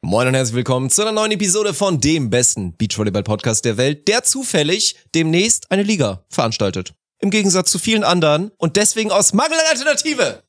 [0.00, 4.22] Moin und herzlich willkommen zu einer neuen Episode von dem besten Beachvolleyball-Podcast der Welt, der
[4.22, 6.94] zufällig demnächst eine Liga veranstaltet.
[7.18, 10.44] Im Gegensatz zu vielen anderen und deswegen aus Mangel an Alternative.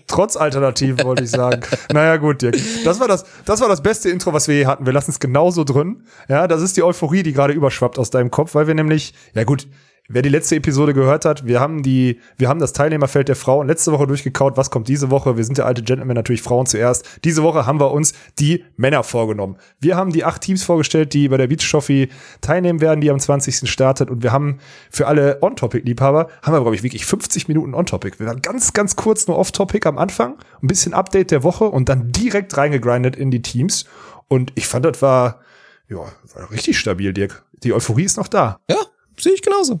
[0.06, 1.62] Trotz Alternativen, wollte ich sagen.
[1.90, 2.58] naja, gut, Dirk.
[2.84, 4.84] Das war das, das war das beste Intro, was wir je hatten.
[4.84, 6.02] Wir lassen es genauso drin.
[6.28, 9.44] Ja, das ist die Euphorie, die gerade überschwappt aus deinem Kopf, weil wir nämlich, ja
[9.44, 9.68] gut,
[10.08, 13.66] Wer die letzte Episode gehört hat, wir haben die, wir haben das Teilnehmerfeld der Frauen
[13.66, 14.56] letzte Woche durchgekaut.
[14.56, 15.36] Was kommt diese Woche?
[15.36, 17.04] Wir sind der alte Gentleman, natürlich Frauen zuerst.
[17.24, 19.56] Diese Woche haben wir uns die Männer vorgenommen.
[19.80, 22.08] Wir haben die acht Teams vorgestellt, die bei der Beach Trophy
[22.40, 23.68] teilnehmen werden, die am 20.
[23.68, 24.08] startet.
[24.08, 24.58] Und wir haben
[24.90, 28.20] für alle On-Topic-Liebhaber, haben wir, glaube ich, wirklich 50 Minuten On-Topic.
[28.20, 31.88] Wir waren ganz, ganz kurz nur Off-Topic am Anfang, ein bisschen Update der Woche und
[31.88, 33.86] dann direkt reingegrindet in die Teams.
[34.28, 35.40] Und ich fand, das war,
[35.88, 37.44] ja, war richtig stabil, Dirk.
[37.64, 38.60] Die Euphorie ist noch da.
[38.70, 38.76] Ja,
[39.18, 39.80] sehe ich genauso.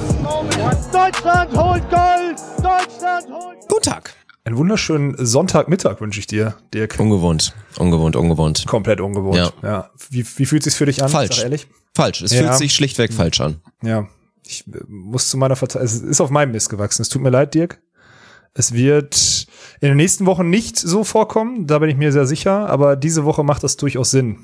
[0.91, 2.37] Deutschland holt Gold!
[2.57, 4.13] Deutschland holt Guten Tag.
[4.43, 6.95] Einen wunderschönen Sonntagmittag wünsche ich dir, Dirk.
[6.99, 8.65] Ungewohnt, ungewohnt, ungewohnt.
[8.67, 9.37] Komplett ungewohnt.
[9.37, 9.51] Ja.
[9.63, 9.89] Ja.
[10.09, 11.09] Wie, wie fühlt sich's für dich an?
[11.09, 11.35] Falsch.
[11.35, 11.67] Sag ehrlich.
[11.95, 12.21] Falsch.
[12.21, 12.41] Es Ja.
[12.43, 13.61] fühlt sich schlichtweg falsch an.
[13.83, 14.07] Ja.
[14.45, 15.85] Ich äh, muss zu meiner Verteidigung.
[15.85, 17.01] Es ist auf meinem Mist gewachsen.
[17.03, 17.81] Es tut mir leid, Dirk.
[18.53, 19.47] Es wird
[19.79, 23.23] in den nächsten Wochen nicht so vorkommen, da bin ich mir sehr sicher, aber diese
[23.23, 24.39] Woche macht das durchaus Sinn.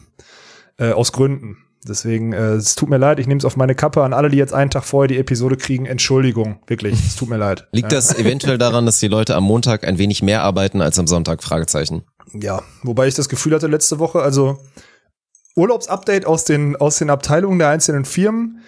[0.78, 1.58] Äh, aus Gründen.
[1.88, 4.38] Deswegen, äh, es tut mir leid, ich nehme es auf meine Kappe an alle, die
[4.38, 5.86] jetzt einen Tag vorher die Episode kriegen.
[5.86, 7.68] Entschuldigung, wirklich, es tut mir leid.
[7.72, 11.08] Liegt das eventuell daran, dass die Leute am Montag ein wenig mehr arbeiten als am
[11.08, 11.44] Sonntag?
[11.44, 12.04] Fragezeichen.
[12.34, 14.60] Ja, wobei ich das Gefühl hatte letzte Woche, also
[15.56, 18.62] Urlaubsupdate aus den, aus den Abteilungen der einzelnen Firmen.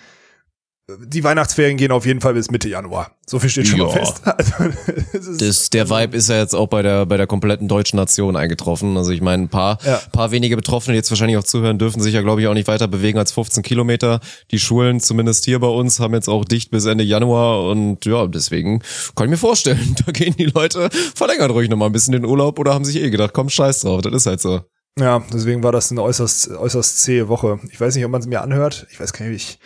[1.06, 3.12] Die Weihnachtsferien gehen auf jeden Fall bis Mitte Januar.
[3.26, 4.06] So viel steht schon mal Ja.
[4.06, 4.22] fest.
[5.14, 7.98] Also, ist, Das, der Vibe ist ja jetzt auch bei der, bei der kompletten deutschen
[7.98, 8.98] Nation eingetroffen.
[8.98, 10.02] Also ich meine, ein paar, Ja.
[10.12, 12.68] paar wenige Betroffene, die jetzt wahrscheinlich auch zuhören, dürfen sich ja, glaube ich, auch nicht
[12.68, 14.20] weiter bewegen als 15 Kilometer.
[14.52, 18.26] Die Schulen, zumindest hier bei uns, haben jetzt auch dicht bis Ende Januar und ja,
[18.28, 18.80] deswegen
[19.16, 22.58] kann ich mir vorstellen, da gehen die Leute verlängern ruhig nochmal ein bisschen den Urlaub
[22.60, 24.62] oder haben sich eh gedacht, komm, scheiß drauf, das ist halt so.
[25.00, 27.60] ja, deswegen war das eine äußerst, äußerst zähe Woche.
[27.72, 28.88] Ich weiß nicht, ob man es mir anhört.
[28.92, 29.60] Ich weiß gar nicht, wie ich,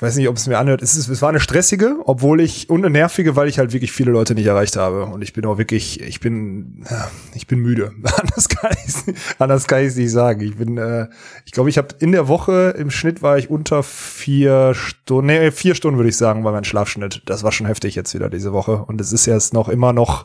[0.00, 0.80] ich weiß nicht, ob es mir anhört.
[0.80, 3.92] Es, ist, es war eine stressige, obwohl ich, und eine nervige, weil ich halt wirklich
[3.92, 5.04] viele Leute nicht erreicht habe.
[5.04, 7.92] Und ich bin auch wirklich, ich bin, ja, ich bin müde.
[8.02, 10.40] anders kann ich anders kann ich nicht sagen.
[10.40, 11.08] Ich bin, äh,
[11.44, 15.50] ich glaube, ich habe in der Woche im Schnitt war ich unter vier Stunden, nee,
[15.50, 17.20] vier Stunden würde ich sagen, war mein Schlafschnitt.
[17.26, 18.76] Das war schon heftig jetzt wieder diese Woche.
[18.76, 20.24] Und es ist jetzt noch immer noch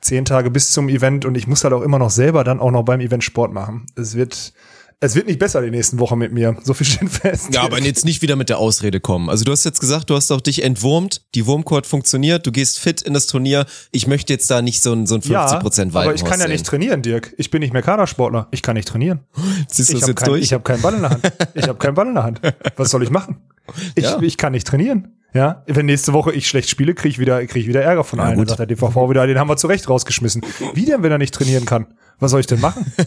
[0.00, 2.70] zehn Tage bis zum Event und ich muss halt auch immer noch selber dann auch
[2.70, 3.84] noch beim Event Sport machen.
[3.96, 4.54] Es wird,
[5.02, 6.56] es wird nicht besser die nächsten Wochen mit mir.
[6.62, 7.54] So viel steht fest.
[7.54, 9.30] Ja, aber jetzt nicht wieder mit der Ausrede kommen.
[9.30, 12.78] Also du hast jetzt gesagt, du hast auch dich entwurmt, die Wurmcord funktioniert, du gehst
[12.78, 13.64] fit in das Turnier.
[13.92, 16.52] Ich möchte jetzt da nicht so ein, so ein 50% aber ich kann ja sehen.
[16.52, 17.34] nicht trainieren, Dirk.
[17.38, 18.48] Ich bin nicht mehr Kadersportler.
[18.50, 19.20] Ich kann nicht trainieren.
[19.68, 20.42] Ziehst du Ich das habe jetzt kein, durch?
[20.42, 21.32] ich hab keinen Ball in der Hand.
[21.54, 22.40] Ich habe keinen Ball in der Hand.
[22.76, 23.38] Was soll ich machen?
[23.94, 24.20] Ich, Ja.
[24.20, 25.16] ich kann nicht trainieren.
[25.32, 28.18] Ja, wenn nächste Woche ich schlecht spiele, kriege ich wieder, krieg ich wieder Ärger von
[28.18, 28.30] allen.
[28.30, 28.48] Dann gut.
[28.48, 30.42] sagt der DVV wieder, den haben wir zurecht rausgeschmissen.
[30.74, 31.86] Wie denn, wenn er nicht trainieren kann?
[32.20, 32.84] Was soll ich denn machen?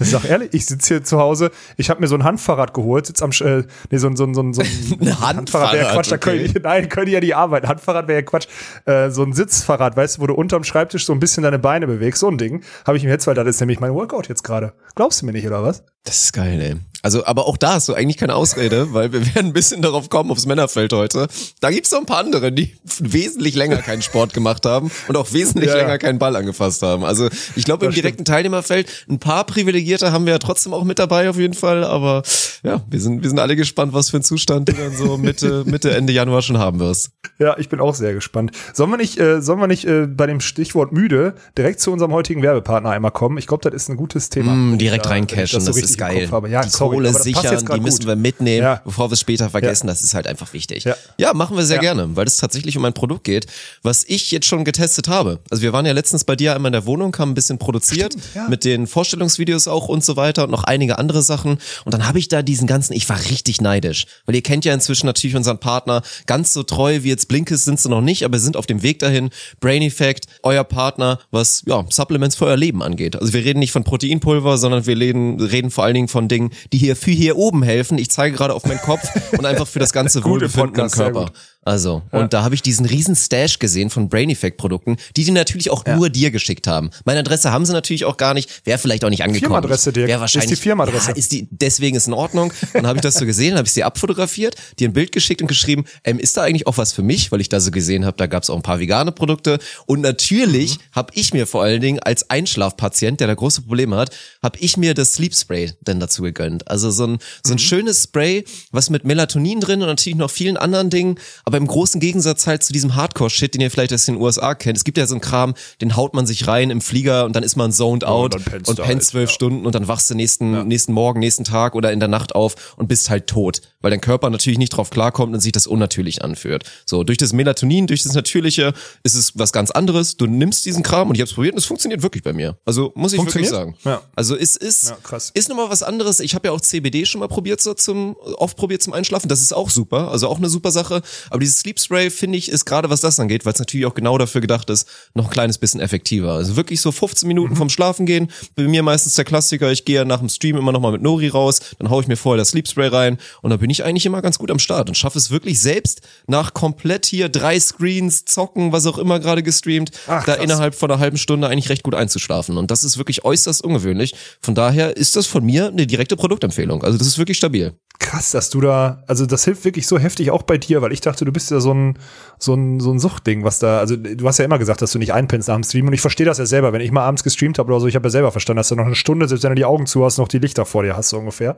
[0.00, 3.06] Ich sag ehrlich, ich sitze hier zu Hause, ich habe mir so ein Handfahrrad geholt,
[3.06, 5.92] sitz am, Sch- äh, nee, so ein, so ein, so ein, so ein Handfahrrad, wäre
[5.92, 6.52] Quatsch, da können okay.
[6.54, 7.68] die, nein, können ja nicht arbeiten.
[7.68, 8.46] Handfahrrad wäre ja Quatsch.
[8.86, 11.86] Äh, so ein Sitzfahrrad, weißt du, wo du unterm Schreibtisch so ein bisschen deine Beine
[11.86, 14.42] bewegst, so ein Ding, habe ich mir jetzt, weil das ist nämlich mein Workout jetzt
[14.42, 14.72] gerade.
[14.94, 15.84] Glaubst du mir nicht, oder was?
[16.04, 16.76] Das ist geil, ey.
[17.02, 20.08] Also, aber auch da hast du eigentlich keine Ausrede, weil wir werden ein bisschen darauf
[20.10, 21.28] kommen, aufs Männerfeld heute.
[21.60, 25.32] Da gibt's noch ein paar andere, die wesentlich länger keinen Sport gemacht haben und auch
[25.32, 25.76] wesentlich Ja.
[25.76, 27.04] länger keinen Ball angefasst haben.
[27.04, 28.24] Also, ich glaube, im direkten
[28.62, 32.22] Teilnehmerfeld, ein paar Privilegierte haben wir ja trotzdem auch mit dabei auf jeden Fall, aber
[32.62, 35.64] ja, wir sind, wir sind alle gespannt, was für einen Zustand du dann so Mitte,
[35.66, 37.10] Mitte, Ende Januar schon haben wirst.
[37.38, 38.52] Ja, ich bin auch sehr gespannt.
[38.72, 42.12] Sollen wir nicht, äh, sollen wir nicht äh, bei dem Stichwort müde direkt zu unserem
[42.12, 43.38] heutigen Werbepartner einmal kommen?
[43.38, 44.52] Ich glaube, das ist ein gutes Thema.
[44.52, 46.28] Mm, direkt Ja, reincashen, so das, ist geil.
[46.48, 48.06] Ja, die sorry, Kohle das sichern, die müssen gut.
[48.06, 48.80] wir mitnehmen, Ja.
[48.84, 49.86] bevor wir es später vergessen.
[49.86, 50.84] Das ist halt einfach wichtig.
[50.84, 50.94] Ja.
[51.18, 51.82] Ja, machen wir sehr Ja.
[51.82, 53.46] gerne, weil es tatsächlich um ein Produkt geht,
[53.82, 55.40] was ich jetzt schon getestet habe.
[55.50, 58.12] Also wir waren ja letztens bei dir einmal in der Wohnung, haben ein bisschen produziert,
[58.12, 58.48] Stimmt, ja.
[58.48, 61.58] mit den Vorstellungsvideos auch und so weiter und noch einige andere Sachen.
[61.84, 64.74] Und dann habe ich da diesen ganzen, ich war richtig neidisch, weil ihr kennt ja
[64.74, 66.02] inzwischen natürlich unseren Partner.
[66.26, 68.98] Ganz so treu wie jetzt Blinkist sind sie noch nicht, aber sind auf dem Weg
[68.98, 69.30] dahin.
[69.60, 73.16] Brain Effect, euer Partner, was ja Supplements für euer Leben angeht.
[73.16, 76.50] Also wir reden nicht von Proteinpulver, sondern wir reden, reden vor allen Dingen von Dingen,
[76.72, 77.98] die hier für hier oben helfen.
[77.98, 79.02] Ich zeige gerade auf meinen Kopf
[79.38, 81.32] und einfach für das ganze Wohlbefinden im Körper.
[81.64, 85.30] Also, und da habe ich diesen riesen Stash gesehen von Brain Effect Produkten, die die
[85.30, 86.90] natürlich auch nur dir geschickt haben.
[87.04, 89.52] Meine Adresse haben sie natürlich auch gar nicht, wäre vielleicht auch nicht angekommen.
[89.52, 90.08] Firmenadresse, Dirk.
[90.08, 90.50] Wäre wahrscheinlich.
[90.50, 91.10] Ist die Firmenadresse.
[91.10, 92.50] Ja, ist die, deswegen ist in Ordnung.
[92.50, 95.40] Und dann habe ich das so gesehen, habe ich sie abfotografiert, dir ein Bild geschickt
[95.42, 98.04] und geschrieben, ähm, ist da eigentlich auch was für mich, weil ich da so gesehen
[98.04, 99.58] habe, da gab es auch ein paar vegane Produkte.
[99.86, 100.82] Und natürlich Mhm.
[100.92, 104.10] habe ich mir vor allen Dingen als Einschlafpatient, der da große Probleme hat,
[104.42, 106.68] habe ich mir das Sleep Spray dann dazu gegönnt.
[106.68, 107.56] Also so ein, so Mhm.
[107.56, 111.66] ein schönes Spray, was mit Melatonin drin und natürlich noch vielen anderen Dingen, aber im
[111.66, 114.76] großen Gegensatz halt zu diesem Hardcore-Shit, den ihr vielleicht aus den USA kennt.
[114.76, 117.42] Es gibt ja so einen Kram, den haut man sich rein im Flieger und dann
[117.42, 119.34] ist man zoned out pennst und pennt halt, zwölf ja.
[119.34, 122.74] Stunden und dann wachst du nächsten, nächsten Morgen, nächsten Tag oder in der Nacht auf
[122.76, 126.22] und bist halt tot, weil dein Körper natürlich nicht drauf klarkommt und sich das unnatürlich
[126.22, 126.64] anfühlt.
[126.86, 128.72] So, durch das Melatonin, durch das Natürliche
[129.02, 130.16] ist es was ganz anderes.
[130.16, 132.58] Du nimmst diesen Kram und ich habe es probiert und es funktioniert wirklich bei mir.
[132.64, 133.76] Also muss ich wirklich sagen.
[133.84, 134.02] Ja.
[134.16, 135.30] Also es ist, Ja, krass.
[135.34, 136.20] ist nochmal was anderes.
[136.20, 139.28] Ich habe ja auch CBD schon mal probiert so zum, oft probiert zum Einschlafen.
[139.28, 141.02] Das ist auch super, also auch eine super Sache.
[141.30, 143.94] Aber dieses Sleep Spray finde ich ist gerade was das angeht, weil es natürlich auch
[143.94, 146.32] genau dafür gedacht ist, noch ein kleines bisschen effektiver.
[146.32, 147.56] Also wirklich so 15 Minuten Mhm.
[147.56, 148.28] vom Schlafen gehen.
[148.56, 149.70] Bei mir meistens der Klassiker.
[149.70, 152.16] Ich gehe ja nach dem Stream immer nochmal mit Nori raus, dann hau ich mir
[152.16, 154.88] vorher das Sleep Spray rein und dann bin ich eigentlich immer ganz gut am Start
[154.88, 159.42] und schaffe es wirklich selbst nach komplett hier drei Screens zocken, was auch immer gerade
[159.42, 162.56] gestreamt, Ach, da innerhalb von einer halben Stunde eigentlich recht gut einzuschlafen.
[162.56, 164.14] Und das ist wirklich äußerst ungewöhnlich.
[164.40, 166.82] Von daher ist das von mir eine direkte Produktempfehlung.
[166.82, 167.74] Also das ist wirklich stabil.
[168.00, 171.00] Krass, dass du da, also das hilft wirklich so heftig auch bei dir, weil ich
[171.00, 171.98] dachte, du bist ja so ein,
[172.38, 174.98] so ein, so ein Suchtding, was da, also du hast ja immer gesagt, dass du
[174.98, 177.22] nicht einpennst nach dem Stream und ich verstehe das ja selber, wenn ich mal abends
[177.22, 179.44] gestreamt habe oder so, ich habe ja selber verstanden, dass du noch eine Stunde, selbst
[179.44, 181.56] wenn du die Augen zu hast, noch die Lichter vor dir hast, so ungefähr.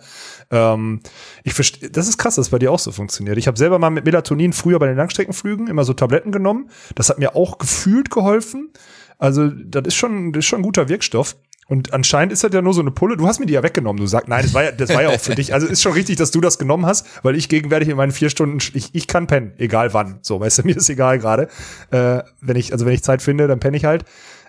[0.51, 1.01] Ähm,
[1.45, 3.39] ich verstehe, das ist krass, dass bei dir auch so funktioniert.
[3.39, 7.09] Ich habe selber mal mit Melatonin früher bei den Langstreckenflügen immer so Tabletten genommen, das
[7.09, 8.71] hat mir auch gefühlt geholfen.
[9.19, 11.37] Also, das ist schon, das ist schon ein guter Wirkstoff.
[11.69, 13.17] Und anscheinend ist das ja nur so eine Pulle.
[13.17, 14.01] Du hast mir die ja weggenommen.
[14.01, 15.53] Du sagst, nein, das war ja, das war ja auch für dich.
[15.53, 18.31] Also ist schon richtig, dass du das genommen hast, weil ich gegenwärtig in meinen vier
[18.31, 20.21] Stunden, ich, ich kann pennen, egal wann.
[20.23, 21.49] So, weißt du, mir ist egal gerade.
[21.91, 24.05] Äh, wenn ich, also wenn ich Zeit finde, dann penne ich halt.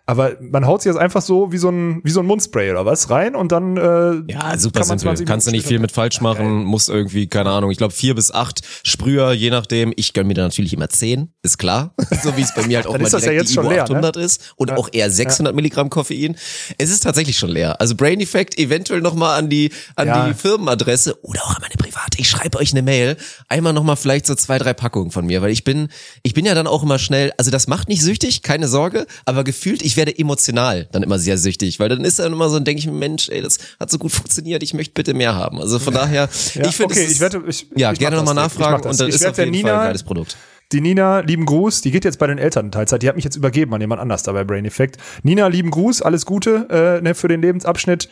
[0.09, 2.86] Aber man haut sich jetzt einfach so wie so ein, wie so ein Mundspray oder
[2.86, 5.04] was rein und dann äh, Ja, super kann simpel.
[5.07, 8.15] 20 Kannst du nicht viel mit falsch machen, muss irgendwie, keine Ahnung, ich glaube vier
[8.15, 9.92] bis acht Sprüher, je nachdem.
[9.98, 11.94] Ich gönn mir da natürlich immer zehn, ist klar.
[12.24, 13.83] so wie es bei mir halt auch mal ja direkt jetzt die schon Ivo leer,
[13.83, 16.38] 800 ist und auch eher 600 Milligramm Koffein.
[16.77, 17.81] Es ist tatsächlich schon leer.
[17.81, 20.27] Also Brain Effect eventuell nochmal an die, an Ja.
[20.30, 22.18] die Firmenadresse oder auch an meine private.
[22.18, 23.18] Ich schreibe euch eine Mail.
[23.50, 25.89] Einmal nochmal vielleicht so zwei, drei Packungen von mir, weil ich bin,
[26.24, 29.44] ich bin ja dann auch immer schnell, also das macht nicht süchtig, keine Sorge, aber
[29.44, 32.65] gefühlt, ich werde emotional dann immer sehr süchtig, weil dann ist dann immer so, dann
[32.65, 35.59] denke ich mir, Mensch, ey, das hat so gut funktioniert, ich möchte bitte mehr haben.
[35.59, 38.88] Also von daher, Ja, ich finde, okay, ich werde, ich, ja, ich gerne nochmal nachfragen
[38.88, 40.38] und dann ich ist auf jeden Fall ein Nina, geiles Produkt.
[40.73, 43.01] Die Nina, lieben Gruß, die geht jetzt bei den Elternteilzeit.
[43.01, 44.97] Die hat mich jetzt übergeben an jemand anders da bei Brain Effect.
[45.23, 48.09] Nina, lieben Gruß, alles Gute äh, ne, für den Lebensabschnitt.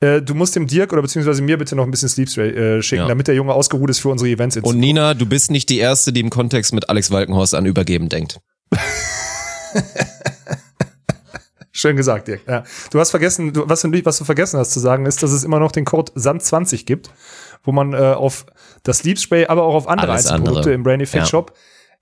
[0.00, 3.02] Äh, du musst dem Dirk oder beziehungsweise mir bitte noch ein bisschen Sleep äh, schicken,
[3.04, 3.08] Ja.
[3.08, 4.58] damit der Junge ausgeruht ist für unsere Events.
[4.58, 4.76] Und.
[4.78, 8.38] Nina, du bist nicht die Erste, die im Kontext mit Alex Walkenhorst an Übergeben denkt.
[11.76, 12.40] Schön gesagt, Dirk.
[12.46, 12.62] Ja.
[12.92, 15.42] Du hast vergessen, du, was, du, was du vergessen hast zu sagen, ist, dass es
[15.42, 17.10] immer noch den Code SAND20 gibt,
[17.64, 18.46] wo man äh, auf
[18.84, 20.74] das Sleep Spray, aber auch auf andere Alles Einzelprodukte andere.
[20.74, 21.28] im Brain Effect Ja.
[21.28, 21.52] Shop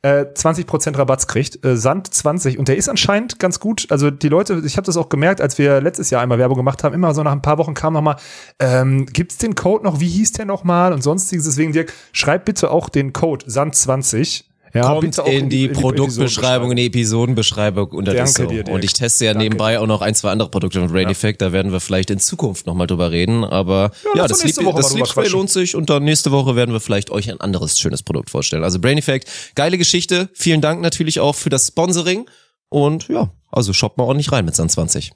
[0.02, 1.64] äh, 20% Rabatts kriegt.
[1.64, 3.86] Äh, Sand 20 und der ist anscheinend ganz gut.
[3.88, 6.84] Also die Leute, ich habe das auch gemerkt, als wir letztes Jahr einmal Werbung gemacht
[6.84, 8.16] haben, immer so nach ein paar Wochen kam nochmal,
[8.58, 11.44] ähm, gibt's den Code noch, wie hieß der nochmal und sonstiges.
[11.44, 14.51] Deswegen, Dirk, schreib bitte auch den Code Sand 20.
[14.74, 18.46] Ja, Kommt bitte auch in die, Produktbeschreibung, in die Episodenbeschreibung unter Danke so.
[18.46, 18.74] dir, Dirk.
[18.74, 21.42] Und ich teste ja Danke nebenbei auch noch ein, zwei andere Produkte von Rain Effect,
[21.42, 24.94] da werden wir vielleicht in Zukunft nochmal drüber reden, aber ja, lass das Woche das
[25.12, 25.32] quatschen.
[25.32, 28.64] lohnt sich und dann nächste Woche werden wir vielleicht euch ein anderes schönes Produkt vorstellen.
[28.64, 32.26] Also Brain Effect, geile Geschichte, vielen Dank natürlich auch für das Sponsoring
[32.70, 35.12] und ja, also shoppt mal ordentlich rein mit San 20.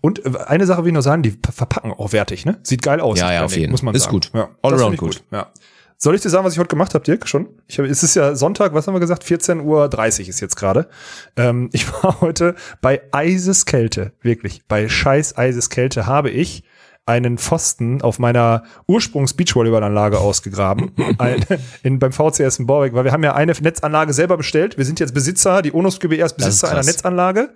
[0.00, 2.58] Und äh, eine Sache will ich noch sagen, die ver- verpacken auch wertig, ne?
[2.62, 3.18] Sieht geil aus.
[3.18, 3.72] Ja, ja, auf jeden.
[3.72, 4.14] Muss man Ist sagen.
[4.14, 4.30] gut.
[4.32, 5.22] Ja, All around ich gut.
[5.32, 5.50] Ja.
[5.98, 7.26] Soll ich dir sagen, was ich heute gemacht habe, Dirk?
[7.26, 7.48] Schon?
[7.68, 9.24] Ich hab, es ist ja Sonntag, was haben wir gesagt?
[9.24, 10.88] 14.30 Uhr ist jetzt gerade.
[11.36, 14.62] Ähm, ich war heute bei Eiseskälte, wirklich.
[14.68, 16.64] Bei scheiß Eiseskälte habe ich
[17.06, 20.90] einen Pfosten auf meiner Ursprungs-Beachvolleyballanlage ausgegraben.
[21.18, 21.44] Ein,
[21.84, 24.76] in, beim VCS in Borbeck, weil wir haben ja eine Netzanlage selber bestellt.
[24.76, 26.84] Wir sind jetzt Besitzer, die Onus GBR ist Das ist Besitzer einer.
[26.84, 27.50] Netzanlage.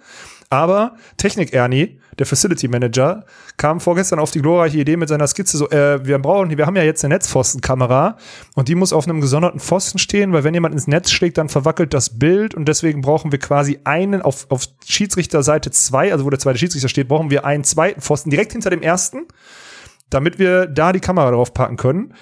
[0.52, 3.24] Aber Technik Ernie, der Facility Manager,
[3.56, 6.74] kam vorgestern auf die glorreiche Idee mit seiner Skizze so, äh, wir brauchen, wir haben
[6.74, 8.16] ja jetzt eine Netzpfostenkamera
[8.56, 11.48] und die muss auf einem gesonderten Pfosten stehen, weil wenn jemand ins Netz schlägt, dann
[11.48, 16.30] verwackelt das Bild und deswegen brauchen wir quasi einen auf, auf Schiedsrichterseite zwei, also wo
[16.30, 19.28] der zweite Schiedsrichter steht, brauchen wir einen zweiten Pfosten direkt hinter dem ersten,
[20.10, 22.14] damit wir da die Kamera drauf packen können.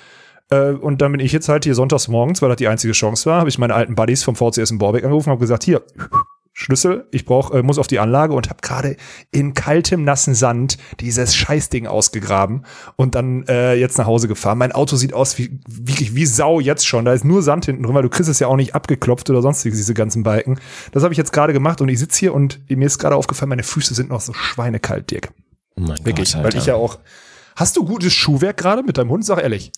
[0.50, 3.30] Äh, und dann bin ich jetzt halt hier sonntags morgens, weil das die einzige Chance
[3.30, 5.82] war, habe ich meine alten Buddies vom VCS in Borbeck angerufen und habe gesagt, hier,
[6.60, 8.96] Schlüssel, ich brauch, äh, muss auf die Anlage und habe gerade
[9.30, 12.64] in kaltem, nassen Sand dieses Scheißding ausgegraben
[12.96, 14.58] und dann äh, jetzt nach Hause gefahren.
[14.58, 17.04] Mein Auto sieht aus wie wirklich wie Sau jetzt schon.
[17.04, 19.40] Da ist nur Sand hinten drin, weil du kriegst es ja auch nicht abgeklopft oder
[19.40, 20.58] sonstiges, diese ganzen Balken.
[20.90, 23.50] Das habe ich jetzt gerade gemacht und ich sitze hier und mir ist gerade aufgefallen,
[23.50, 25.28] meine Füße sind noch so schweinekalt, Dirk.
[25.76, 26.98] Oh mein Wirklich, Gott, weil ich ja auch.
[27.54, 29.24] Hast du gutes Schuhwerk gerade mit deinem Hund?
[29.24, 29.70] Sag ehrlich.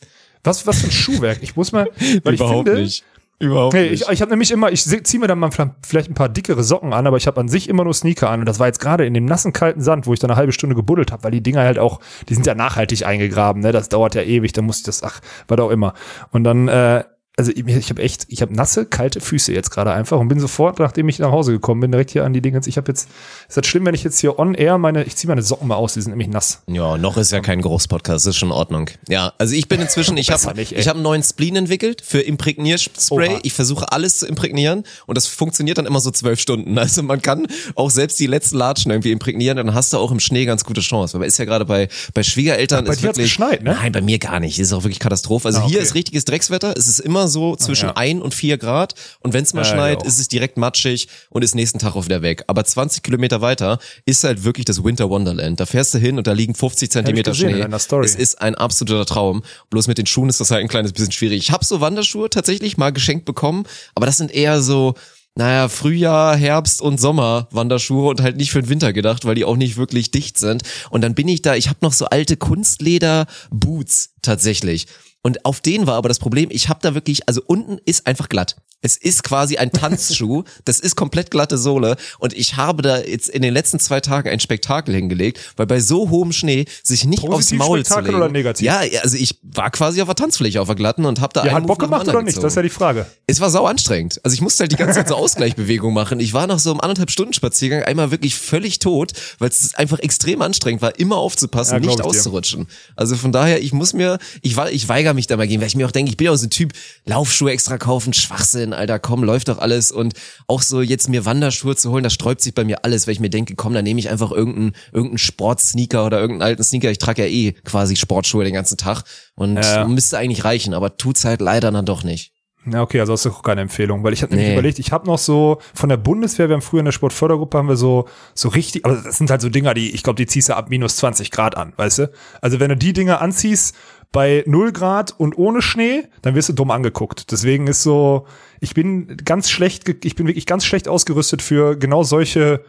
[0.45, 1.41] Was, was für ein Schuhwerk?
[1.43, 1.91] Ich muss mal,
[2.25, 3.05] weil ich finde, nicht.
[3.41, 6.29] Überhaupt Nee, ich, ich habe nämlich immer, ich ziehe mir dann mal vielleicht ein paar
[6.29, 8.41] dickere Socken an, aber ich habe an sich immer nur Sneaker an.
[8.41, 10.53] Und das war jetzt gerade in dem nassen, kalten Sand, wo ich dann eine halbe
[10.53, 13.73] Stunde gebuddelt habe, weil die Dinger halt auch, die sind ja nachhaltig eingegraben, ne?
[13.73, 15.95] Das dauert ja ewig, dann muss ich das, ach, was auch immer.
[16.33, 17.05] Und dann, äh,
[17.41, 20.39] also ich, ich habe echt, ich habe nasse, kalte Füße jetzt gerade einfach und bin
[20.39, 22.61] sofort, nachdem ich nach Hause gekommen bin, direkt hier an die Dinge.
[22.67, 23.09] Ich habe jetzt,
[23.49, 25.77] ist das schlimm, wenn ich jetzt hier on air meine, ich ziehe meine Socken mal
[25.77, 26.61] aus, die sind nämlich nass.
[26.67, 28.91] Ja, noch ist ja kein Geruchspodcast, ist schon in Ordnung.
[29.09, 33.31] Ja, also ich bin inzwischen, ich habe ich hab einen neuen Spleen entwickelt für Imprägnierspray.
[33.31, 33.41] Oha.
[33.43, 36.77] Ich versuche alles zu imprägnieren und das funktioniert dann immer so zwölf Stunden.
[36.77, 40.21] Also man kann auch selbst die letzten Latschen irgendwie imprägnieren, dann hast du auch im
[40.21, 41.15] Schnee ganz gute Chance.
[41.15, 43.73] Weil man ist ja gerade bei, bei Schwiegereltern Ach, bei ist dir wirklich, geschneit, ne?
[43.81, 44.59] Nein, bei mir gar nicht.
[44.59, 45.49] Ist auch wirklich Katastrophe.
[45.49, 45.87] Also Ah, hier okay.
[45.87, 46.75] ist richtiges Dreckswetter.
[46.77, 47.97] Es ist immer so zwischen ja.
[47.97, 51.09] ein und vier Grad und wenn es mal Ja, schneit, ja ist es direkt matschig
[51.31, 52.45] und ist nächsten Tag auch wieder weg.
[52.47, 55.59] Aber 20 Kilometer weiter ist halt wirklich das Winter Wonderland.
[55.61, 57.67] Da fährst du hin und da liegen 50 Zentimeter Schnee.
[58.05, 59.43] Es ist ein absoluter Traum.
[59.71, 61.39] Bloß mit den Schuhen ist das halt ein kleines bisschen schwierig.
[61.39, 64.95] Ich habe so Wanderschuhe tatsächlich mal geschenkt bekommen, aber das sind eher so
[65.37, 69.45] naja, Frühjahr, Herbst und Sommer Wanderschuhe und halt nicht für den Winter gedacht, weil die
[69.45, 70.63] auch nicht wirklich dicht sind.
[70.91, 74.87] Und dann bin ich da, ich habe noch so alte Kunstleder-Boots tatsächlich.
[75.23, 78.29] Und auf denen war aber das Problem, ich habe da wirklich, also unten ist einfach
[78.29, 78.57] glatt.
[78.83, 83.29] Es ist quasi ein Tanzschuh, das ist komplett glatte Sohle und ich habe da jetzt
[83.29, 87.21] in den letzten zwei Tagen ein Spektakel hingelegt, weil bei so hohem Schnee sich nicht
[87.23, 88.17] Positiv aufs Maul zu Spektakel legen.
[88.23, 88.65] oder negativ?
[88.67, 91.51] Ja, also ich war quasi auf der Tanzfläche auf der glatten und habe da Ja,
[91.51, 92.29] einen hat Bock gemacht oder nicht?
[92.29, 92.43] gezogen.
[92.45, 93.07] Das ist ja die Frage.
[93.27, 94.21] Es war sau anstrengend.
[94.25, 96.21] Also ich musste halt die ganze Zeit so Ausgleichbewegung machen.
[96.21, 99.99] Ich war nach so einem anderthalb Stunden Spaziergang einmal wirklich völlig tot, weil es einfach
[99.99, 102.67] extrem anstrengend war, immer aufzupassen, Ja, nicht auszurutschen.
[102.97, 105.77] Also von daher, ich muss mir, ich, ich weigere mich da mal gehen, weil ich
[105.77, 106.73] mir auch denke, ich bin ja auch so ein Typ,
[107.05, 109.93] Laufschuhe extra kaufen, Schwachsinn, Alter, komm, läuft doch alles.
[109.93, 110.15] Und
[110.47, 113.21] auch so jetzt mir Wanderschuhe zu holen, das sträubt sich bei mir alles, weil ich
[113.21, 116.91] mir denke, komm, dann nehme ich einfach irgendeinen, irgendeinen Sportsneaker oder irgendeinen alten Sneaker.
[116.91, 119.87] Ich trage ja eh quasi Sportschuhe den ganzen Tag und Ja.
[119.87, 122.33] müsste eigentlich reichen, aber tut's halt leider dann doch nicht.
[122.67, 124.55] Ja, okay, also hast du auch keine Empfehlung, weil ich habe nämlich Nee.
[124.55, 127.69] überlegt, ich habe noch so von der Bundeswehr, wir haben früher in der Sportfördergruppe haben
[127.69, 130.51] wir so so richtig, aber das sind halt so Dinger, die ich glaube, die ziehst
[130.51, 132.11] du ab minus 20 Grad an, weißt du?
[132.43, 133.75] Also wenn du die Dinger anziehst
[134.13, 137.31] bei 0 Grad und ohne Schnee, dann wirst du dumm angeguckt.
[137.33, 138.27] Deswegen ist so,
[138.61, 142.63] ich bin ganz schlecht, ich bin wirklich ganz schlecht ausgerüstet für genau solche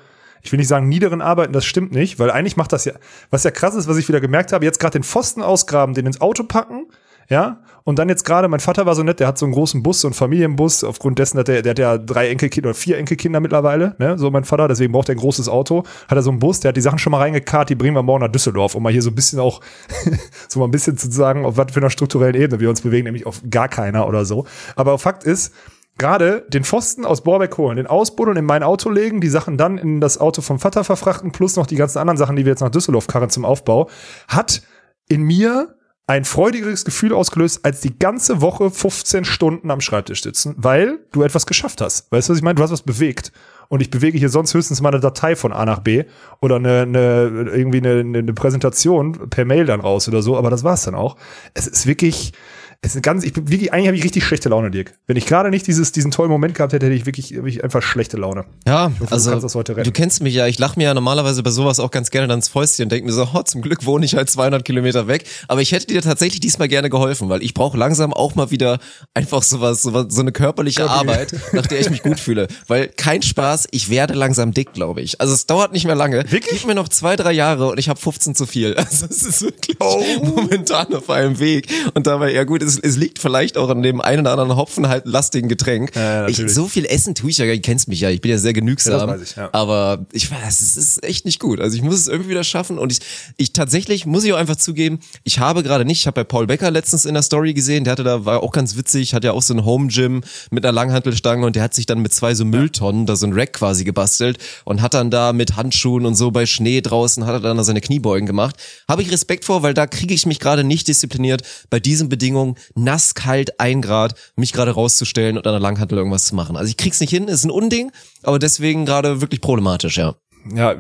[0.44, 2.94] ich will nicht sagen niederen Arbeiten, das stimmt nicht, weil eigentlich macht das ja,
[3.30, 6.08] was ja krass ist, was ich wieder gemerkt habe, jetzt gerade den Pfosten ausgraben, den
[6.08, 6.88] ins Auto packen,
[7.30, 9.82] ja, und dann jetzt gerade, mein Vater war so nett, der hat so einen großen
[9.84, 12.98] Bus, so einen Familienbus, aufgrund dessen, dass der, der hat ja drei Enkelkinder oder vier
[12.98, 16.30] Enkelkinder mittlerweile, ne, so mein Vater, deswegen braucht er ein großes Auto, hat er so
[16.30, 18.76] einen Bus, der hat die Sachen schon mal reingekarrt, die bringen wir morgen nach Düsseldorf,
[18.76, 19.62] um mal hier so ein bisschen auch,
[20.48, 23.06] so mal ein bisschen zu sagen, auf was für einer strukturellen Ebene wir uns bewegen,
[23.06, 24.46] nämlich auf gar keiner oder so.
[24.76, 25.54] Aber Fakt ist,
[25.98, 29.78] gerade den Pfosten aus Borbeck holen, den ausbuddeln, in mein Auto legen, die Sachen dann
[29.78, 32.62] in das Auto vom Vater verfrachten, plus noch die ganzen anderen Sachen, die wir jetzt
[32.62, 33.90] nach Düsseldorf karren zum Aufbau,
[34.28, 34.64] hat
[35.08, 35.76] in mir
[36.08, 41.24] ein freudigeres Gefühl ausgelöst, als die ganze Woche 15 Stunden am Schreibtisch sitzen, weil du
[41.24, 42.12] etwas geschafft hast.
[42.12, 42.56] Weißt du, was ich meine?
[42.56, 43.32] Du hast was bewegt.
[43.70, 46.04] Und ich bewege hier sonst höchstens mal eine Datei von A nach B
[46.42, 50.66] oder eine, eine irgendwie eine, eine Präsentation per Mail dann raus oder so, aber das
[50.66, 51.16] war's dann auch.
[51.54, 52.34] Es ist wirklich,
[52.84, 54.96] es ist ganz, ich bin wirklich, eigentlich habe ich richtig schlechte Laune, Dirk.
[55.06, 57.84] Wenn ich gerade nicht dieses, diesen tollen Moment gehabt hätte, hätte ich wirklich, wirklich einfach
[57.84, 58.46] schlechte Laune.
[58.68, 59.86] Ja, hoffe, du also kannst das heute retten.
[59.86, 62.40] du kennst mich ja, ich lache mir ja normalerweise bei sowas auch ganz gerne dann
[62.40, 65.26] ins Fäustchen und denke mir so, oh, zum Glück wohne ich halt 200 Kilometer weg.
[65.48, 68.80] Aber ich hätte dir tatsächlich diesmal gerne geholfen, weil ich brauche langsam auch mal wieder
[69.14, 72.48] einfach sowas, sowas so eine körperliche Arbeit, nach der ich mich gut fühle.
[72.66, 75.22] Weil kein Spaß, ich werde langsam dick, glaube ich.
[75.22, 76.24] Also es dauert nicht mehr lange.
[76.32, 76.62] Wirklich?
[76.62, 78.76] Gib mir noch zwei, drei Jahre und ich habe 15 zu viel.
[78.92, 80.04] Also es ist wirklich Oh.
[80.24, 81.68] momentan auf einem Weg.
[81.94, 84.88] Und dabei, ja gut, es, es liegt vielleicht auch an dem einen oder anderen Hopfen
[84.88, 85.96] halt lastigen Getränk.
[85.96, 87.66] Ja, ja, ich, so viel Essen tue ich ja, gar nicht.
[87.66, 89.10] du kennst mich ja, ich bin ja sehr genügsam.
[89.10, 89.36] Ja, ich.
[89.52, 91.60] Aber ich weiß, es ist echt nicht gut.
[91.60, 93.00] Also ich muss es irgendwie wieder schaffen und ich,
[93.38, 96.48] ich tatsächlich muss ich auch einfach zugeben, ich habe gerade nicht, ich habe bei Paul
[96.48, 99.32] Becker letztens in der Story gesehen, der hatte da, war auch ganz witzig, hat ja
[99.34, 102.36] auch so ein Home Gym mit einer Langhantelstange und der hat sich dann mit zwei
[102.36, 106.16] so Mülltonnen da so ein Rack quasi gebastelt und hat dann da mit Handschuhen und
[106.16, 108.56] so bei Schnee draußen, hat er dann da seine Kniebeugen gemacht.
[108.88, 112.56] Habe ich Respekt vor, weil da kriege ich mich gerade nicht diszipliniert, bei diesen Bedingungen,
[112.76, 116.58] nass, kalt, ein Grad, mich gerade rauszustellen und an der Langhantel irgendwas zu machen.
[116.58, 117.92] Also ich krieg's nicht hin, ist ein Unding,
[118.24, 120.16] aber deswegen gerade wirklich problematisch, ja.
[120.54, 120.76] Ja,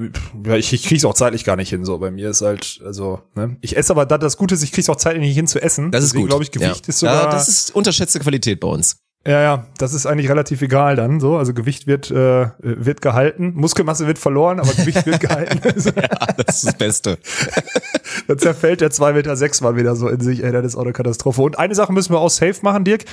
[0.45, 1.85] ja ich, ich krieg's auch zeitlich gar nicht hin.
[1.85, 3.57] So bei mir ist halt, also, ne?
[3.61, 5.91] Ich esse aber da das Gute ist, ich krieg's auch zeitlich nicht hin zu essen.
[5.91, 6.29] Das ist Deswegen gut.
[6.29, 6.89] glaube ich, Gewicht ja.
[6.89, 7.23] ist sogar.
[7.25, 8.97] Ja, das ist unterschätzte Qualität bei uns.
[9.25, 11.37] Ja, ja, das ist eigentlich relativ egal dann so.
[11.37, 15.59] Also Gewicht wird, äh, wird gehalten, Muskelmasse wird verloren, aber Gewicht wird gehalten.
[15.63, 16.07] ja,
[16.43, 17.17] das ist das Beste.
[18.27, 20.81] Dann zerfällt der 2,6 Meter sechs mal wieder so in sich, ey, das ist auch
[20.83, 21.41] eine Katastrophe.
[21.41, 23.05] Und eine Sache müssen wir auch safe machen, Dirk.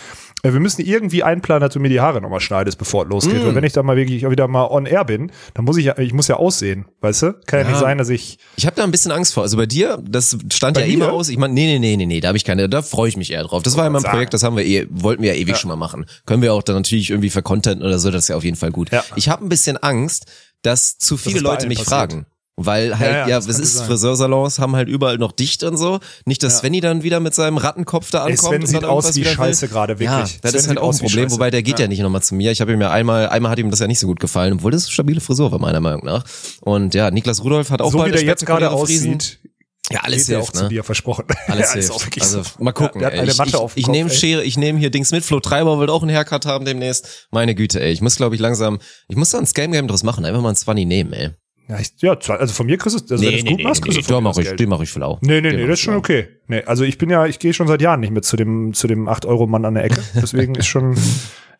[0.42, 3.44] Äh, Wir müssen irgendwie einplanen, dass du mir die Haare nochmal schneidest, bevor es losgeht.
[3.44, 3.48] Mm.
[3.48, 5.84] Und wenn ich dann mal wirklich auch wieder mal on air bin, dann muss ich
[5.86, 7.32] ja, ich muss ja aussehen, weißt du?
[7.46, 7.70] Kann ja, Ja.
[7.70, 8.38] nicht sein, dass ich.
[8.56, 9.42] Ich habe da ein bisschen Angst vor.
[9.44, 11.28] Also bei dir, das stand Bei ja immer aus.
[11.28, 13.32] Ich meine, nee, nee, nee, nee, nee, da habe ich keine, da freue ich mich
[13.32, 13.62] eher drauf.
[13.62, 14.14] Das war ja mal ein sagen.
[14.14, 15.97] Projekt, das haben wir eh, wollten wir ja ewig schon mal machen.
[16.26, 18.56] Können wir auch dann natürlich irgendwie für Content oder so, das ist ja auf jeden
[18.56, 18.90] Fall gut.
[18.92, 19.04] Ja.
[19.16, 20.26] Ich habe ein bisschen Angst,
[20.62, 21.88] dass zu viele bei Leute mich passiert.
[22.12, 22.26] fragen.
[22.60, 23.86] Weil halt, Ja, ja, ja, es das ist, sein.
[23.86, 26.00] Friseursalons haben halt überall noch dicht und so.
[26.24, 26.58] Nicht, dass Ja.
[26.58, 28.48] Svenny dann wieder mit seinem Rattenkopf da Ey, ankommt.
[28.48, 29.24] Sven und sieht aus wie.
[29.24, 30.40] Scheiße gerade, Ja, wirklich.
[30.40, 31.86] das Sven ist halt auch ein Problem, wobei der geht ja.
[31.86, 32.50] nicht nochmal zu mir.
[32.50, 34.72] Ich habe ihm ja einmal, einmal hat ihm das ja nicht so gut gefallen, obwohl
[34.72, 36.24] das eine stabile Frisur war, meiner Meinung nach.
[36.62, 39.38] Und ja, Niklas Rudolf hat auch So bald wie der jetzt gerade aussieht,
[39.90, 40.68] Ja, alles der auch hilft, zu ne?
[40.68, 41.24] dir versprochen.
[41.46, 42.20] Alles Ja, auch hilft.
[42.20, 42.62] Also so.
[42.62, 43.00] mal gucken.
[43.00, 44.10] Ja, ich ich, dem ich Kopf, nehme.
[44.10, 45.24] Schere, ich nehme hier Dings mit.
[45.24, 47.26] Flo Treiber wird auch ein Haircut haben demnächst.
[47.30, 47.92] Meine Güte, ey.
[47.92, 48.78] Ich muss, glaube ich, langsam,
[49.08, 50.24] ich muss da ein Scam Game draus machen.
[50.24, 51.30] Einfach mal ein Swanny nehmen, ey.
[51.68, 53.98] Ja, ich, ja, also von mir kriegst du, also wenn du es gut machst, kriegst
[53.98, 54.60] du den von mir mach ich, Geld.
[54.60, 55.18] den mach ich flau.
[55.20, 56.28] Nee, nee, Den nee, das ist schon okay.
[56.46, 58.86] Nee, also ich bin ja, ich gehe schon seit Jahren nicht mehr zu dem, zu
[58.86, 60.02] dem 8-Euro-Mann an der Ecke.
[60.14, 60.96] Deswegen ist schon,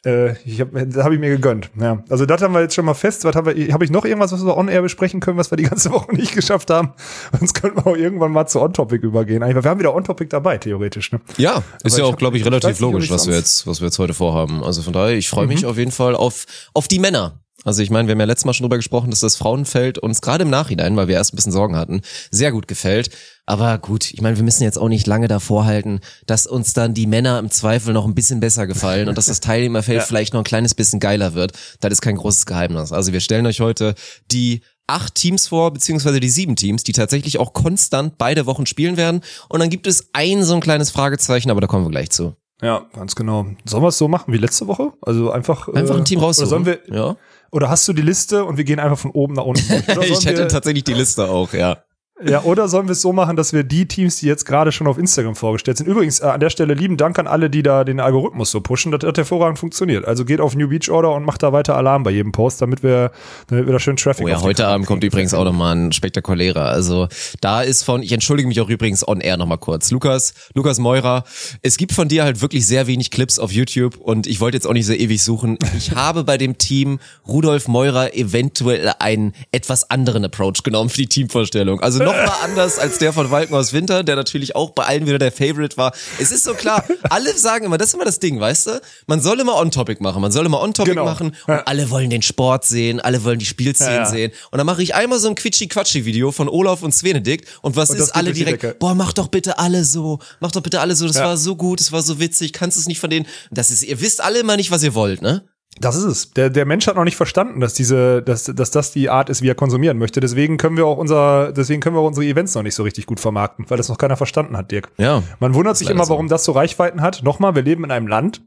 [0.05, 1.71] äh, ich hab, das habe ich mir gegönnt.
[1.81, 2.03] Ja.
[2.09, 3.25] Also das haben wir jetzt schon mal fest.
[3.25, 5.65] Was haben wir, habe ich noch irgendwas, was wir on-air besprechen können, was wir die
[5.65, 6.93] ganze Woche nicht geschafft haben?
[7.39, 9.43] Sonst könnten wir auch irgendwann mal zu On-Topic übergehen.
[9.43, 11.13] Eigentlich, wir haben wieder On-Topic dabei, theoretisch.
[11.13, 11.21] Ne?
[11.37, 13.87] Ja, ist ich ja auch, hab- glaube ich, relativ logisch, was wir jetzt, was wir
[13.87, 14.63] jetzt heute vorhaben.
[14.63, 15.53] Also von daher, ich freue Mhm.
[15.55, 17.41] mich auf jeden Fall auf, auf die Männer.
[17.65, 20.21] Also ich meine, wir haben ja letztes Mal schon drüber gesprochen, dass das Frauenfeld uns
[20.21, 23.11] gerade im Nachhinein, weil wir erst ein bisschen Sorgen hatten, sehr gut gefällt.
[23.47, 26.95] Aber gut, ich meine, wir müssen jetzt auch nicht lange davor halten, dass uns dann
[26.95, 30.41] die Männer im Zweifel noch ein bisschen besser gefallen und dass das Teilnehmerfeld vielleicht noch
[30.41, 31.53] ein kleines bisschen geiler wird.
[31.81, 32.93] Das ist kein großes Geheimnis.
[32.93, 33.95] Also wir stellen euch heute
[34.31, 38.97] die acht Teams vor, beziehungsweise die sieben Teams, die tatsächlich auch konstant beide Wochen spielen
[38.97, 39.21] werden.
[39.49, 42.37] Und dann gibt es ein so ein kleines Fragezeichen, aber da kommen wir gleich zu.
[42.61, 43.47] Ja, ganz genau.
[43.65, 44.93] Sollen wir es so machen wie letzte Woche?
[45.03, 46.49] Also einfach, Einfach äh, ein Team raussuchen.
[46.49, 47.17] Oder, sollen wir, ja.
[47.51, 49.63] Oder hast du die Liste und wir gehen einfach von oben nach unten?
[50.03, 51.79] Ich hätte tatsächlich die Liste auch, ja.
[52.27, 54.89] Ja, oder sollen wir es so machen, dass wir die Teams, die jetzt gerade schon
[54.89, 57.85] auf Instagram vorgestellt sind, übrigens äh, an der Stelle lieben Dank an alle, die da
[57.85, 60.05] den Algorithmus so pushen, das hat hervorragend funktioniert.
[60.05, 62.83] Also geht auf New Beach Order und macht da weiter Alarm bei jedem Post, damit
[62.83, 63.13] wir,
[63.47, 66.65] damit wir da schön Traffic Oh ja, heute Abend kommt übrigens auch nochmal ein spektakulärer.
[66.65, 67.07] Also
[67.41, 69.93] da ist von, ich entschuldige mich auch übrigens on air nochmal kurz.
[69.93, 71.23] Lukas, Lukas Meurer,
[71.63, 74.67] es gibt von dir halt wirklich sehr wenig Clips auf YouTube und ich wollte jetzt
[74.67, 75.57] auch nicht so ewig suchen.
[75.77, 81.07] Ich habe bei dem Team Rudolf Meurer eventuell einen etwas anderen Approach genommen für die
[81.07, 81.81] Teamvorstellung.
[81.81, 85.19] Also nochmal anders als der von Walken aus Winter, der natürlich auch bei allen wieder
[85.19, 85.93] der Favorite war.
[86.19, 88.81] Es ist so klar, alle sagen immer, das ist immer das Ding, weißt du?
[89.07, 91.05] Man soll immer on-topic machen, man soll immer on-topic Genau.
[91.05, 94.07] machen und alle wollen den Sport sehen, alle wollen die Spielszenen Ja, ja.
[94.11, 94.33] sehen.
[94.51, 97.99] Und dann mache ich einmal so ein Quitschi-Quatschi-Video von Olaf und Svenedikt und was Und
[98.01, 101.07] das ist alle direkt, boah, mach doch bitte alle so, mach doch bitte alle so,
[101.07, 101.25] das Ja.
[101.25, 103.83] war so gut, das war so witzig, kannst du es nicht von denen, das ist,
[103.83, 105.45] ihr wisst alle immer nicht, was ihr wollt, ne?
[105.81, 106.31] Das ist es.
[106.33, 109.43] Der, der Mensch hat noch nicht verstanden, dass diese, dass, dass das die Art ist,
[109.43, 110.21] wie er konsumieren möchte.
[110.21, 113.21] Deswegen können wir auch unser, deswegen können wir unsere Events noch nicht so richtig gut
[113.21, 114.91] vermarkten, weil das noch keiner verstanden hat, Dirk.
[114.97, 115.23] Ja.
[115.39, 116.11] Man wundert sich immer, so.
[116.11, 117.23] warum das so Reichweiten hat.
[117.23, 118.43] Nochmal, wir leben in einem Land,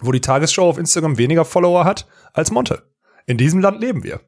[0.00, 2.82] wo die Tagesschau auf Instagram weniger Follower hat als Monte.
[3.26, 4.20] In diesem Land leben wir.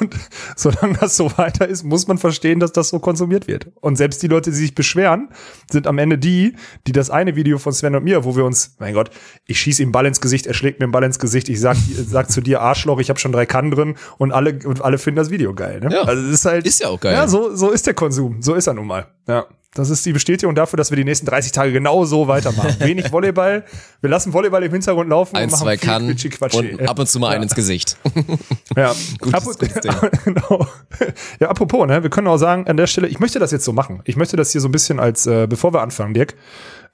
[0.00, 0.14] Und
[0.56, 3.68] solange das so weiter ist, muss man verstehen, dass das so konsumiert wird.
[3.80, 5.28] Und selbst die Leute, die sich beschweren,
[5.70, 6.54] sind am Ende die,
[6.86, 9.10] die das eine Video von Sven und mir, wo wir uns, mein Gott,
[9.46, 11.76] ich schieße ihm Ball ins Gesicht, er schlägt mir einen Ball ins Gesicht, ich sag,
[12.06, 15.16] sag zu dir Arschloch, ich habe schon drei Kannen drin und alle und alle finden
[15.16, 15.80] das Video geil.
[15.80, 15.92] Ne?
[15.92, 16.02] Ja.
[16.02, 17.14] Also es ist halt Ist ja auch geil.
[17.14, 19.06] Ja, so so ist der Konsum, so ist er nun mal.
[19.26, 19.46] Ja.
[19.74, 22.76] Das ist die Bestätigung dafür, dass wir die nächsten 30 Tage genau so weitermachen.
[22.80, 23.64] Wenig Volleyball,
[24.00, 27.20] wir lassen Volleyball im Hintergrund laufen Eins, und machen zwei kann und ab und zu
[27.20, 27.96] mal einen ins Gesicht.
[28.76, 29.80] Ja, Gutes- gutes
[30.24, 30.66] genau.
[31.38, 33.72] Ja, apropos, ne, wir können auch sagen, an der Stelle, ich möchte das jetzt so
[33.72, 34.00] machen.
[34.04, 36.34] Ich möchte das hier so ein bisschen als, äh, bevor wir anfangen, Dirk,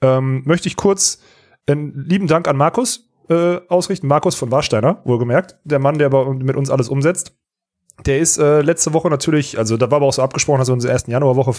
[0.03, 1.21] ähm, möchte ich kurz
[1.67, 4.09] einen lieben Dank an Markus äh, ausrichten.
[4.09, 7.33] Markus von Warsteiner, wohlgemerkt, der Mann, der bei, mit uns alles umsetzt.
[8.07, 10.75] Der ist äh, letzte Woche natürlich, also da war aber auch so abgesprochen, dass wir
[10.75, 11.55] unsere ersten Januarwoche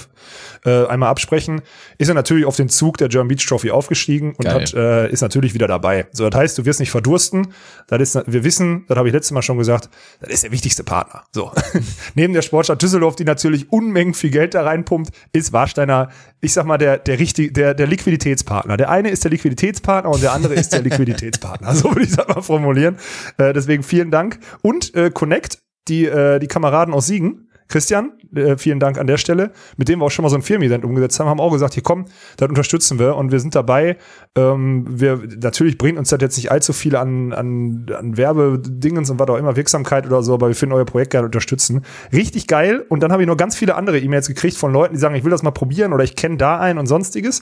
[0.66, 1.62] äh, einmal absprechen,
[1.98, 5.22] ist er natürlich auf den Zug der German Beach Trophy aufgestiegen und hat, äh, ist
[5.22, 6.08] natürlich wieder dabei.
[6.12, 7.54] So, das heißt, du wirst nicht verdursten.
[7.88, 10.84] Das ist, wir wissen, das habe ich letztes Mal schon gesagt, das ist der wichtigste
[10.84, 11.24] Partner.
[11.32, 11.52] So.
[12.16, 16.10] Neben der Sportstadt Düsseldorf, die natürlich Unmengen viel Geld da reinpumpt, ist Warsteiner,
[16.42, 18.76] ich sag mal, der, der richtig, der, der Liquiditätspartner.
[18.76, 21.74] Der eine ist der Liquiditätspartner und der andere ist der Liquiditätspartner.
[21.74, 22.98] So würde ich das mal formulieren.
[23.38, 24.40] Äh, deswegen vielen Dank.
[24.62, 27.50] Und äh, Connect, die, äh, die Kameraden aus Siegen.
[27.68, 30.42] Christian, äh, vielen Dank an der Stelle, mit dem wir auch schon mal so ein
[30.42, 32.06] Firmen-Event umgesetzt haben, haben auch gesagt, hier komm,
[32.38, 33.98] das unterstützen wir und wir sind dabei.
[34.36, 39.20] Ähm, wir, natürlich bringt uns das jetzt nicht allzu viel an, an, an Werbedingens und
[39.20, 41.84] was auch immer, Wirksamkeit oder so, aber wir finden euer Projekt gerne unterstützen.
[42.12, 42.86] Richtig geil.
[42.90, 45.24] Und dann habe ich noch ganz viele andere E-Mails gekriegt von Leuten, die sagen, ich
[45.24, 47.42] will das mal probieren oder ich kenne da einen und sonstiges.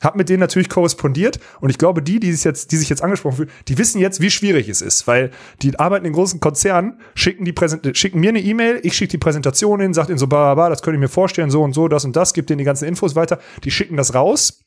[0.00, 3.02] Hab mit denen natürlich korrespondiert und ich glaube, die, die sich jetzt, die sich jetzt
[3.02, 5.30] angesprochen fühlen, die wissen jetzt, wie schwierig es ist, weil
[5.62, 9.18] die arbeiten in großen Konzernen, schicken die Präsent schicken mir eine E-Mail, ich schicke die
[9.18, 12.04] Präsentation hin, sagt ihnen so, bla, das könnte ich mir vorstellen, so und so, das
[12.04, 14.64] und das, gibt denen die ganzen Infos weiter, die schicken das raus,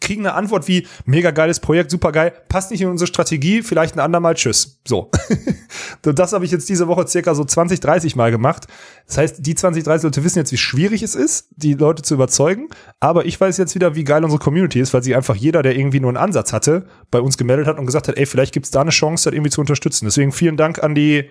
[0.00, 3.96] kriegen eine Antwort wie, mega geiles Projekt, super geil, passt nicht in unsere Strategie, vielleicht
[3.96, 4.80] ein andermal, tschüss.
[4.86, 5.10] So.
[6.02, 8.66] das habe ich jetzt diese Woche circa so 20, 30 Mal gemacht.
[9.06, 12.14] Das heißt, die 20, 30 Leute wissen jetzt, wie schwierig es ist, die Leute zu
[12.14, 12.68] überzeugen.
[13.00, 15.76] Aber ich weiß jetzt wieder, wie geil unsere Community ist, weil sich einfach jeder, der
[15.76, 18.66] irgendwie nur einen Ansatz hatte, bei uns gemeldet hat und gesagt hat, ey, vielleicht gibt
[18.66, 20.04] es da eine Chance, das irgendwie zu unterstützen.
[20.04, 21.30] Deswegen vielen Dank an die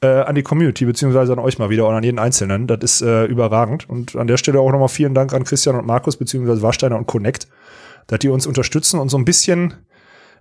[0.00, 2.66] äh, an die Community, beziehungsweise an euch mal wieder und an jeden Einzelnen.
[2.66, 3.88] Das ist äh, überragend.
[3.88, 7.06] Und an der Stelle auch nochmal vielen Dank an Christian und Markus, beziehungsweise Warsteiner und
[7.06, 7.48] Connect,
[8.06, 9.74] dass die uns unterstützen und so ein bisschen,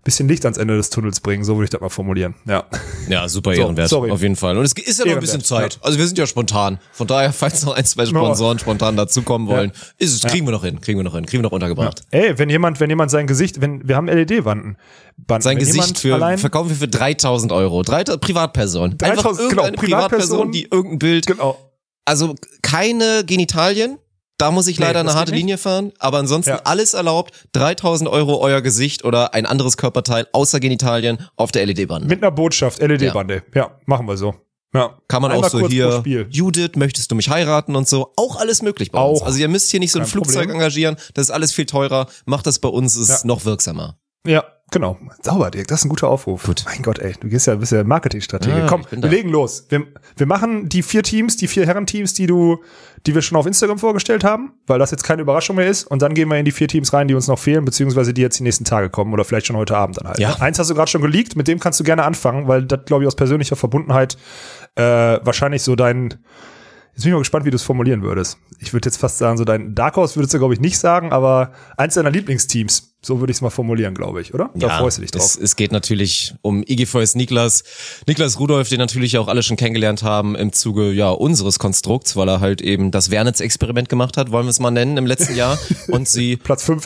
[0.05, 2.35] bisschen Licht ans Ende des Tunnels bringen, so würde ich das mal formulieren.
[2.45, 2.63] Ja.
[3.09, 4.11] Ja, super So, ehrenwert, sorry.
[4.11, 4.57] auf jeden Fall.
[4.57, 5.77] Und es ist ja noch ein bisschen Zeit.
[5.81, 6.79] Also wir sind ja spontan.
[6.93, 10.63] Von daher, falls noch ein, zwei Sponsoren spontan dazukommen wollen, ist es, kriegen wir noch
[10.63, 12.03] hin, kriegen wir noch hin, kriegen wir noch untergebracht.
[12.11, 14.77] Ey, wenn jemand, wenn jemand sein Gesicht, wenn wir haben LED-Wanden,
[15.27, 17.81] Sein wenn Gesicht für, allein, verkaufen wir für 3000 Euro.
[17.81, 18.97] Drei, Privatperson.
[18.97, 20.51] 3000, Einfach irgendeine genau, Privatperson, Privatperson.
[20.51, 21.57] die irgendein Bild, genau,
[22.05, 23.97] also keine Genitalien.
[24.38, 25.34] Da muss ich Nee, leider eine das harte.
[25.34, 25.93] Linie fahren.
[26.00, 26.62] Aber ansonsten Ja.
[26.65, 27.34] alles erlaubt.
[27.54, 32.08] 3000 Euro euer Gesicht oder ein anderes Körperteil außer Genitalien auf der LED-Bande.
[32.08, 33.43] mit einer Botschaft, LED-Bande.
[33.54, 33.80] Ja.
[33.86, 34.36] machen wir so.
[34.74, 34.98] Ja.
[35.08, 36.28] Kann man Einmal auch so hier.
[36.30, 38.12] Judith, möchtest du mich heiraten und so.
[38.17, 39.21] Auch alles möglich bei uns.
[39.21, 39.26] Auch.
[39.28, 40.56] Also ihr müsst hier nicht so ein Kein Flugzeug Problem.
[40.58, 40.98] engagieren.
[41.13, 42.08] Das ist alles viel teurer.
[42.26, 43.19] Macht das bei uns, ist Ja.
[43.24, 43.98] noch wirksamer.
[44.28, 44.98] Ja, genau.
[45.21, 46.43] Sauber, Dirk, das ist ein guter Aufruf.
[46.43, 46.63] Gut.
[46.65, 48.58] Mein Gott, ey, du gehst ja, bist ja Marketingstratege.
[48.58, 49.65] Ja, Komm, ich bin wir legen los.
[49.69, 49.84] Wir,
[50.17, 52.58] wir machen die vier Teams, die vier Herrenteams, die du,
[53.05, 55.85] die wir schon auf Instagram vorgestellt haben, weil das jetzt keine Überraschung mehr ist.
[55.85, 58.21] Und dann gehen wir in die vier Teams rein, die uns noch fehlen, beziehungsweise die
[58.21, 60.19] jetzt die nächsten Tage kommen oder vielleicht schon heute Abend dann halt.
[60.19, 60.35] Ja.
[60.39, 63.03] Eins hast du gerade schon geleakt, mit dem kannst du gerne anfangen, weil das, glaube
[63.03, 64.17] ich, aus persönlicher Verbundenheit
[64.75, 66.15] äh, wahrscheinlich so dein
[66.95, 68.37] Jetzt bin ich mal gespannt, wie du es formulieren würdest.
[68.59, 71.11] Ich würde jetzt fast sagen, so dein Dark Horse würdest du, glaube ich, nicht sagen,
[71.11, 72.94] aber eins deiner Lieblingsteams.
[73.05, 74.49] So würde ich es mal formulieren, glaube ich, oder?
[74.55, 75.23] Da freust du dich drauf.
[75.23, 77.63] Es, es geht natürlich um IGVS Niklas.
[78.07, 82.27] Niklas Rudolf, den natürlich auch alle schon kennengelernt haben im Zuge ja unseres Konstrukts, weil
[82.27, 85.59] er halt eben das Wernitz-Experiment gemacht hat, wollen wir es mal nennen, im letzten Jahr.
[85.89, 86.83] Und sie Platz fünf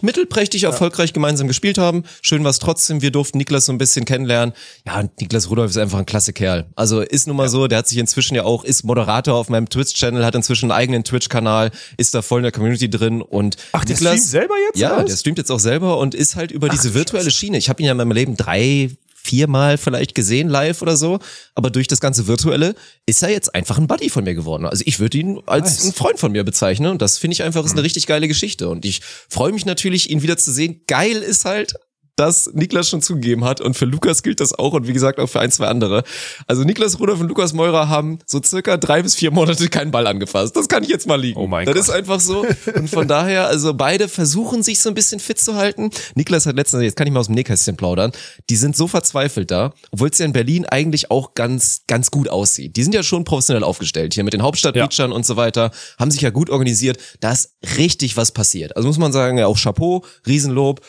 [0.00, 2.04] mittelprächtig erfolgreich gemeinsam gespielt haben.
[2.22, 3.02] Schön war es trotzdem.
[3.02, 4.54] Wir durften Niklas so ein bisschen kennenlernen.
[4.86, 6.70] Ja, Niklas Rudolf ist einfach ein klasse Kerl.
[6.74, 9.68] Also ist nun mal so, der hat sich inzwischen ja auch, ist Moderator auf meinem
[9.68, 13.84] Twitch-Channel, hat inzwischen einen eigenen Twitch-Kanal, ist da voll in der Community drin und Ach,
[13.84, 15.10] der Niklas, streamt selber jetzt, Ja, was?
[15.10, 17.58] der streamt jetzt auch selber und ist halt über diese virtuelle Schiene.
[17.58, 18.90] Ich habe ihn ja in meinem Leben drei,
[19.22, 21.20] viermal vielleicht gesehen live oder so,
[21.54, 22.74] aber durch das ganze Virtuelle
[23.06, 24.66] ist er jetzt einfach ein Buddy von mir geworden.
[24.66, 25.82] Also ich würde ihn als Nice.
[25.84, 28.68] einen Freund von mir bezeichnen und das finde ich einfach ist eine richtig geile Geschichte
[28.68, 30.82] und ich freue mich natürlich, ihn wieder zu sehen.
[30.86, 31.74] Geil ist halt,
[32.22, 35.26] dass Niklas schon zugegeben hat und für Lukas gilt das auch und wie gesagt auch
[35.26, 36.04] für ein, zwei andere.
[36.46, 40.06] Also Niklas Rudolf und Lukas Meurer haben so circa drei bis vier Monate keinen Ball
[40.06, 40.54] angefasst.
[40.54, 41.40] Das kann ich jetzt mal liegen.
[41.40, 41.82] Oh mein das Gott.
[41.82, 42.46] ist einfach so.
[42.76, 45.90] Und von daher, also beide versuchen sich so ein bisschen fit zu halten.
[46.14, 48.12] Niklas hat letztens, jetzt kann ich mal aus dem Nähkästchen plaudern,
[48.48, 52.28] die sind so verzweifelt da, obwohl es ja in Berlin eigentlich auch ganz, ganz gut
[52.28, 52.76] aussieht.
[52.76, 56.20] Die sind ja schon professionell aufgestellt hier mit den Hauptstadtbeachern und so weiter, haben sich
[56.20, 56.98] ja gut organisiert.
[57.18, 58.76] Da ist richtig was passiert.
[58.76, 60.80] Also muss man sagen, ja auch Chapeau, Riesenlob.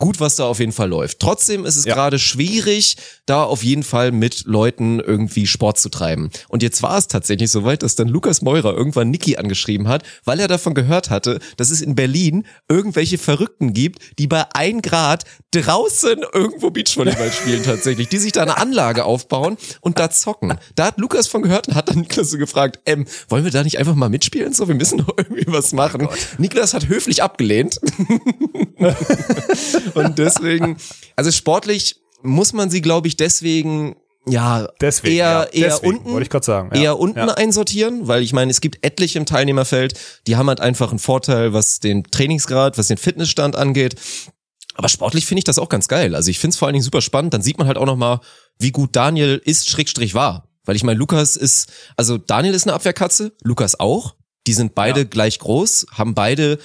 [0.00, 1.18] Gut, was da auf jeden Fall läuft.
[1.20, 1.92] Trotzdem ist es Ja.
[1.94, 6.30] gerade schwierig, da auf jeden Fall mit Leuten irgendwie Sport zu treiben.
[6.48, 10.40] Und jetzt war es tatsächlich soweit, dass dann Lukas Meurer irgendwann Niki angeschrieben hat, weil
[10.40, 15.24] er davon gehört hatte, dass es in Berlin irgendwelche Verrückten gibt, die bei ein Grad
[15.50, 20.58] draußen irgendwo Beachvolleyball spielen tatsächlich, die sich da eine Anlage aufbauen und da zocken.
[20.76, 23.62] Da hat Lukas von gehört und hat dann Niklas so gefragt, ähm, wollen wir da
[23.62, 24.54] nicht einfach mal mitspielen?
[24.54, 26.08] So, wir müssen doch irgendwie was machen.
[26.38, 27.78] Niklas hat höflich abgelehnt.
[29.94, 30.76] Und deswegen,
[31.16, 35.42] also sportlich muss man sie, glaube ich, deswegen ja Deswegen, eher ja.
[35.44, 36.80] eher Deswegen, unten wollte ich sagen, ja.
[36.82, 37.34] eher unten Ja.
[37.34, 41.52] einsortieren, weil ich meine, es gibt etliche im Teilnehmerfeld, die haben halt einfach einen Vorteil,
[41.52, 43.96] was den Trainingsgrad, was den Fitnessstand angeht.
[44.74, 46.14] Aber sportlich finde ich das auch ganz geil.
[46.14, 47.34] Also ich finde es vor allen Dingen super spannend.
[47.34, 48.20] Dann sieht man halt auch noch mal,
[48.58, 50.48] wie gut Daniel ist, Schrägstrich war.
[50.64, 54.14] Weil ich meine, Lukas ist, also Daniel ist eine Abwehrkatze, Lukas auch.
[54.46, 56.58] Die sind beide gleich groß, haben beide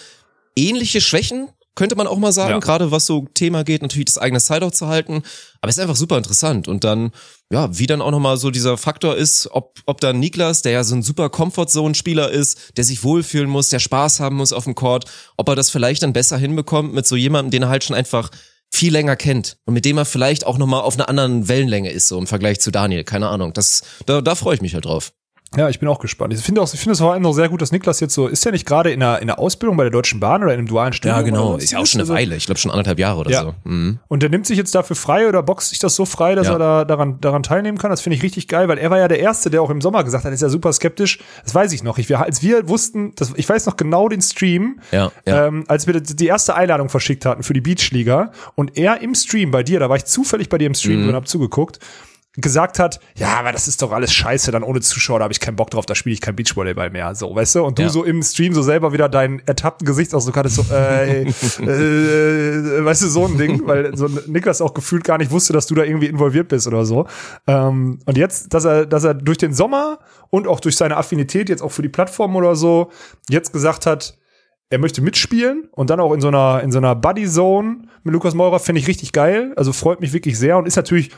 [0.55, 2.59] ähnliche Schwächen, könnte man auch mal sagen, Ja.
[2.59, 5.23] gerade was so Thema geht, natürlich das eigene Sideout zu halten.
[5.61, 6.67] Aber es ist einfach super interessant.
[6.67, 7.11] Und dann,
[7.51, 10.83] ja, wie dann auch nochmal so dieser Faktor ist, ob, ob dann Niklas, der ja
[10.83, 14.75] so ein super Comfort-Zone-Spieler ist, der sich wohlfühlen muss, der Spaß haben muss auf dem
[14.75, 15.05] Court,
[15.37, 18.29] ob er das vielleicht dann besser hinbekommt mit so jemandem, den er halt schon einfach
[18.71, 22.07] viel länger kennt und mit dem er vielleicht auch nochmal auf einer anderen Wellenlänge ist,
[22.07, 23.03] so im Vergleich zu Daniel.
[23.03, 23.53] Keine Ahnung.
[23.53, 25.13] Das, da, da freue ich mich halt drauf.
[25.55, 26.33] Ja, ich bin auch gespannt.
[26.33, 28.27] Ich finde auch, ich finde es vor allem noch sehr gut, dass Niklas jetzt so,
[28.27, 30.57] ist ja nicht gerade in der, in der Ausbildung bei der Deutschen Bahn oder in
[30.59, 31.15] einem dualen Studium?
[31.15, 31.55] Ja, genau.
[31.55, 32.35] Ist ja auch schon eine Also- Weile.
[32.35, 33.41] Ich glaube schon anderthalb Jahre oder Ja.
[33.43, 33.53] so.
[33.63, 33.99] Mhm.
[34.09, 36.53] Und der nimmt sich jetzt dafür frei oder boxt sich das so frei, dass Ja.
[36.53, 37.89] er da daran, daran teilnehmen kann.
[37.89, 40.03] Das finde ich richtig geil, weil er war ja der Erste, der auch im Sommer
[40.03, 41.19] gesagt hat, ist ja super skeptisch.
[41.45, 41.99] Das weiß ich noch.
[41.99, 45.47] Ich, wir, als wir wussten, das, ich weiß noch genau den Stream, Ja, ja.
[45.47, 49.51] Ähm, als wir die erste Einladung verschickt hatten für die Beachliga und er im Stream
[49.51, 50.75] bei dir, da war ich zufällig bei dir im Mhm.
[50.75, 51.79] Stream und hab zugeguckt,
[52.37, 55.39] gesagt hat, ja, aber das ist doch alles scheiße, dann ohne Zuschauer, da habe ich
[55.39, 57.63] keinen Bock drauf, da spiele ich kein Beachvolleyball mehr, so, weißt du?
[57.63, 57.89] Und du Ja.
[57.89, 63.07] so im Stream so selber wieder deinen ertappten Gesichtsausdruck hattest, so, äh, äh, weißt du,
[63.07, 66.07] so ein Ding, weil so Niklas auch gefühlt gar nicht wusste, dass du da irgendwie
[66.07, 67.07] involviert bist oder so.
[67.47, 71.49] Ähm, und jetzt, dass er, dass er durch den Sommer und auch durch seine Affinität
[71.49, 72.91] jetzt auch für die Plattform oder so
[73.29, 74.17] jetzt gesagt hat,
[74.69, 78.13] er möchte mitspielen und dann auch in so einer, in so einer Buddy Zone mit
[78.13, 79.53] Lukas Meurer finde ich richtig geil.
[79.55, 81.11] Also freut mich wirklich sehr und ist natürlich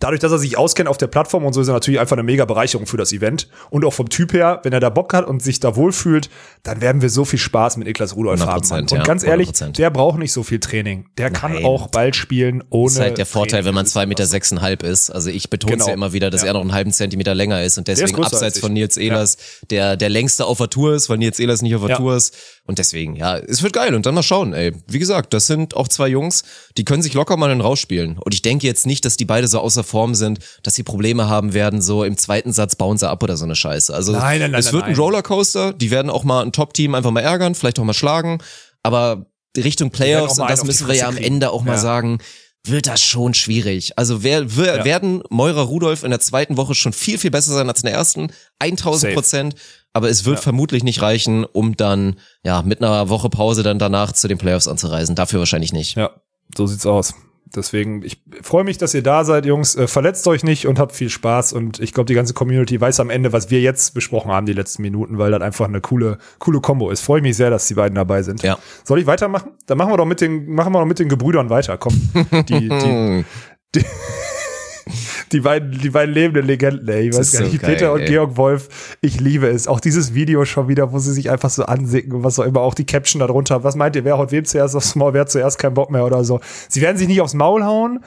[0.00, 2.22] dadurch, dass er sich auskennt auf der Plattform und so, ist er natürlich einfach eine
[2.22, 3.48] mega Bereicherung für das Event.
[3.70, 6.30] Und auch vom Typ her, wenn er da Bock hat und sich da wohlfühlt,
[6.62, 8.80] dann werden wir so viel Spaß mit Niklas Rudolph 100%, haben.
[8.82, 9.72] Und ja, ganz ehrlich, 100%.
[9.76, 11.06] der braucht nicht so viel Training.
[11.18, 11.64] Der kann Nein.
[11.64, 12.86] auch Ball spielen ohne.
[12.86, 13.66] Das ist halt der Vorteil, Training.
[13.66, 15.10] wenn man zwei Meter sechseinhalb ist.
[15.10, 15.86] Also ich betone Genau.
[15.88, 16.48] ja immer wieder, dass Ja.
[16.48, 19.36] er noch einen halben Zentimeter länger ist und deswegen abseits von Nils Ehlers
[19.70, 21.96] der, der längste auf der Tour ist, weil Nils Ehlers nicht auf der Ja.
[21.96, 22.34] Tour ist.
[22.66, 23.94] Und deswegen, ja, es wird geil.
[23.94, 24.72] Und dann mal schauen, ey.
[24.86, 26.44] Wie gesagt, das sind auch zwei Jungs,
[26.78, 28.16] die können sich locker mal einen rausspielen.
[28.18, 31.28] Und ich denke jetzt nicht, dass die beide so außer Form sind, dass sie Probleme
[31.28, 33.92] haben werden, so im zweiten Satz bauen sie ab oder so eine Scheiße.
[33.92, 34.94] Also Nein, nein, nein, es wird ein.
[34.94, 35.74] Rollercoaster.
[35.74, 38.38] Die werden auch mal ein Top-Team einfach mal ärgern, vielleicht auch mal schlagen.
[38.82, 41.16] Aber Richtung Playoffs, und das müssen wir ja am.
[41.18, 41.78] Ende auch mal Ja.
[41.78, 42.18] sagen,
[42.66, 43.98] wird das schon schwierig.
[43.98, 44.84] Also wer, wer Ja.
[44.86, 47.94] werden Meurer Rudolph in der zweiten Woche schon viel, viel besser sein als in der
[47.94, 48.28] ersten.
[48.58, 49.54] 1000 Prozent.
[49.94, 50.42] Aber es wird Ja.
[50.42, 54.68] vermutlich nicht reichen, um dann, ja, mit einer Woche Pause dann danach zu den Playoffs
[54.68, 55.14] anzureisen.
[55.14, 55.96] Dafür wahrscheinlich nicht.
[55.96, 56.10] Ja,
[56.56, 57.14] so sieht's aus.
[57.54, 59.76] Deswegen, ich freue mich, dass ihr da seid, Jungs.
[59.76, 61.52] Äh, verletzt euch nicht und habt viel Spaß.
[61.52, 64.52] Und ich glaube, die ganze Community weiß am Ende, was wir jetzt besprochen haben, die
[64.52, 67.02] letzten Minuten, weil das einfach eine coole, coole Kombo ist.
[67.02, 68.42] Freue mich sehr, dass die beiden dabei sind.
[68.42, 68.58] Ja.
[68.82, 69.52] Soll ich weitermachen?
[69.66, 71.78] Dann machen wir doch mit den, machen wir doch mit den Gebrüdern weiter.
[71.78, 71.94] Komm.
[72.48, 73.24] Die, die,
[73.76, 73.84] die,
[75.32, 77.08] die beiden, die beiden lebenden Legenden, ey.
[77.08, 77.62] Ich weiß gar so nicht.
[77.62, 78.06] geil, Peter und ey.
[78.06, 79.66] Georg Wolf, ich liebe es.
[79.66, 82.60] Auch dieses Video schon wieder, wo sie sich einfach so ansicken und was auch immer,
[82.60, 83.64] auch die Caption darunter.
[83.64, 86.04] Was meint ihr, wer haut wem zuerst aufs Maul, wer hat zuerst keinen Bock mehr
[86.04, 86.40] oder so.
[86.68, 88.00] Sie werden sich nicht aufs Maul hauen,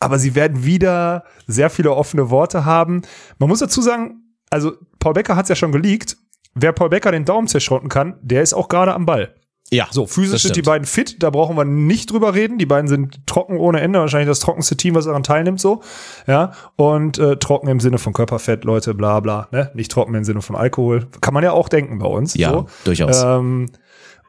[0.00, 3.02] aber sie werden wieder sehr viele offene Worte haben.
[3.38, 6.16] Man muss dazu sagen, also Paul Becker hat es ja schon geleakt.
[6.54, 9.34] Wer Paul Becker den Daumen zerschrotten kann, der ist auch gerade am Ball.
[9.72, 9.88] Ja.
[9.90, 12.58] So, physisch sind die beiden fit, da brauchen wir nicht drüber reden.
[12.58, 15.82] Die beiden sind trocken ohne Ende, wahrscheinlich das trockenste Team, was daran teilnimmt, so.
[16.26, 16.52] Ja.
[16.76, 19.70] Und äh, trocken im Sinne von Körperfett, Leute, bla bla, ne?
[19.74, 21.08] Nicht trocken im Sinne von Alkohol.
[21.22, 22.34] Kann man ja auch denken bei uns.
[22.34, 22.66] Ja, so.
[22.84, 23.22] durchaus.
[23.22, 23.70] Ähm,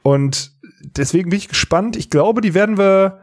[0.01, 1.97] und deswegen bin ich gespannt.
[1.97, 3.19] Ich glaube, die werden wir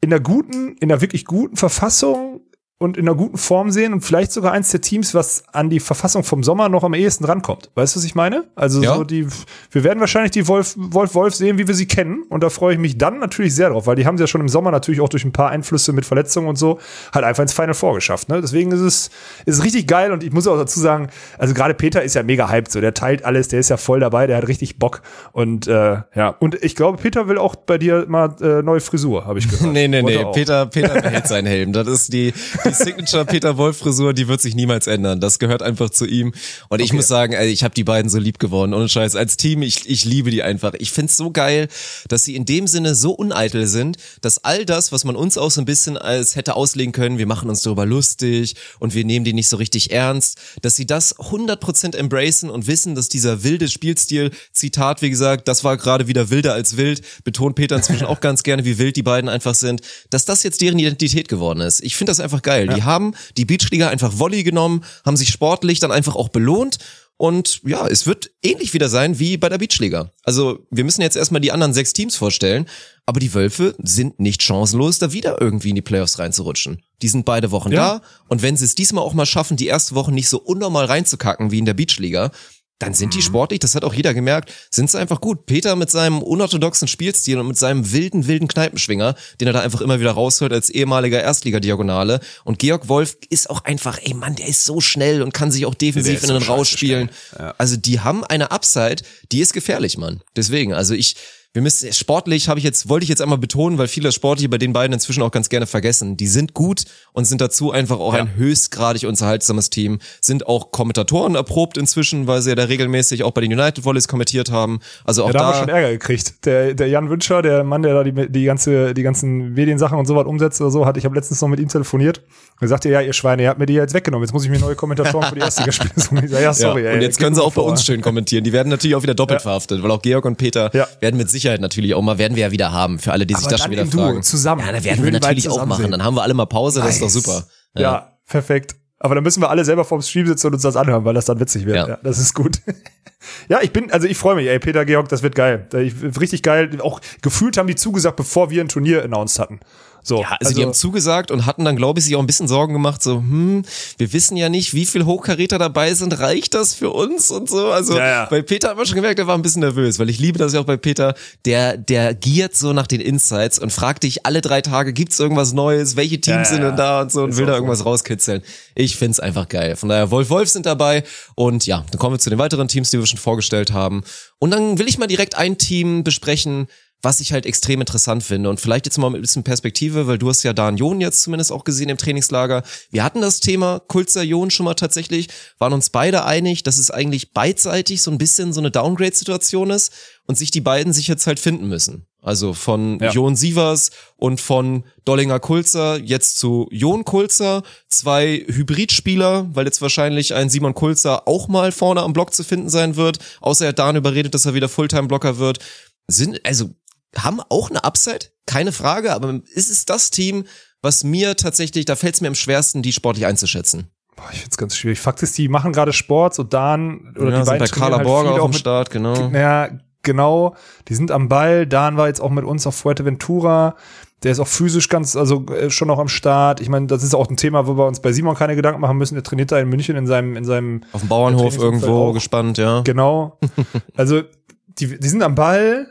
[0.00, 2.39] in der guten, in der wirklich guten Verfassung
[2.82, 5.80] und in einer guten Form sehen und vielleicht sogar eins der Teams, was an die
[5.80, 7.70] Verfassung vom Sommer noch am ehesten rankommt.
[7.74, 8.44] Weißt du, was ich meine?
[8.56, 8.96] Also Ja.
[8.96, 9.26] so die,
[9.70, 12.22] wir werden wahrscheinlich die Wolf, Wolf Wolf sehen, wie wir sie kennen.
[12.30, 14.40] Und da freue ich mich dann natürlich sehr drauf, weil die haben sie ja schon
[14.40, 16.78] im Sommer natürlich auch durch ein paar Einflüsse mit Verletzungen und so
[17.12, 18.30] halt einfach ins Final Four geschafft.
[18.30, 18.40] Ne?
[18.40, 19.10] Deswegen ist es
[19.44, 22.22] ist es richtig geil und ich muss auch dazu sagen, also gerade Peter ist ja
[22.22, 25.02] mega hyped, so der teilt alles, der ist ja voll dabei, der hat richtig Bock
[25.32, 29.26] und äh, ja und ich glaube, Peter will auch bei dir mal äh, neue Frisur,
[29.26, 29.70] habe ich gehört.
[29.70, 30.24] Nee, nee, Wollte nee.
[30.24, 30.32] auch.
[30.32, 31.74] Peter, Peter behält seinen Helm.
[31.74, 32.32] Das ist die,
[32.70, 35.20] die Signature Peter Wolf Frisur, die wird sich niemals ändern.
[35.20, 36.32] Das gehört einfach zu ihm.
[36.68, 38.74] Und ich muss sagen, ey, ich habe die beiden so lieb gewonnen.
[38.74, 39.16] Ohne Scheiß.
[39.16, 40.74] Als Team, ich, ich liebe die einfach.
[40.78, 41.68] Ich find's so geil,
[42.08, 45.50] dass sie in dem Sinne so uneitel sind, dass all das, was man uns auch
[45.50, 49.24] so ein bisschen als hätte auslegen können, wir machen uns darüber lustig und wir nehmen
[49.24, 53.68] die nicht so richtig ernst, dass sie das 100% embracen und wissen, dass dieser wilde
[53.68, 58.20] Spielstil, Zitat, wie gesagt, das war gerade wieder wilder als wild, betont Peter inzwischen auch
[58.20, 59.80] ganz gerne, wie wild die beiden einfach sind,
[60.10, 61.82] dass das jetzt deren Identität geworden ist.
[61.82, 62.59] Ich finde das einfach geil.
[62.68, 66.78] Die haben die Beachliga einfach Volley genommen, haben sich sportlich dann einfach auch belohnt
[67.16, 70.10] und ja, es wird ähnlich wieder sein wie bei der Beachliga.
[70.24, 72.64] Also wir müssen jetzt erstmal die anderen sechs Teams vorstellen,
[73.04, 76.82] aber die Wölfe sind nicht chancenlos, da wieder irgendwie in die Playoffs reinzurutschen.
[77.02, 77.98] Die sind beide Wochen Ja.
[77.98, 80.86] da und wenn sie es diesmal auch mal schaffen, die erste Woche nicht so unnormal
[80.86, 82.30] reinzukacken wie in der Beachliga,
[82.80, 83.18] dann sind Mhm.
[83.18, 85.46] die sportlich, das hat auch jeder gemerkt, sind sie einfach gut.
[85.46, 89.80] Peter mit seinem unorthodoxen Spielstil und mit seinem wilden, wilden Kneipenschwinger, den er da einfach
[89.82, 92.20] immer wieder raushört als ehemaliger Erstligadiagonale.
[92.44, 95.66] Und Georg Wolf ist auch einfach, ey Mann, der ist so schnell und kann sich
[95.66, 97.10] auch defensiv in den rausspielen.
[97.30, 97.46] schnell.
[97.46, 97.54] Ja.
[97.58, 100.22] Also die haben eine Upside, die ist gefährlich, Mann.
[100.34, 101.16] Deswegen, also ich
[101.52, 104.58] wir müssen sportlich habe ich jetzt wollte ich jetzt einmal betonen, weil viele Sportliche bei
[104.58, 106.16] den beiden inzwischen auch ganz gerne vergessen.
[106.16, 108.20] Die sind gut und sind dazu einfach auch Ja.
[108.20, 113.32] ein höchstgradig unterhaltsames Team, sind auch Kommentatoren erprobt inzwischen, weil sie ja da regelmäßig auch
[113.32, 114.78] bei den United Volleys kommentiert haben.
[115.04, 116.44] Also auch Ja, da haben wir da schon Ärger gekriegt.
[116.46, 120.06] Der, der Jan Wünscher, der Mann, der da die, die, ganze, die ganzen Mediensachen und
[120.06, 122.22] sowas umsetzt oder so, hat, ich habe letztens noch mit ihm telefoniert.
[122.60, 124.24] Er sagte, ja, ihr Schweine, ihr habt mir die jetzt weggenommen.
[124.24, 126.28] Jetzt muss ich mir neue Kommentatoren für die erste spielen.
[126.28, 126.84] Ja, sorry.
[126.84, 127.64] ja, ey, und jetzt können sie auch bei vor.
[127.64, 128.44] uns schön kommentieren.
[128.44, 131.60] Die werden natürlich auch wieder doppelt verhaftet, weil auch Georg und Peter werden mit Sicherheit
[131.60, 133.70] natürlich auch mal, werden wir ja wieder haben, für alle, die sich Aber das schon
[133.70, 134.22] wieder fragen.
[134.22, 134.62] zusammen.
[134.64, 135.82] Ja, da werden wir natürlich auch machen.
[135.82, 135.90] sehen.
[135.90, 137.14] Dann haben wir alle mal Pause, das ist doch Nice.
[137.14, 137.46] super.
[137.76, 138.12] Ja.
[138.26, 138.76] perfekt.
[139.02, 141.24] Aber dann müssen wir alle selber vorm Stream sitzen und uns das anhören, weil das
[141.24, 141.76] dann witzig wird.
[141.76, 141.88] Ja.
[141.88, 142.58] Ja, das ist gut.
[143.48, 145.66] ja, ich bin, also ich freue mich, ey, Peter Georg, das wird geil.
[145.82, 146.70] Ich, richtig geil.
[146.82, 149.60] Auch gefühlt haben die zugesagt, bevor wir ein Turnier announced hatten.
[150.02, 152.48] So, Ja, also, die haben zugesagt und hatten dann, glaube ich, sich auch ein bisschen
[152.48, 153.62] Sorgen gemacht, so, hm,
[153.98, 157.70] wir wissen ja nicht, wie viel Hochkaräter dabei sind, reicht das für uns und so.
[157.70, 158.24] Also Ja, ja.
[158.26, 160.52] bei Peter hat man schon gemerkt, der war ein bisschen nervös, weil ich liebe das
[160.52, 164.40] ja auch bei Peter, der, der giert so nach den Insights und fragt dich alle
[164.40, 167.46] drei Tage, gibt's irgendwas Neues, welche Teams sind denn da und so und Ist will
[167.46, 168.42] da irgendwas rauskitzeln.
[168.74, 169.76] Ich find's einfach geil.
[169.76, 172.90] Von daher, Wolf Wolf sind dabei und ja, dann kommen wir zu den weiteren Teams,
[172.90, 174.02] die wir schon vorgestellt haben.
[174.38, 176.66] Und dann will ich mal direkt ein Team besprechen,
[177.02, 178.50] was ich halt extrem interessant finde.
[178.50, 181.22] Und vielleicht jetzt mal mit ein bisschen Perspektive, weil du hast ja Dan Jon jetzt
[181.22, 182.62] zumindest auch gesehen im Trainingslager.
[182.90, 186.90] Wir hatten das Thema Kulzer Jon schon mal tatsächlich, waren uns beide einig, dass es
[186.90, 189.92] eigentlich beidseitig so ein bisschen so eine Downgrade-Situation ist
[190.26, 192.06] und sich die beiden sich jetzt halt finden müssen.
[192.22, 193.10] Also von Ja.
[193.10, 200.34] Jon Sievers und von Dollinger Kulzer jetzt zu Jon Kulzer, zwei Hybridspieler, weil jetzt wahrscheinlich
[200.34, 203.78] ein Simon Kulzer auch mal vorne am Block zu finden sein wird, außer er hat
[203.78, 205.60] Dan überredet, dass er wieder Fulltime-Blocker wird.
[206.08, 206.70] Sind, also,
[207.16, 210.44] haben auch eine Upside, keine Frage, aber ist es das Team,
[210.82, 213.90] was mir tatsächlich, da fällt es mir am schwersten, die sportlich einzuschätzen.
[214.16, 215.00] Boah, ich find's ganz schwierig.
[215.00, 218.06] Fakt ist, die machen gerade Sport, so Dan oder ja, die beiden bei Carla halt
[218.06, 219.30] Borger auf auch dem Start, genau.
[219.30, 219.70] Ja,
[220.02, 220.56] genau.
[220.88, 221.66] Die sind am Ball.
[221.66, 223.76] Dan war jetzt auch mit uns auf Fuerteventura.
[224.22, 226.60] Der ist auch physisch ganz, also äh, schon noch am Start.
[226.60, 228.98] Ich meine, das ist auch ein Thema, wo wir uns bei Simon keine Gedanken machen
[228.98, 229.14] müssen.
[229.14, 232.12] Der trainiert da in München in seinem, in seinem Auf dem Bauernhof irgendwo auch.
[232.12, 232.82] gespannt, ja.
[232.82, 233.38] Genau.
[233.96, 234.22] Also,
[234.66, 235.86] die, die sind am Ball.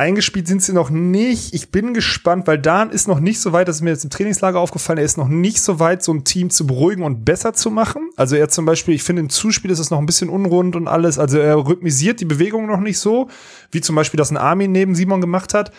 [0.00, 1.52] Eingespielt sind sie noch nicht.
[1.52, 4.08] Ich bin gespannt, weil Dan ist noch nicht so weit, das ist mir jetzt im
[4.08, 7.52] Trainingslager aufgefallen, er ist noch nicht so weit, so ein Team zu beruhigen und besser
[7.52, 8.08] zu machen.
[8.16, 10.88] Also er zum Beispiel, ich finde im Zuspiel ist es noch ein bisschen unrund und
[10.88, 11.18] alles.
[11.18, 13.28] Also er rhythmisiert die Bewegung noch nicht so,
[13.72, 15.70] wie zum Beispiel das ein Armin neben Simon gemacht hat.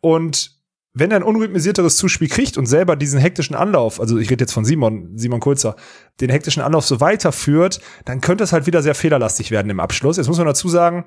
[0.00, 0.56] Und
[0.94, 4.52] wenn er ein unrhythmisierteres Zuspiel kriegt und selber diesen hektischen Anlauf, also ich rede jetzt
[4.52, 5.76] von Simon, Simon Kulzer,
[6.22, 10.16] den hektischen Anlauf so weiterführt, dann könnte es halt wieder sehr fehlerlastig werden im Abschluss.
[10.16, 11.04] Jetzt muss man dazu sagen,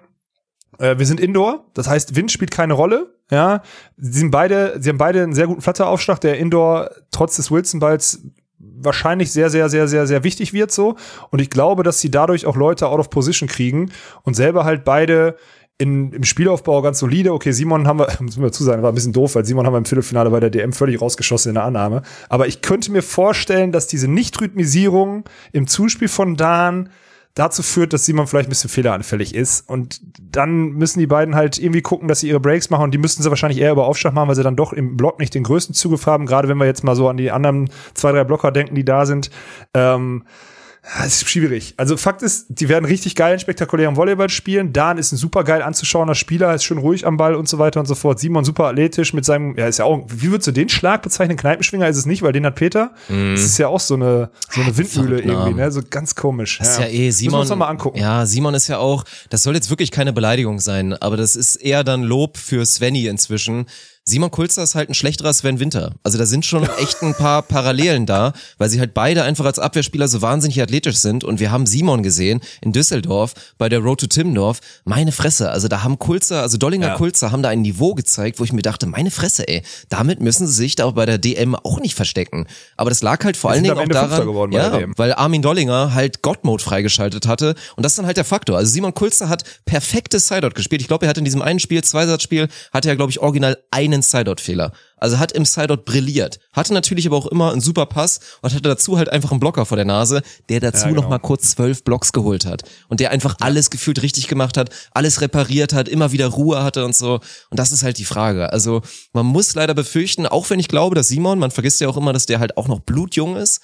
[0.80, 3.13] äh, wir sind Indoor, das heißt, Wind spielt keine Rolle.
[3.32, 3.62] Ja,
[3.98, 8.24] sie sind beide, sie haben beide einen sehr guten Flatteraufschlag, der Indoor trotz des Wilson-Balls
[8.58, 10.96] wahrscheinlich sehr, sehr, sehr, sehr, sehr wichtig wird so.
[11.30, 13.92] Und ich glaube, dass sie dadurch auch Leute out of position kriegen
[14.24, 15.36] und selber halt beide
[15.78, 17.34] in, im Spielaufbau ganz solide.
[17.34, 19.74] Okay, Simon haben wir, müssen wir dazu sagen, war ein bisschen doof, weil Simon haben
[19.74, 22.04] wir im Viertelfinale bei der DM völlig rausgeschossen in der Annahme.
[22.28, 26.89] Aber ich könnte mir vorstellen, dass diese Nicht-Rhythmisierung im Zuspiel von Dan
[27.39, 29.67] dazu führt, dass Simon vielleicht ein bisschen fehleranfällig ist.
[29.69, 32.84] Und dann müssen die beiden halt irgendwie gucken, dass sie ihre Breaks machen.
[32.84, 35.19] Und die müssten sie wahrscheinlich eher über Aufschlag machen, weil sie dann doch im Block
[35.19, 36.25] nicht den größten Zugriff haben.
[36.25, 39.06] Gerade wenn wir jetzt mal so an die anderen zwei, drei Blocker denken, die da
[39.06, 39.30] sind.
[39.73, 40.23] Ähm,
[40.95, 41.73] ja, es ist schwierig.
[41.78, 44.73] Also Fakt ist, die werden richtig geilen, spektakulären Volleyball spielen.
[44.73, 47.80] Dan ist ein super geil anzuschauender Spieler, ist schön ruhig am Ball und so weiter
[47.80, 48.19] und so fort.
[48.19, 51.38] Simon super athletisch mit seinem, ja, ist ja auch, wie würdest du den Schlag bezeichnen?
[51.38, 52.91] Kneipenschwinger ist es nicht, weil den hat Peter.
[53.08, 55.71] Das ist ja auch so eine, so eine Windmühle irgendwie, ne?
[55.71, 56.58] So ganz komisch.
[56.60, 57.34] Das ist ja eh, Müssen Simon.
[57.34, 57.99] wir uns mal angucken.
[57.99, 61.56] Ja, Simon ist ja auch, das soll jetzt wirklich keine Beleidigung sein, aber das ist
[61.56, 63.65] eher dann Lob für Svenny inzwischen.
[64.10, 65.93] Simon Kulzer ist halt ein schlechterer Sven Winter.
[66.04, 69.60] Also da sind schon echt ein paar Parallelen da, weil sie halt beide einfach als
[69.60, 71.24] Abwehrspieler so wahnsinnig athletisch sind.
[71.24, 74.62] Und wir haben Simon gesehen in Düsseldorf bei der Road to Timmendorf.
[74.84, 76.95] Meine Fresse, also da haben Kulzer, also Dollinger Ja.
[76.95, 80.48] Kulzer haben da ein Niveau gezeigt, wo ich mir dachte, meine Fresse, ey, damit müssen
[80.48, 82.48] sie sich da auch bei der DM auch nicht verstecken.
[82.78, 85.93] Aber das lag halt vor Wir allen Dingen auch daran, geworden ja, weil Armin Dollinger
[85.93, 87.54] halt God-Mode freigeschaltet hatte.
[87.76, 88.58] Und das ist dann halt der Faktor.
[88.58, 90.82] Also Simon Kulzer hat perfektes Sideout gespielt.
[90.82, 93.98] Ich glaube, er hat in diesem einen Spiel, Zweisatzspiel, hatte er, glaube ich, original einen
[94.01, 94.71] Sideout-Fehler.
[94.97, 96.39] Also hat im Sideout brilliert.
[96.53, 99.65] Hatte natürlich aber auch immer einen super Pass und hatte dazu halt einfach einen Blocker
[99.65, 101.01] vor der Nase, der dazu Ja, genau.
[101.03, 102.63] noch mal kurz zwölf Blocks geholt hat.
[102.89, 106.83] Und der einfach alles gefühlt richtig gemacht hat, alles repariert hat, immer wieder Ruhe hatte
[106.85, 107.19] und so.
[107.49, 108.51] Und das ist halt die Frage.
[108.51, 108.81] Also
[109.13, 112.12] man muss leider befürchten, auch wenn ich glaube, dass Simon, man vergisst ja auch immer,
[112.13, 113.62] dass der halt auch noch blutjung ist,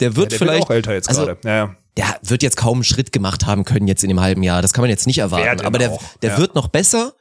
[0.00, 1.38] der wird der vielleicht wird auch älter jetzt also, gerade.
[1.44, 1.74] Ja, ja.
[1.96, 4.60] der wird jetzt kaum einen Schritt gemacht haben können jetzt in dem halben Jahr.
[4.62, 5.64] Das kann man jetzt nicht erwarten.
[5.64, 6.38] Aber der, der Ja.
[6.38, 7.14] wird noch besser.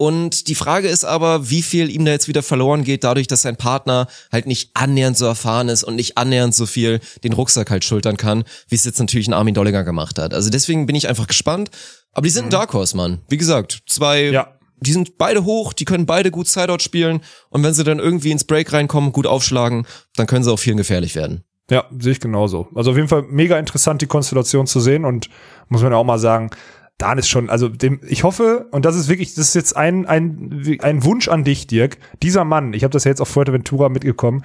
[0.00, 3.42] Und die Frage ist aber, wie viel ihm da jetzt wieder verloren geht, dadurch, dass
[3.42, 7.70] sein Partner halt nicht annähernd so erfahren ist und nicht annähernd so viel den Rucksack
[7.70, 10.32] halt schultern kann, wie es jetzt natürlich ein Armin Dollinger gemacht hat.
[10.32, 11.68] Also deswegen bin ich einfach gespannt.
[12.12, 13.18] Aber die sind ein Dark Horse, Mann.
[13.28, 14.32] Wie gesagt, zwei Mhm.
[14.32, 14.54] Ja.
[14.80, 18.30] die sind beide hoch, die können beide gut Sideout spielen und wenn sie dann irgendwie
[18.30, 19.86] ins Break reinkommen, gut aufschlagen,
[20.16, 21.44] dann können sie auch vielen gefährlich werden.
[21.70, 22.68] Ja, sehe ich genauso.
[22.74, 25.28] Also auf jeden Fall mega interessant, die Konstellation zu sehen und
[25.68, 26.50] muss man ja auch mal sagen,
[27.00, 30.04] Dan ist schon, also dem, ich hoffe, und das ist wirklich, das ist jetzt ein,
[30.04, 31.96] ein, ein Wunsch an dich, Dirk.
[32.22, 34.42] Dieser Mann, ich habe das ja jetzt auf Fuerteventura mitgekommen,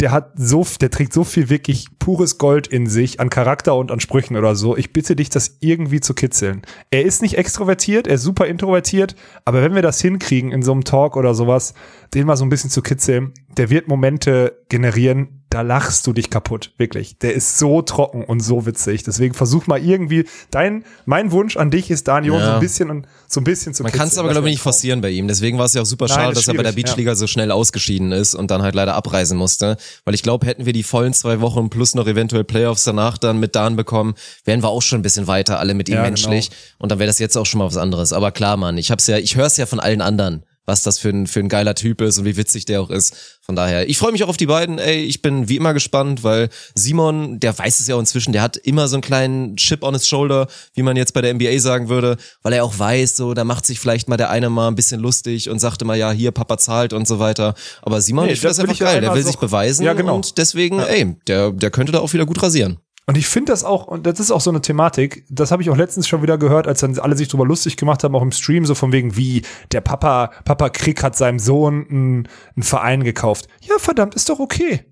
[0.00, 3.92] der hat so, der trägt so viel wirklich pures Gold in sich an Charakter und
[3.92, 4.76] an Sprüchen oder so.
[4.76, 6.62] Ich bitte dich, das irgendwie zu kitzeln.
[6.90, 9.14] Er ist nicht extrovertiert, er ist super introvertiert,
[9.44, 11.74] aber wenn wir das hinkriegen in so einem Talk oder sowas,
[12.12, 16.30] den mal so ein bisschen zu kitzeln, der wird Momente generieren, da lachst du dich
[16.30, 17.18] kaputt, wirklich.
[17.18, 19.04] Der ist so trocken und so witzig.
[19.04, 22.44] Deswegen versuch mal irgendwie dein, mein Wunsch an dich ist, Daniel, Ja.
[22.44, 24.62] so ein bisschen und so ein bisschen zu Man kann es aber, glaube ich, nicht
[24.62, 25.28] forcieren bei ihm.
[25.28, 27.52] Deswegen war es ja auch super Nein, schade, dass er bei der Beachliga so schnell
[27.52, 29.76] ausgeschieden ist und dann halt leider abreisen musste.
[30.04, 33.38] Weil ich glaube, hätten wir die vollen zwei Wochen plus noch eventuell Playoffs danach dann
[33.38, 36.50] mit Dan bekommen, wären wir auch schon ein bisschen weiter alle mit ihm Ja, menschlich.
[36.78, 38.12] Und dann wäre das jetzt auch schon mal was anderes.
[38.12, 40.98] Aber klar, Mann, ich hab's ja, ich höre es ja von allen anderen was das
[40.98, 43.38] für ein, für ein geiler Typ ist und wie witzig der auch ist.
[43.42, 44.78] Von daher, ich freue mich auch auf die beiden.
[44.78, 48.42] Ey, ich bin wie immer gespannt, weil Simon, der weiß es ja auch inzwischen, der
[48.42, 51.58] hat immer so einen kleinen Chip on his shoulder, wie man jetzt bei der NBA
[51.58, 54.68] sagen würde, weil er auch weiß, so, da macht sich vielleicht mal der eine mal
[54.68, 57.54] ein bisschen lustig und sagt immer, ja, hier, Papa zahlt und so weiter.
[57.82, 59.00] Aber Simon, Nee, ich finde das das einfach ja geil.
[59.02, 60.16] Der will sich beweisen Ja, genau.
[60.16, 62.78] und deswegen, ey, der, der könnte da auch wieder gut rasieren.
[63.06, 65.68] Und ich finde das auch, und das ist auch so eine Thematik, das habe ich
[65.68, 68.32] auch letztens schon wieder gehört, als dann alle sich drüber lustig gemacht haben, auch im
[68.32, 69.42] Stream, so von wegen, wie
[69.72, 73.46] der Papa, Papa Krieg hat seinem Sohn einen, einen Verein gekauft.
[73.60, 74.86] Ja, verdammt, ist doch okay.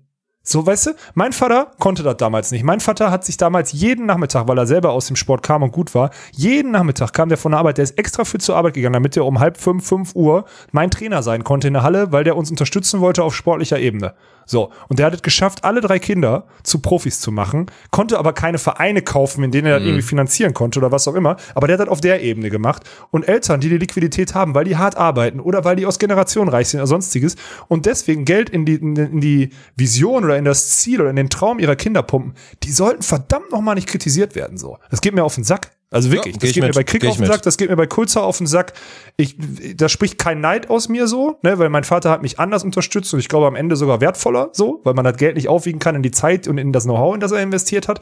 [0.45, 2.65] So, weißt du, mein Vater konnte das damals nicht.
[2.65, 5.71] Mein Vater hat sich damals jeden Nachmittag, weil er selber aus dem Sport kam und
[5.71, 8.73] gut war, jeden Nachmittag kam der von der Arbeit, der ist extra für zur Arbeit
[8.73, 10.43] gegangen, damit er um halb fünf, fünf Uhr
[10.73, 14.15] mein Trainer sein konnte in der Halle, weil der uns unterstützen wollte auf sportlicher Ebene.
[14.45, 18.33] So, und der hat es geschafft, alle drei Kinder zu Profis zu machen, konnte aber
[18.33, 21.37] keine Vereine kaufen, in denen er das irgendwie finanzieren konnte oder was auch immer.
[21.55, 22.83] Aber der hat das auf der Ebene gemacht.
[23.11, 26.49] Und Eltern, die die Liquidität haben, weil die hart arbeiten oder weil die aus Generationen
[26.49, 27.35] reich sind oder sonstiges
[27.67, 31.15] und deswegen Geld in die, in, in die Vision oder in das Ziel oder in
[31.15, 32.33] den Traum ihrer Kinder pumpen,
[32.63, 34.57] die sollten verdammt nochmal nicht kritisiert werden.
[34.57, 35.71] So, Das geht mir auf den Sack.
[35.93, 37.31] Also wirklich, Ja, das geht mir mit, bei Krieg auf den mit.
[37.31, 38.73] Sack, das geht mir bei Kulzer auf den Sack.
[39.15, 39.35] Ich,
[39.75, 43.13] da spricht kein Neid aus mir so, ne, weil mein Vater hat mich anders unterstützt
[43.13, 45.95] und ich glaube am Ende sogar wertvoller so, weil man das Geld nicht aufwiegen kann
[45.95, 48.01] in die Zeit und in das Know-how, in das er investiert hat.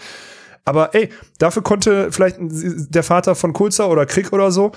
[0.63, 1.09] Aber ey,
[1.39, 4.71] dafür konnte vielleicht der Vater von Kulzer oder Krieg oder so,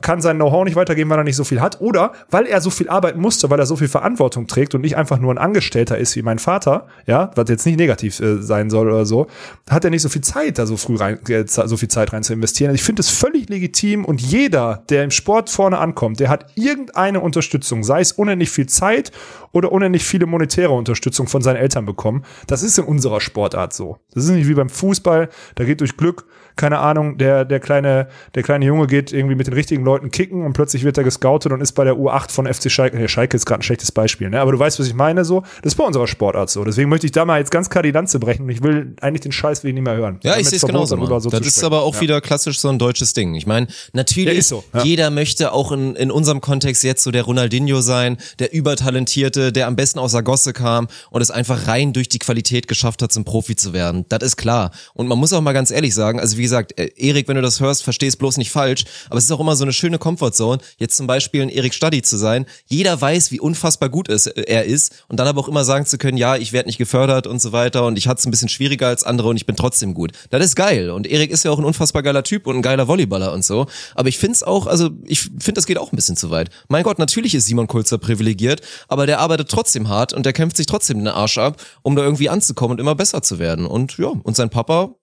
[0.00, 1.80] kann sein Know-how nicht weitergeben, weil er nicht so viel hat.
[1.80, 4.96] Oder weil er so viel arbeiten musste, weil er so viel Verantwortung trägt und nicht
[4.96, 8.68] einfach nur ein Angestellter ist wie mein Vater, ja, was jetzt nicht negativ äh, sein
[8.68, 9.28] soll oder so,
[9.70, 12.24] hat er nicht so viel Zeit, da so früh rein, äh, so viel Zeit rein
[12.24, 12.74] zu investieren.
[12.74, 17.20] Ich finde es völlig legitim und jeder, der im Sport vorne ankommt, der hat irgendeine
[17.20, 19.12] Unterstützung, sei es unendlich viel Zeit
[19.52, 22.24] oder unendlich viele monetäre Unterstützung von seinen Eltern bekommen.
[22.46, 23.98] Das ist in unserer Sportart so.
[24.12, 26.24] Das ist nicht wie beim Fußball, da geht durch Glück,
[26.58, 30.44] keine Ahnung, der, der kleine, der kleine Junge geht irgendwie mit den richtigen Leuten kicken
[30.44, 32.98] und plötzlich wird er gescoutet und ist bei der U8 von FC Schalke.
[32.98, 34.40] Nee, Schalke ist gerade ein schlechtes Beispiel, ne?
[34.40, 35.40] Aber du weißt, was ich meine, so.
[35.62, 36.64] Das ist bei unserer Sportart so.
[36.64, 39.20] Deswegen möchte ich da mal jetzt ganz klar die Lanze brechen und ich will eigentlich
[39.22, 40.18] den Scheiß will ich nicht mehr hören.
[40.24, 40.96] Ja, ich sehe es genauso.
[41.20, 42.00] so das ist aber auch Ja.
[42.02, 43.34] wieder klassisch so ein deutsches Ding.
[43.34, 44.82] Ich meine, natürlich, Ja, so, ja.
[44.82, 49.68] jeder möchte auch in, in unserem Kontext jetzt so der Ronaldinho sein, der Übertalentierte, der
[49.68, 53.12] am besten aus der Gosse kam und es einfach rein durch die Qualität geschafft hat,
[53.12, 54.04] zum Profi zu werden.
[54.08, 54.72] Das ist klar.
[54.94, 57.42] Und man muss auch mal ganz ehrlich sagen, also wie gesagt, äh, Erik, wenn du
[57.42, 59.98] das hörst, versteh es bloß nicht falsch, aber es ist auch immer so eine schöne
[59.98, 62.46] Comfortzone, jetzt zum Beispiel ein Erik Stadi zu sein.
[62.66, 65.86] Jeder weiß, wie unfassbar gut es, äh, er ist und dann aber auch immer sagen
[65.86, 68.30] zu können, ja, ich werde nicht gefördert und so weiter und ich hatte es ein
[68.30, 70.12] bisschen schwieriger als andere und ich bin trotzdem gut.
[70.30, 72.88] Das ist geil und Erik ist ja auch ein unfassbar geiler Typ und ein geiler
[72.88, 73.66] Volleyballer und so.
[73.94, 76.50] Aber ich find's auch, also ich finde, das geht auch ein bisschen zu weit.
[76.68, 80.56] Mein Gott, natürlich ist Simon Kulzer privilegiert, aber der arbeitet trotzdem hart und der kämpft
[80.56, 83.66] sich trotzdem den Arsch ab, um da irgendwie anzukommen und immer besser zu werden.
[83.66, 84.94] Und ja, und sein Papa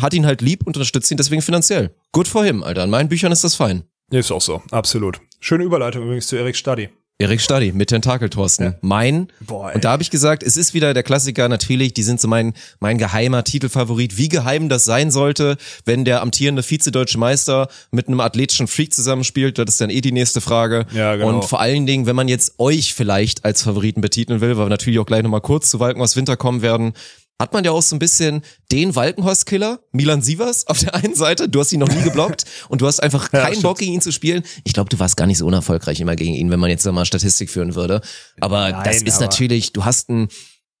[0.00, 1.94] hat ihn halt lieb und unterstützt ihn deswegen finanziell.
[2.12, 2.84] Good for him, Alter.
[2.84, 3.84] In meinen Büchern ist das fein.
[4.10, 5.20] Ist auch so, absolut.
[5.40, 6.88] Schöne Überleitung übrigens zu Erik Stadi.
[7.20, 8.76] Erik Stadi mit Tentakel, Thorsten.
[8.80, 9.26] Mein.
[9.40, 9.74] Boah, ey.
[9.74, 12.54] und da habe ich gesagt, es ist wieder der Klassiker, natürlich, die sind so mein,
[12.78, 14.16] mein geheimer Titelfavorit.
[14.16, 19.58] Wie geheim das sein sollte, wenn der amtierende Vize-Deutsche Meister mit einem athletischen Freak zusammenspielt,
[19.58, 20.86] das ist dann eh die nächste Frage.
[20.92, 21.28] Ja, genau.
[21.28, 24.70] Und vor allen Dingen, wenn man jetzt euch vielleicht als Favoriten betiteln will, weil wir
[24.70, 26.92] natürlich auch gleich nochmal kurz zu Walkenhorst Winter kommen werden,
[27.40, 31.48] hat man ja auch so ein bisschen den Walkenhorst-Killer, Milan Sievers, auf der einen Seite.
[31.48, 33.62] Du hast ihn noch nie geblockt und du hast einfach keinen.
[33.62, 34.42] Bock gegen ihn zu spielen.
[34.64, 37.04] Ich glaube, du warst gar nicht so unerfolgreich immer gegen ihn, wenn man jetzt mal
[37.04, 38.00] Statistik führen würde.
[38.40, 40.28] Aber Nein, das ist aber- natürlich, du hast einen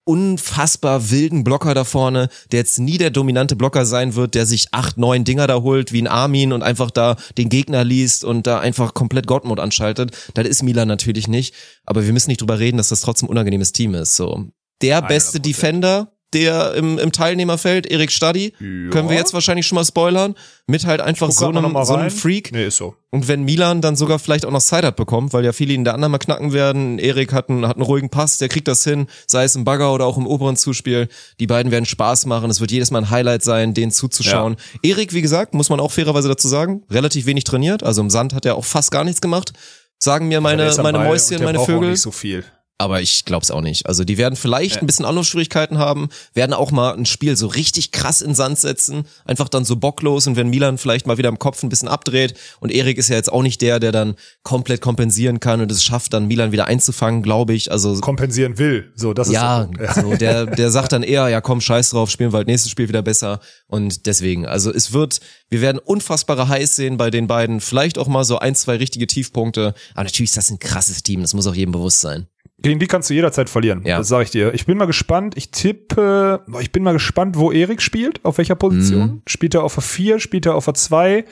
[0.04, 4.68] unfassbar wilden Blocker da vorne, der jetzt nie der dominante Blocker sein wird, der sich
[4.72, 8.46] acht, neun Dinger da holt, wie ein Armin und einfach da den Gegner liest und
[8.46, 10.16] da einfach komplett Gottmod anschaltet.
[10.32, 11.54] Das ist Milan natürlich nicht.
[11.84, 14.16] Aber wir müssen nicht drüber reden, dass das trotzdem ein unangenehmes Team ist.
[14.16, 14.46] So.
[14.80, 15.42] Der beste 100%.
[15.42, 20.34] Defender der im, im Teilnehmerfeld, Erik Stadi, können wir jetzt wahrscheinlich schon mal spoilern,
[20.66, 22.10] mit halt einfach so einem, so einem.
[22.10, 22.52] Freak.
[22.52, 22.94] Nee, ist so.
[23.10, 25.94] Und wenn Milan dann sogar vielleicht auch noch Sideout bekommt, weil ja viele ihn der
[25.94, 29.06] anderen mal knacken werden, Erik hat einen, hat einen ruhigen Pass, der kriegt das hin,
[29.26, 31.08] sei es im Bagger oder auch im oberen Zuspiel.
[31.40, 34.56] Die beiden werden Spaß machen, es wird jedes Mal ein Highlight sein, denen zuzuschauen.
[34.82, 38.34] Erik, wie gesagt, muss man auch fairerweise dazu sagen, relativ wenig trainiert, also im Sand
[38.34, 39.52] hat er auch fast gar nichts gemacht.
[39.98, 41.90] Sagen mir meine, meine Mäuschen, meine Vögel.
[41.90, 42.44] nicht so viel.
[42.80, 43.86] Aber ich glaub's auch nicht.
[43.86, 47.90] Also die werden vielleicht ein bisschen Anlaufschwierigkeiten haben, werden auch mal ein Spiel so richtig
[47.90, 51.40] krass in Sand setzen, einfach dann so bocklos und wenn Milan vielleicht mal wieder im
[51.40, 54.14] Kopf ein bisschen abdreht und Erik ist ja jetzt auch nicht der, der dann
[54.44, 57.72] komplett kompensieren kann und es schafft dann Milan wieder einzufangen, glaube ich.
[57.72, 58.92] Also Kompensieren will.
[58.94, 59.94] So, das ja, ist der Punkt.
[59.96, 62.86] so der der sagt dann eher, ja komm, scheiß drauf, spielen wir halt nächstes Spiel
[62.86, 65.18] wieder besser und deswegen, also es wird,
[65.50, 69.08] wir werden unfassbare Highs sehen bei den beiden, vielleicht auch mal so ein, zwei richtige
[69.08, 72.28] Tiefpunkte, aber natürlich ist das ein krasses Team, das muss auch jedem bewusst sein.
[72.60, 73.82] Gegen die kannst du jederzeit verlieren.
[73.84, 73.98] Ja.
[73.98, 74.52] Das sage ich dir.
[74.52, 75.36] Ich bin mal gespannt.
[75.36, 79.08] Ich tippe, ich bin mal gespannt, wo Erik spielt, auf welcher Position.
[79.08, 79.22] Mhm.
[79.26, 81.24] Spielt er auf der 4, spielt er auf der 2?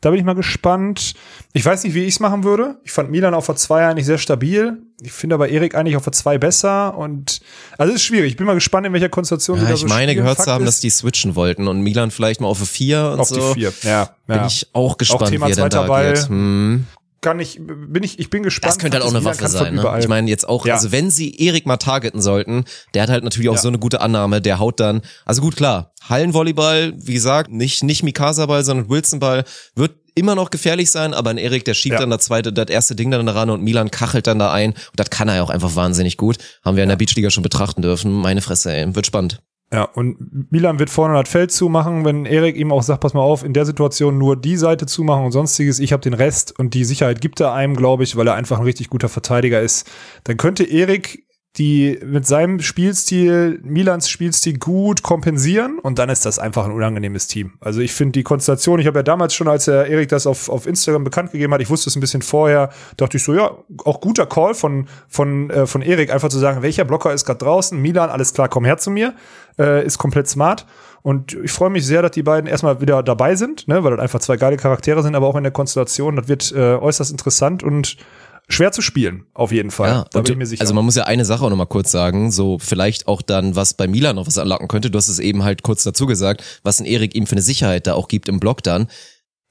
[0.00, 1.12] Da bin ich mal gespannt.
[1.52, 2.76] Ich weiß nicht, wie ich es machen würde.
[2.84, 4.78] Ich fand Milan auf der 2 eigentlich sehr stabil.
[5.02, 6.96] Ich finde aber Erik eigentlich auf der 2 besser.
[6.96, 7.40] Und
[7.76, 8.30] also es ist schwierig.
[8.30, 10.52] Ich bin mal gespannt, in welcher Konstellation Ja, da ich so meine gehört Fakt zu
[10.52, 13.28] haben, ist, dass die switchen wollten und Milan vielleicht mal auf eine 4 und auf
[13.28, 13.52] so.
[13.52, 13.72] die 4.
[13.82, 14.46] Ja, Bin ja.
[14.46, 16.16] ich auch gespannt, Thema wie er zweiter da Ball.
[16.16, 16.86] Hm.
[17.22, 18.70] Kann ich, bin ich, ich bin gespannt.
[18.70, 19.74] Das könnte halt auch eine Waffe sein.
[19.74, 19.96] Ne?
[20.00, 20.74] Ich meine jetzt auch, Ja.
[20.74, 22.64] also wenn sie Erik mal targeten sollten,
[22.94, 23.60] der hat halt natürlich auch Ja.
[23.60, 28.02] so eine gute Annahme, der haut dann, also gut klar, Hallenvolleyball, wie gesagt, nicht, nicht
[28.02, 29.44] Mikasa-Ball, sondern Wilson-Ball,
[29.74, 32.00] wird immer noch gefährlich sein, aber ein Erik, der schiebt Ja.
[32.00, 34.78] dann das zweite, das erste Ding dann ran und Milan kachelt dann da ein und
[34.96, 36.38] das kann er ja auch einfach wahnsinnig gut.
[36.64, 38.12] Haben wir in der Beachliga schon betrachten dürfen.
[38.12, 39.40] Meine Fresse, ey, wird spannend.
[39.72, 43.20] Ja, und Milan wird vorne das Feld zumachen, wenn Erik ihm auch sagt, pass mal
[43.20, 46.74] auf, in der Situation nur die Seite zumachen und sonstiges, ich habe den Rest und
[46.74, 49.88] die Sicherheit gibt er einem, glaube ich, weil er einfach ein richtig guter Verteidiger ist.
[50.24, 51.24] Dann könnte Erik
[51.56, 57.26] die mit seinem Spielstil, Milans Spielstil gut kompensieren und dann ist das einfach ein unangenehmes
[57.26, 57.54] Team.
[57.60, 60.48] Also ich finde die Konstellation, ich habe ja damals schon, als der Erik das auf,
[60.48, 63.50] auf Instagram bekannt gegeben hat, ich wusste es ein bisschen vorher, dachte ich so, ja,
[63.84, 67.38] auch guter Call von, von, äh, von Erik, einfach zu sagen, welcher Blocker ist gerade
[67.38, 69.14] draußen, Milan, alles klar, komm her zu mir,
[69.58, 70.66] äh, ist komplett smart.
[71.02, 74.00] Und ich freue mich sehr, dass die beiden erstmal wieder dabei sind, ne, weil das
[74.00, 77.62] einfach zwei geile Charaktere sind, aber auch in der Konstellation, das wird äh, äußerst interessant
[77.62, 77.96] und
[78.50, 79.90] schwer zu spielen, auf jeden Fall.
[79.90, 80.60] Ja, da bin ich mir sicher.
[80.60, 83.74] also man muss ja eine Sache auch nochmal kurz sagen, so vielleicht auch dann, was
[83.74, 86.80] bei Milan noch was anlocken könnte, du hast es eben halt kurz dazu gesagt, was
[86.80, 88.88] ein Erik ihm für eine Sicherheit da auch gibt im Block dann.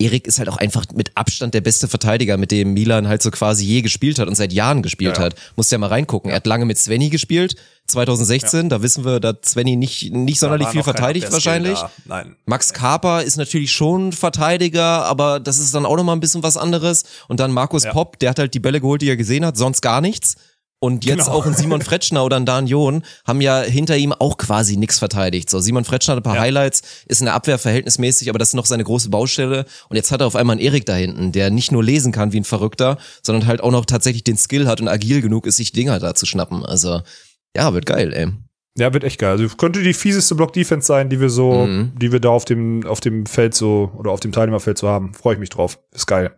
[0.02, 3.32] Erik ist halt auch einfach mit Abstand der beste Verteidiger, mit dem Milan halt so
[3.32, 5.26] quasi je gespielt hat und seit Jahren gespielt Ja, ja.
[5.26, 5.36] hat.
[5.58, 6.30] Musst ja mal reingucken.
[6.32, 7.56] Er hat lange mit Svenny gespielt,
[7.90, 11.80] 2016, da wissen wir, dass Svenny nicht, nicht sonderlich viel verteidigt wahrscheinlich.
[12.06, 12.36] Nein.
[12.46, 16.58] Max Kaper ist natürlich schon Verteidiger, aber das ist dann auch nochmal ein bisschen was
[16.58, 17.04] anderes.
[17.28, 17.92] Und dann Markus Ja.
[17.94, 20.36] Popp, der hat halt die Bälle geholt, die er gesehen hat, sonst gar nichts.
[20.82, 21.32] Und jetzt Genau.
[21.38, 24.98] auch ein Simon Fretschner oder ein Dan John haben ja hinter ihm auch quasi nichts
[24.98, 25.50] verteidigt.
[25.50, 26.42] So, Simon Fretschner hat ein paar Ja.
[26.42, 29.66] Highlights, ist in der Abwehr verhältnismäßig, aber das ist noch seine große Baustelle.
[29.90, 32.32] Und jetzt hat er auf einmal einen Erik da hinten, der nicht nur lesen kann
[32.32, 35.58] wie ein Verrückter, sondern halt auch noch tatsächlich den Skill hat und agil genug ist,
[35.58, 36.66] sich Dinger da zu schnappen.
[36.66, 37.02] Also,
[37.56, 38.28] ja, wird geil, ey.
[38.78, 39.32] Ja, wird echt geil.
[39.32, 41.92] Also könnte die fieseste Block-Defense sein, die wir so, Mhm.
[42.00, 45.14] die wir da auf dem, auf dem Feld so, oder auf dem Teilnehmerfeld so haben.
[45.14, 45.80] Freue ich mich drauf.
[45.92, 46.32] Ist geil.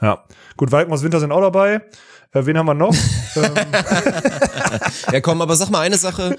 [0.00, 0.24] Ja.
[0.56, 1.82] Gut, Walken aus Winter sind auch dabei.
[2.32, 2.94] Äh, wen haben wir noch?
[3.36, 3.42] ähm,
[5.12, 6.36] Ja, komm, aber sag mal eine Sache.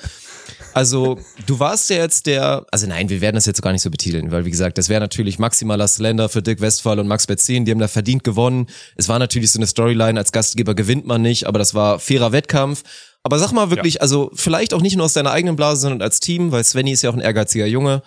[0.74, 3.92] Also, du warst ja jetzt der, also nein, wir werden das jetzt gar nicht so
[3.92, 7.64] betiteln, weil wie gesagt, das wäre natürlich maximaler Slender für Dirk Westphal und Max Betzin,
[7.66, 8.66] die haben da verdient gewonnen.
[8.96, 12.32] Es war natürlich so eine Storyline, als Gastgeber gewinnt man nicht, aber das war fairer
[12.32, 12.82] Wettkampf.
[13.24, 16.20] Aber sag mal wirklich, also vielleicht auch nicht nur aus deiner eigenen Blase, sondern als
[16.20, 18.04] Team, weil Svenny ist ja auch ein ehrgeiziger Junge.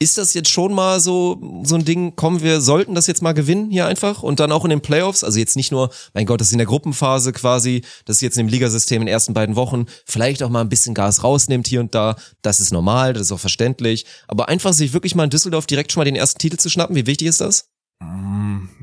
[0.00, 3.32] Ist das jetzt schon mal so, so ein Ding, komm, wir sollten das jetzt mal
[3.32, 6.40] gewinnen hier einfach und dann auch in den Playoffs, also jetzt nicht nur, mein Gott,
[6.40, 9.34] das ist in der Gruppenphase quasi, das ist jetzt in dem Ligasystem in den ersten
[9.34, 13.12] beiden Wochen, vielleicht auch mal ein bisschen Gas rausnimmt hier und da, das ist normal,
[13.12, 16.16] das ist auch verständlich, aber einfach sich wirklich mal in Düsseldorf direkt schon mal den
[16.16, 17.68] ersten Titel zu schnappen, wie wichtig ist das?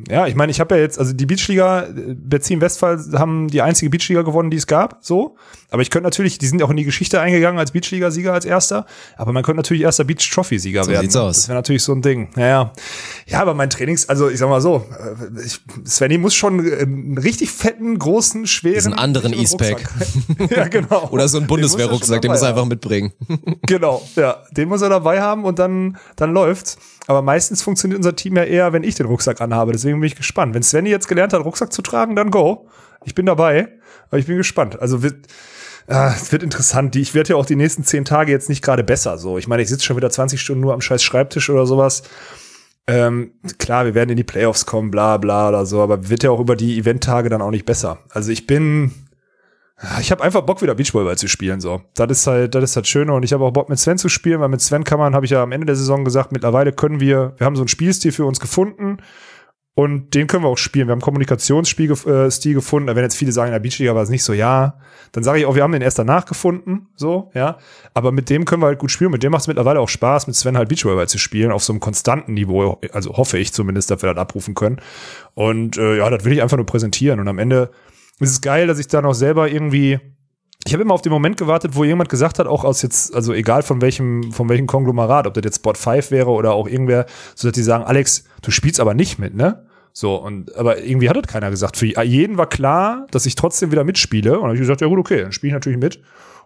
[0.09, 3.61] ja, ich meine, ich habe ja jetzt, also die Beachliga, äh, Betzin Westphal haben die
[3.61, 5.37] einzige Beachliga gewonnen, die es gab, so.
[5.71, 8.43] Aber ich könnte natürlich, die sind ja auch in die Geschichte eingegangen als Beachliga-Sieger als
[8.45, 11.01] erster, aber man könnte natürlich erster Beach-Trophy-Sieger So werden.
[11.03, 11.37] sieht's aus.
[11.37, 12.27] Das wäre natürlich so ein Ding.
[12.35, 12.73] Naja.
[13.25, 17.17] Ja, aber mein Trainings, also ich sag mal so, äh, ich, Svenny muss schon einen
[17.17, 18.75] richtig fetten, großen, schweren.
[18.75, 19.87] Diesen anderen E-Spec.
[20.49, 21.07] Ja, genau.
[21.11, 23.13] Oder so ein Bundeswehrrucksack, den muss er einfach mitbringen.
[23.65, 24.43] Genau, ja.
[24.51, 26.77] Den muss er dabei haben und dann, dann läuft's.
[27.07, 29.71] Aber meistens funktioniert unser Team ja eher, wenn ich den Rucksack anhabe.
[29.71, 30.53] Deswegen bin ich gespannt.
[30.53, 32.67] Wenn Svenny jetzt gelernt hat, Rucksack zu tragen, dann go.
[33.05, 33.69] Ich bin dabei.
[34.09, 34.79] Aber ich bin gespannt.
[34.81, 35.27] Also wird,
[35.87, 36.95] ah, es wird interessant.
[36.95, 39.17] Ich werde ja auch die nächsten zehn Tage jetzt nicht gerade besser.
[39.17, 42.03] So, ich meine, ich sitze schon wieder 20 Stunden nur am scheiß Schreibtisch oder sowas.
[42.87, 46.31] Ähm, klar, wir werden in die Playoffs kommen, bla bla oder so, aber wird ja
[46.31, 47.99] auch über die Eventtage dann auch nicht besser.
[48.09, 48.91] Also ich bin,
[49.99, 51.59] Ich habe einfach Bock, wieder Beachvolleyball zu spielen.
[51.59, 53.13] So, das ist halt, das ist halt schöne.
[53.13, 55.25] Und ich habe auch Bock, mit Sven zu spielen, weil mit Sven kann man, habe
[55.25, 58.11] ich ja am Ende der Saison gesagt, mittlerweile können wir, wir haben so einen Spielstil
[58.11, 58.97] für uns gefunden
[59.73, 60.87] und den können wir auch spielen.
[60.87, 62.87] Wir haben Kommunikationsstil äh, gefunden.
[62.87, 64.75] Da werden jetzt viele sagen, in der Beachliga war es nicht so, ja.
[65.13, 67.57] Dann sage ich auch, wir haben den erst danach gefunden, so, ja.
[67.93, 69.11] Aber mit dem können wir halt gut spielen.
[69.11, 71.71] Mit dem macht es mittlerweile auch Spaß, mit Sven halt Beachvolleyball zu spielen, auf so
[71.71, 72.81] einem konstanten Niveau.
[72.91, 74.81] Also hoffe ich zumindest, dass wir das abrufen können.
[75.35, 77.21] Und äh, ja, das will ich einfach nur präsentieren.
[77.21, 77.71] Und am Ende
[78.19, 79.99] ist es geil, dass ich da noch selber irgendwie
[80.65, 83.33] ich habe immer auf den Moment gewartet, wo jemand gesagt hat, auch aus jetzt, also
[83.33, 87.05] egal von welchem, von welchem Konglomerat, ob das jetzt Spot 5 wäre oder auch irgendwer,
[87.35, 89.65] so dass die sagen, Alex, du spielst aber nicht mit, ne?
[89.93, 91.75] So, und aber irgendwie hat das keiner gesagt.
[91.75, 94.33] Für jeden war klar, dass ich trotzdem wieder mitspiele.
[94.33, 95.99] Und dann habe ich gesagt, ja gut, okay, dann spiele ich natürlich mit.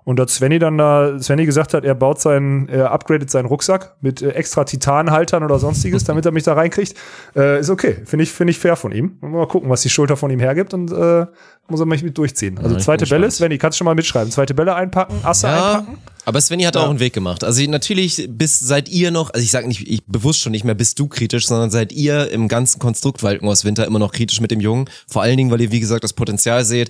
[0.06, 3.95] Und dass Svenny dann da, Svenny gesagt hat, er baut seinen, er upgradet seinen Rucksack
[4.01, 6.95] mit äh, extra Titanhaltern oder sonstiges, damit er mich da reinkriegt,
[7.36, 7.97] äh, ist okay.
[8.06, 9.18] Finde ich, finde ich fair von ihm.
[9.22, 11.26] Mal gucken, was die Schulter von ihm hergibt und äh,
[11.68, 12.60] muss er mich mit durchziehen.
[12.60, 13.30] Also Ja, zweite Bälle.
[13.32, 14.32] Svenny, kannst du schon mal mitschreiben.
[14.32, 15.97] Zweite Bälle einpacken, Asse einpacken.
[16.26, 17.44] Aber Svenny hat auch einen Weg gemacht.
[17.44, 20.76] Also natürlich bis seid ihr noch, also ich sage nicht, ich bewusst schon nicht mehr
[20.76, 24.52] bist du kritisch, sondern seid ihr im ganzen Konstrukt Walkenhaus Winter immer noch kritisch mit
[24.52, 24.90] dem Jungen.
[25.08, 26.90] Vor allen Dingen, weil ihr wie gesagt das Potenzial seht.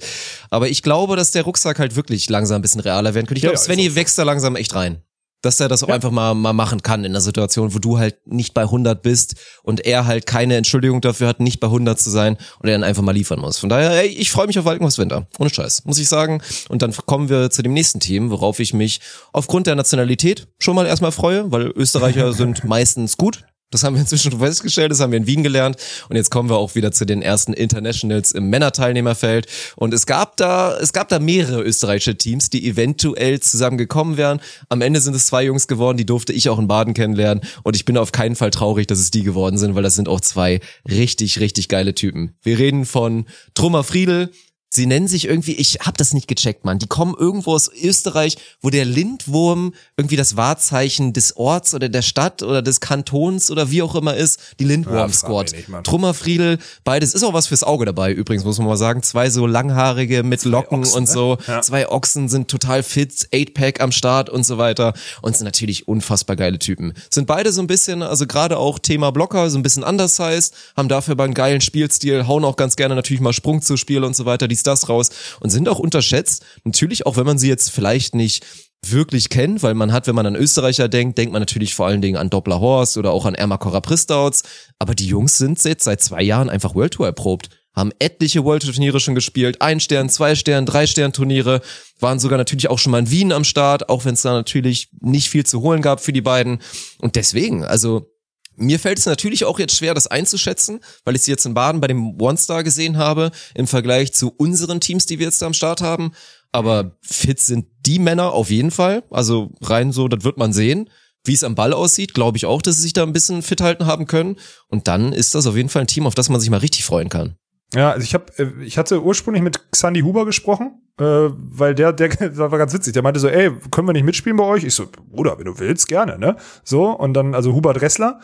[0.50, 3.40] Aber ich glaube, dass der Rucksack halt wirklich langsam ein bisschen realer werden könnte.
[3.40, 5.02] Ich Ja, glaube, ja, Svenny wächst da langsam echt rein.
[5.46, 8.16] Dass er das auch einfach mal, mal machen kann in einer Situation, wo du halt
[8.26, 12.10] nicht bei 100 bist und er halt keine Entschuldigung dafür hat, nicht bei 100 zu
[12.10, 13.60] sein und er dann einfach mal liefern muss.
[13.60, 15.28] Von daher, ey, ich freue mich auf Walkenhaus Winter.
[15.38, 16.42] Ohne Scheiß, muss ich sagen.
[16.68, 19.02] Und dann kommen wir zu dem nächsten Team, worauf ich mich
[19.34, 23.44] aufgrund der Nationalität schon mal erstmal freue, weil Österreicher sind meistens gut.
[23.72, 25.78] Das haben wir inzwischen festgestellt, das haben wir in Wien gelernt.
[26.08, 29.48] Und jetzt kommen wir auch wieder zu den ersten Internationals im Männerteilnehmerfeld.
[29.76, 34.40] Und es gab da, es gab da mehrere österreichische Teams, die eventuell zusammen gekommen wären.
[34.70, 37.44] Am Ende sind es zwei Jungs geworden, die durfte ich auch in Baden kennenlernen.
[37.64, 40.08] Und ich bin auf keinen Fall traurig, dass es die geworden sind, weil das sind
[40.08, 42.36] auch zwei richtig, richtig geile Typen.
[42.44, 44.32] Wir reden von Trummer Friedel,
[44.76, 46.80] Sie nennen sich irgendwie, ich hab das nicht gecheckt, Mann.
[46.80, 52.02] Die kommen irgendwo aus Österreich, wo der Lindwurm irgendwie das Wahrzeichen des Orts oder der
[52.02, 54.40] Stadt oder des Kantons oder wie auch immer ist.
[54.60, 55.16] Die Lindwurm Ja, frag
[55.48, 55.70] Squad.
[55.70, 55.84] Mann.
[55.84, 58.12] Trummerfriedel, beides ist auch was fürs Auge dabei.
[58.12, 61.14] Übrigens muss man mal sagen, zwei so langhaarige mit Locken Ochsen, und ne?
[61.14, 61.38] so.
[61.48, 61.62] Ja.
[61.62, 65.88] Zwei Ochsen sind total fit, Eight Pack am Start und so weiter und sind natürlich
[65.88, 66.94] unfassbar geile Typen.
[67.10, 70.90] Sind beide so ein bisschen, also gerade auch Thema Blocker, so ein bisschen undersized, haben
[70.90, 74.16] dafür aber einen geilen Spielstil, hauen auch ganz gerne natürlich mal Sprung zu Spiel und
[74.16, 75.10] so weiter, dies, das raus
[75.40, 76.46] und sind auch unterschätzt.
[76.64, 78.46] Natürlich, auch wenn man sie jetzt vielleicht nicht
[78.86, 82.02] wirklich kennt, weil man hat, wenn man an Österreicher denkt, denkt man natürlich vor allen
[82.02, 84.44] Dingen an Doppler Horst oder auch an Ermakora Pristouts.
[84.80, 88.64] Aber die Jungs sind jetzt seit zwei Jahren einfach World Tour erprobt haben etliche World
[88.64, 91.62] Turniere schon gespielt, ein Stern, zwei Stern, drei Stern Turniere,
[92.00, 94.90] waren sogar natürlich auch schon mal in Wien am Start, auch wenn es da natürlich
[95.02, 96.62] nicht viel zu holen gab für die beiden.
[97.00, 98.10] Und deswegen, also
[98.58, 101.82] mir fällt es natürlich auch jetzt schwer, das einzuschätzen, weil ich sie jetzt in Baden
[101.82, 105.46] bei dem One Star gesehen habe, im Vergleich zu unseren Teams, die wir jetzt da
[105.46, 106.12] am Start haben.
[106.52, 109.04] Aber fit sind die Männer auf jeden Fall.
[109.10, 110.90] Also rein so, das wird man sehen.
[111.26, 113.60] Wie es am Ball aussieht, glaube ich auch, dass sie sich da ein bisschen fit
[113.60, 114.38] halten haben können.
[114.68, 116.86] Und dann ist das auf jeden Fall ein Team, auf das man sich mal richtig
[116.86, 117.36] freuen kann.
[117.74, 118.32] Ja, also ich habe,
[118.64, 122.94] ich hatte ursprünglich mit Xandi Huber gesprochen, äh, weil der, der, das war ganz witzig.
[122.94, 124.64] Der meinte so, ey, können wir nicht mitspielen bei euch?
[124.64, 126.36] Ich so, Bruder, wenn du willst, gerne, ne?
[126.64, 128.20] So und dann also Huber Dressler.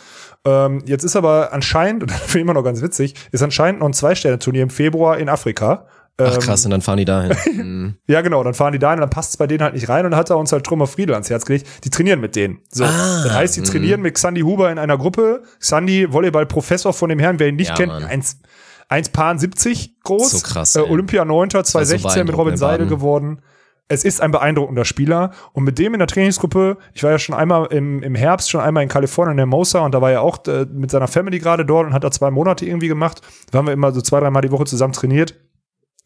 [0.46, 3.80] Ähm, jetzt ist aber anscheinend und das finde ich immer noch ganz witzig, ist anscheinend
[3.82, 5.86] noch ein Zwei-Sterne-Turnier im Februar in Afrika.
[6.18, 7.36] Ach Ähm, krass, und dann fahren die dahin.
[7.54, 7.96] Mhm.
[8.08, 10.06] Ja, genau, dann fahren die dahin und dann passt es bei denen halt nicht rein
[10.06, 11.68] und dann hat er uns halt Trümmer Friedel ans Herz gelegt.
[11.84, 12.60] Die trainieren mit denen.
[12.70, 15.44] So, Ah, das heißt, die trainieren mit Xandi Huber in einer Gruppe.
[15.60, 18.04] Xandi, Volleyball-Professor von dem Herrn, wer ihn nicht Ja, kennt, Mann.
[18.04, 18.40] eins,
[18.92, 20.32] eins Paar 70 groß.
[20.32, 20.82] So krass, Äh.
[20.82, 21.54] Olympia 9.
[21.54, 22.90] war so 2016 mit Robin Seidel Baden.
[22.98, 23.42] geworden.
[23.88, 25.32] Es ist ein beeindruckender Spieler.
[25.52, 28.62] Und mit dem in der Trainingsgruppe, ich war ja schon einmal im, im Herbst, schon
[28.62, 31.40] einmal in Kalifornien, in der Mosa, und da war er auch äh, mit seiner Family
[31.40, 33.22] gerade dort und hat da zwei Monate irgendwie gemacht.
[33.52, 35.36] Da haben wir immer so zwei, dreimal die Woche zusammen trainiert.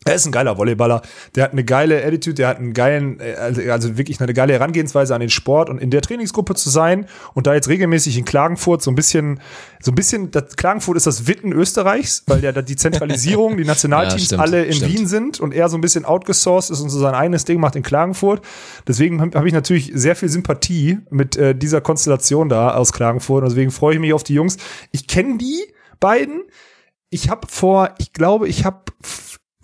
[0.08, 1.02] Er ist ein geiler Volleyballer.
[1.34, 4.54] Der hat eine geile Attitude, der hat einen geilen, äh, also, also wirklich eine geile
[4.54, 8.24] Herangehensweise an den Sport und in der Trainingsgruppe zu sein und da jetzt regelmäßig in
[8.24, 9.40] Klagenfurt so ein bisschen,
[9.82, 13.66] so ein bisschen, das, Klagenfurt ist das Witten Österreichs, weil ja da die Zentralisierung, die
[13.66, 14.94] Nationalteams stimmt, alle in stimmt.
[14.94, 17.76] Wien sind und er so ein bisschen outgesourced ist und so sein eigenes Ding macht
[17.76, 18.46] in Klagenfurt.
[18.88, 23.42] Deswegen habe hab ich natürlich sehr viel Sympathie mit äh, dieser Konstellation da aus Klagenfurt
[23.42, 24.58] und deswegen freue ich mich auf die Jungs.
[24.92, 25.66] Ich kenne die
[26.00, 26.44] beiden.
[27.10, 28.84] Ich habe vor, ich glaube, ich habe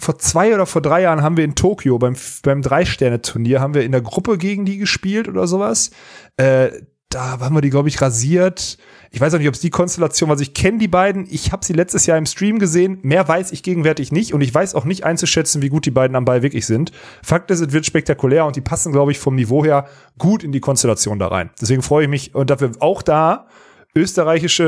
[0.01, 3.83] vor zwei oder vor drei Jahren haben wir in Tokio beim, beim Drei-Sterne-Turnier haben wir
[3.83, 5.91] in der Gruppe gegen die gespielt oder sowas.
[6.37, 6.69] Äh,
[7.09, 8.77] da haben wir die, glaube ich, rasiert.
[9.11, 10.35] Ich weiß auch nicht, ob es die Konstellation war.
[10.35, 11.27] Also ich kenne die beiden.
[11.29, 12.99] Ich habe sie letztes Jahr im Stream gesehen.
[13.03, 14.33] Mehr weiß ich gegenwärtig nicht.
[14.33, 16.91] Und ich weiß auch nicht einzuschätzen, wie gut die beiden am Ball wirklich sind.
[17.21, 19.87] Fakt ist, es wird spektakulär und die passen, glaube ich, vom Niveau her
[20.17, 21.49] gut in die Konstellation da rein.
[21.59, 23.47] Deswegen freue ich mich und dafür auch da
[23.93, 24.63] österreichische,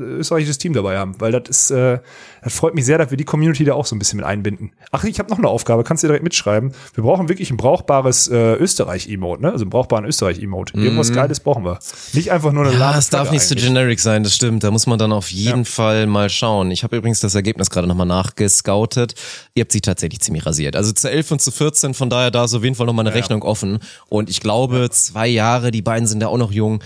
[0.00, 1.98] äh, österreichisches Team dabei haben, weil das ist, äh,
[2.42, 4.72] das freut mich sehr, dass wir die Community da auch so ein bisschen mit einbinden.
[4.90, 6.72] Ach, ich habe noch eine Aufgabe, kannst du direkt mitschreiben.
[6.94, 9.52] Wir brauchen wirklich ein brauchbares äh, Österreich-Emote, ne?
[9.52, 10.78] Also einen brauchbaren Österreich-Emote.
[10.78, 11.78] Irgendwas Geiles brauchen wir.
[12.12, 12.80] Nicht einfach nur eine Mhm.
[12.80, 13.66] Ja, lahme es darf nicht so eigentlich.
[13.66, 14.64] generic sein, das stimmt.
[14.64, 16.70] Da muss man dann auf jeden Fall mal schauen.
[16.70, 19.14] Ich habe übrigens das Ergebnis gerade nochmal nachgescoutet.
[19.54, 20.76] Ihr habt sie tatsächlich ziemlich rasiert.
[20.76, 23.14] Also zu 11 und zu 14, von daher da ist auf jeden Fall nochmal eine
[23.14, 23.78] Rechnung offen.
[24.08, 26.82] Und ich glaube, zwei Jahre, die beiden sind ja auch noch jung.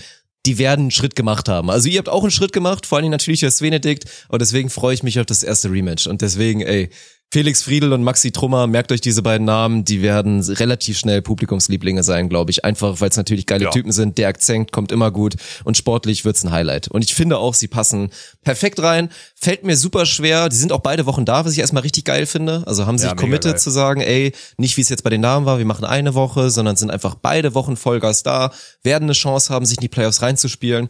[0.49, 1.69] Die werden einen Schritt gemacht haben.
[1.69, 4.05] Also ihr habt auch einen Schritt gemacht, vor allem natürlich der Svenedikt.
[4.29, 6.07] Und deswegen freue ich mich auf das erste Rematch.
[6.07, 6.89] Und deswegen, ey,
[7.31, 12.01] Felix Friedel und Maxi Trummer, merkt euch diese beiden Namen, die werden relativ schnell Publikumslieblinge
[12.01, 12.65] sein, glaube ich.
[12.65, 13.69] Einfach, weil es natürlich geile Ja.
[13.69, 14.17] Typen sind.
[14.17, 16.87] Der Akzent kommt immer gut und sportlich wird's ein Highlight.
[16.87, 18.09] Und ich finde auch, sie passen
[18.41, 19.09] perfekt rein.
[19.35, 20.49] Fällt mir super schwer.
[20.49, 22.63] Die sind auch beide Wochen da, was ich erstmal richtig geil finde.
[22.65, 25.45] Also haben sich mega committed zu sagen, ey, nicht wie es jetzt bei den Damen
[25.45, 28.51] war, wir machen eine Woche, sondern sind einfach beide Wochen Vollgas da,
[28.81, 30.87] werden eine Chance haben, sich in die Playoffs reinzuspielen.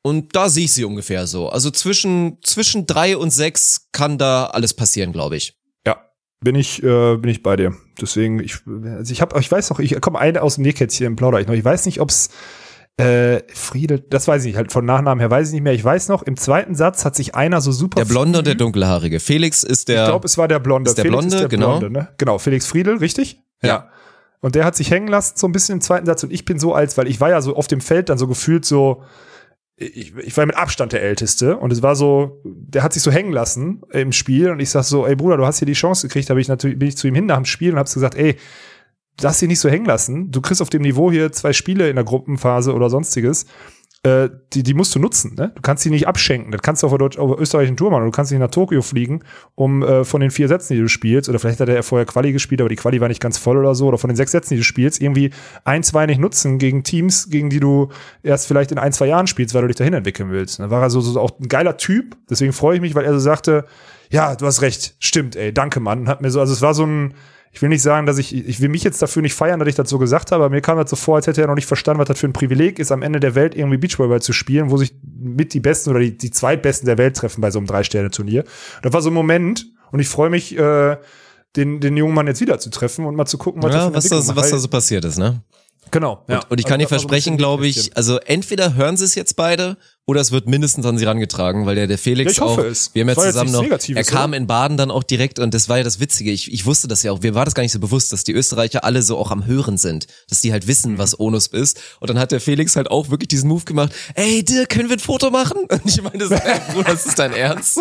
[0.00, 1.50] Und da sehe ich sie ungefähr so.
[1.50, 5.54] Also zwischen, zwischen drei und sechs kann da alles passieren, glaube ich.
[6.42, 7.74] Ja, bin ich, äh, bin ich bei dir.
[8.00, 11.40] Deswegen, ich, also ich habe, ich weiß noch, ich komme eine aus dem Nähkätzchen plauder
[11.40, 11.54] ich noch.
[11.54, 12.30] Ich weiß nicht, ob's
[12.98, 15.72] äh, Friede, das weiß ich nicht, halt von Nachnamen her weiß ich nicht mehr.
[15.72, 17.96] Ich weiß noch, im zweiten Satz hat sich einer so super.
[17.96, 19.18] Der Blonde und der Dunkelhaarige.
[19.18, 20.02] Felix ist der.
[20.02, 20.90] Ich glaube, es war der Blonde.
[20.90, 21.80] Ist der Blonde, genau.
[21.80, 22.08] ne?
[22.18, 23.40] Genau, Felix Friedel, richtig?
[23.62, 23.88] Ja.
[24.40, 26.24] Und der hat sich hängen lassen, so ein bisschen im zweiten Satz.
[26.24, 28.26] Und ich bin so als, weil ich war ja so auf dem Feld dann so
[28.26, 29.04] gefühlt so,
[29.82, 31.56] ich, ich war mit Abstand der Älteste.
[31.56, 34.50] Und es war so, der hat sich so hängen lassen im Spiel.
[34.50, 36.30] Und ich sag so, ey Bruder, du hast hier die Chance gekriegt.
[36.30, 38.14] Da bin ich natürlich, bin ich zu ihm hin nach dem Spiel und hab's gesagt,
[38.14, 38.36] ey,
[39.20, 40.30] lass dich nicht so hängen lassen.
[40.30, 43.46] Du kriegst auf dem Niveau hier zwei Spiele in der Gruppenphase oder sonstiges.
[44.04, 45.36] Äh, die, die musst du nutzen.
[45.36, 45.52] Ne?
[45.54, 46.50] Du kannst die nicht abschenken.
[46.50, 48.04] Das kannst du auf der, Deutsch, auf der österreichischen Tour machen.
[48.04, 49.22] Du kannst nicht nach Tokio fliegen,
[49.54, 52.04] um äh, von den vier Sätzen, die du spielst, oder vielleicht hat er ja vorher
[52.04, 54.32] Quali gespielt, aber die Quali war nicht ganz voll oder so, oder von den sechs
[54.32, 55.30] Sätzen, die du spielst, irgendwie
[55.64, 57.90] ein, zwei nicht nutzen gegen Teams, gegen die du
[58.24, 60.58] erst vielleicht in ein, zwei Jahren spielst, weil du dich dahin entwickeln willst.
[60.58, 62.16] Da war er so, so auch ein geiler Typ.
[62.28, 63.66] Deswegen freue ich mich, weil er so sagte,
[64.10, 66.08] ja, du hast recht, stimmt, ey, danke, Mann.
[66.08, 67.14] Hat mir so, also es war so ein,
[67.52, 69.74] ich will nicht sagen, dass ich, ich will mich jetzt dafür nicht feiern, dass ich
[69.74, 71.66] das so gesagt habe, aber mir kam das so vor, als hätte er noch nicht
[71.66, 74.70] verstanden, was das für ein Privileg ist, am Ende der Welt irgendwie Beachvolleyball zu spielen,
[74.70, 77.66] wo sich mit die Besten oder die, die Zweitbesten der Welt treffen bei so einem
[77.66, 78.44] Drei-Sterne-Turnier.
[78.82, 80.96] Das war so ein Moment und ich freue mich, äh,
[81.56, 84.10] den, den jungen Mann jetzt wieder zu treffen und mal zu gucken, was, ja, das
[84.10, 85.42] was, da, was da so passiert ist, ne?
[85.90, 86.24] Genau.
[86.28, 86.36] ja.
[86.36, 89.36] Und, und ich kann Also dir versprechen, glaube ich, also entweder hören sie es jetzt
[89.36, 89.76] beide
[90.06, 92.66] oder es wird mindestens an sie rangetragen, weil der, der Felix Ja, ich hoffe auch,
[92.66, 92.90] es.
[92.92, 95.78] wir haben ja zusammen noch, er kam in Baden dann auch direkt und das war
[95.78, 97.78] ja das Witzige, ich, ich wusste das ja auch, mir war das gar nicht so
[97.78, 100.68] bewusst, dass die Österreicher alle so auch am Hören sind, dass die halt Mhm.
[100.68, 103.92] wissen, was Onus ist und dann hat der Felix halt auch wirklich diesen Move gemacht,
[104.14, 105.58] ey Dirk, können wir ein Foto machen?
[105.70, 107.78] Und ich meine, so, ey, Bruder, das ist dein Ernst?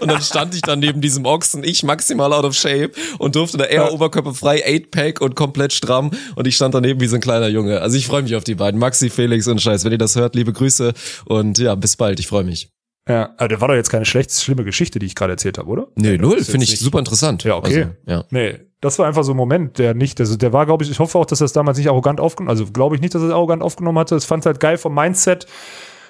[0.00, 3.58] Und dann stand ich dann neben diesem Ochsen, ich maximal out of shape und durfte
[3.58, 7.48] da eher oberkörperfrei, 8-Pack und komplett stramm und ich stand daneben wie so ein kleiner
[7.48, 7.82] Junge.
[7.82, 9.84] Also ich freue mich auf die beiden, Maxi, Felix und Scheiß.
[9.84, 10.94] Wenn ihr das hört, liebe Grüße
[11.26, 12.70] und ja, bis bald, ich freue mich.
[13.08, 15.68] Ja, aber der war doch jetzt keine schlecht, schlimme Geschichte, die ich gerade erzählt habe,
[15.68, 15.86] oder?
[15.94, 17.44] Nee, null, finde ich nicht- super interessant.
[17.44, 17.84] Ja, okay.
[17.84, 18.24] Also, ja.
[18.30, 20.98] Nee, das war einfach so ein Moment, der nicht, also der war, glaube ich, ich
[20.98, 23.28] hoffe auch, dass er es damals nicht arrogant aufgenommen, also glaube ich nicht, dass er
[23.28, 24.16] es arrogant aufgenommen hatte.
[24.16, 25.46] Es fand halt geil vom Mindset,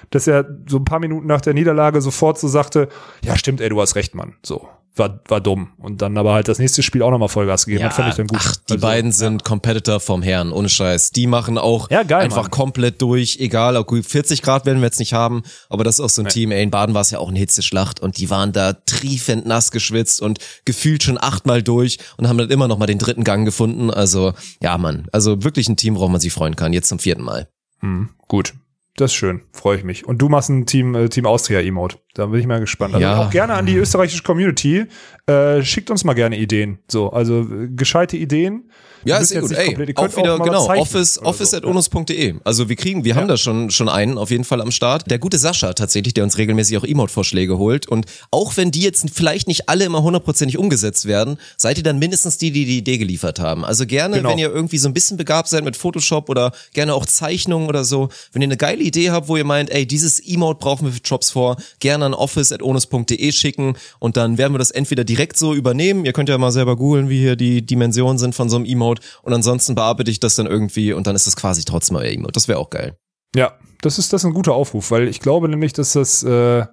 [0.09, 2.87] dass er so ein paar Minuten nach der Niederlage sofort so sagte,
[3.23, 4.35] ja, stimmt, ey, du hast recht, Mann.
[4.43, 4.67] So,
[4.99, 5.69] war, war dumm.
[5.77, 7.81] Und dann aber halt das nächste Spiel auch nochmal Vollgas gegeben.
[7.81, 8.39] Ja, das fand ich dann gut.
[8.41, 11.11] Ach, die Also, beiden sind Competitor vom Herrn, ohne Scheiß.
[11.11, 12.51] Die machen auch Ja, geil, einfach Mann.
[12.51, 16.05] komplett durch, egal, auch gut, 40 Grad werden wir jetzt nicht haben, aber das ist
[16.05, 18.29] auch so ein Team, ey, in Baden war es ja auch eine Hitzeschlacht und die
[18.29, 22.77] waren da triefend nass geschwitzt und gefühlt schon achtmal durch und haben dann immer noch
[22.77, 26.33] mal den dritten Gang gefunden, also, ja, Mann, also wirklich ein Team, worauf man sich
[26.33, 27.47] freuen kann, jetzt zum vierten Mal.
[27.81, 28.53] Mhm, gut.
[28.97, 30.05] Das ist schön, freue ich mich.
[30.07, 31.99] Und du machst ein Team, äh, Team Austria-Emote.
[32.15, 32.95] Da bin ich mal gespannt.
[32.95, 33.21] Also Ja.
[33.21, 34.85] auch gerne an die österreichische Community.
[35.27, 36.79] Äh, schickt uns mal gerne Ideen.
[36.87, 38.71] So, also äh, gescheite Ideen.
[39.07, 39.51] Ja, ist eh gut.
[39.51, 41.57] Ey, komplett- auch wieder, genau, office, office so.
[41.57, 42.35] at onus.de.
[42.43, 45.09] Also wir kriegen, wir haben da schon, schon einen auf jeden Fall am Start.
[45.09, 47.87] Der gute Sascha tatsächlich, der uns regelmäßig auch Emote-Vorschläge holt.
[47.87, 51.99] Und auch wenn die jetzt vielleicht nicht alle immer hundertprozentig umgesetzt werden, seid ihr dann
[51.99, 53.63] mindestens die, die die Idee geliefert haben.
[53.65, 54.29] Also gerne, Genau.
[54.29, 57.83] wenn ihr irgendwie so ein bisschen begabt seid mit Photoshop oder gerne auch Zeichnungen oder
[57.85, 60.91] so, wenn ihr eine geile Idee habt, wo ihr meint, ey, dieses Emote brauchen wir
[60.93, 65.03] für Jobs vor, gerne an office at onus.de schicken und dann werden wir das entweder
[65.03, 66.05] direkt so übernehmen.
[66.05, 68.96] Ihr könnt ja mal selber googeln, wie hier die Dimensionen sind von so einem Emote
[69.21, 72.33] und ansonsten bearbeite ich das dann irgendwie und dann ist das quasi trotzdem euer Emote.
[72.33, 72.97] Das wäre auch geil.
[73.35, 76.65] Ja, das ist, das ist ein guter Aufruf, weil ich glaube nämlich, dass das, äh,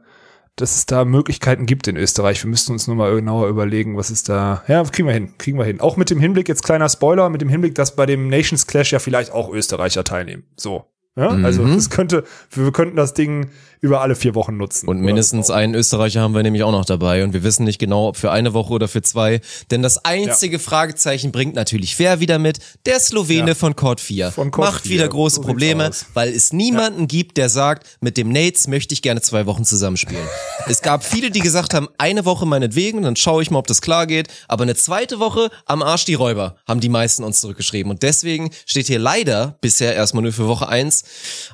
[0.57, 2.43] dass es da Möglichkeiten gibt in Österreich.
[2.43, 4.63] Wir müssten uns nur mal genauer überlegen, was ist da.
[4.69, 5.81] Ja, kriegen wir hin, kriegen wir hin.
[5.81, 8.93] Auch mit dem Hinblick, jetzt kleiner Spoiler, mit dem Hinblick, dass bei dem Nations Clash
[8.93, 10.45] ja vielleicht auch Österreicher teilnehmen.
[10.57, 10.85] So.
[11.17, 11.29] Ja?
[11.29, 11.75] Also Mhm.
[11.75, 13.49] es könnte, wir könnten das Ding
[13.81, 14.89] über alle vier Wochen nutzen.
[14.89, 15.53] Und mindestens so.
[15.53, 17.23] einen Österreicher haben wir nämlich auch noch dabei.
[17.23, 19.43] Und wir wissen nicht genau, ob für eine Woche oder für zwei.
[19.71, 22.59] Denn das einzige Fragezeichen bringt natürlich wer wieder mit?
[22.87, 23.55] Der Slowene Ja.
[23.55, 24.33] von Court 4.
[24.33, 24.91] Von Court Macht 4.
[24.95, 29.03] wieder große So Probleme, weil es niemanden gibt, der sagt, mit dem Nates möchte ich
[29.03, 30.25] gerne zwei Wochen zusammenspielen.
[30.67, 33.83] es gab viele, die gesagt haben, eine Woche meinetwegen, dann schaue ich mal, ob das
[33.83, 34.29] klar geht.
[34.49, 37.91] Aber eine zweite Woche am Arsch die Räuber, haben die meisten uns zurückgeschrieben.
[37.93, 41.04] Und deswegen steht hier leider bisher erstmal nur für Woche eins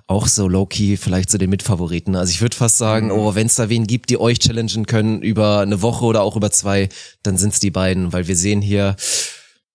[0.07, 2.17] auch so low-key vielleicht zu den Mitfavoriten.
[2.17, 3.13] Also ich würde fast sagen, Mhm.
[3.13, 6.37] oh, wenn es da wen gibt, die euch challengen können über eine Woche oder auch
[6.37, 6.89] über zwei,
[7.23, 8.97] dann sind's die beiden, weil wir sehen hier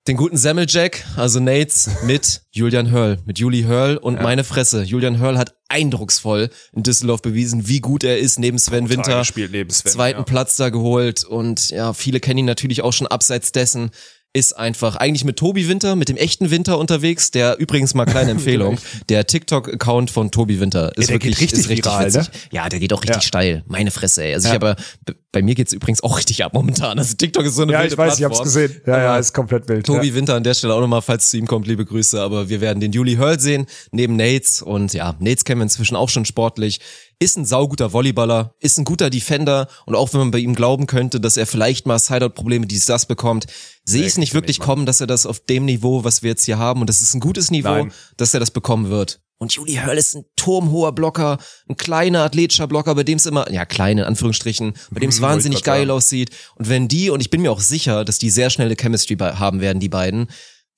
[0.07, 4.83] den guten Semmeljack, also Nates mit Julian Hörl, mit Juli Hörl und meine Fresse.
[4.83, 9.19] Julian Hörl hat eindrucksvoll in Düsseldorf bewiesen, wie gut er ist neben Sven Winter.
[9.19, 10.23] gespielt neben Sven, zweiten ja.
[10.23, 13.89] Platz da geholt und ja, viele kennen ihn natürlich auch schon abseits dessen.
[14.35, 18.31] Ist einfach eigentlich mit Tobi Winter, mit dem echten Winter unterwegs, der übrigens mal kleine
[18.35, 18.77] Empfehlung,
[19.07, 22.27] der TikTok-Account von Tobi Winter ist geht wirklich, richtig ist richtig viral, ne?
[22.51, 23.21] Ja, der geht auch richtig Ja.
[23.21, 23.63] steil.
[23.67, 24.33] Meine Fresse, ey.
[24.33, 24.55] Also Ja.
[24.55, 24.75] ich aber,
[25.05, 26.99] b- bei mir geht's übrigens auch richtig ab momentan.
[26.99, 28.43] Also TikTok ist so eine Ja, wilde ich weiß, ich hab's Plattform.
[28.63, 28.81] gesehen.
[28.85, 29.85] Ja, ja, ist komplett wild.
[29.85, 30.15] Tobi ja.
[30.15, 32.21] Winter an der Stelle auch nochmal, falls es zu ihm kommt, liebe Grüße.
[32.21, 34.61] Aber wir werden den Juli Hurl sehen, neben Nates.
[34.61, 36.79] Und ja, Nates kennen wir inzwischen auch schon sportlich.
[37.19, 39.67] Ist ein sauguter Volleyballer, ist ein guter Defender.
[39.85, 43.05] Und auch wenn man bei ihm glauben könnte, dass er vielleicht mal Sideout-Probleme, dies, das
[43.05, 43.45] bekommt,
[43.85, 46.45] sehe ich es nicht wirklich kommen, dass er das auf dem Niveau, was wir jetzt
[46.45, 47.93] hier haben, und das ist ein gutes Niveau, Nein.
[48.17, 49.21] dass er das bekommen wird.
[49.37, 51.37] Und Juli Hurl ist ein turmhoher Blocker,
[51.67, 55.21] ein kleiner athletischer Blocker, bei dem es immer, ja, klein in Anführungsstrichen, bei dem es
[55.21, 56.31] wahnsinnig geil aussieht.
[56.55, 59.59] Und wenn die, und ich bin mir auch sicher, dass die sehr schnelle Chemistry haben
[59.59, 60.27] werden, die beiden.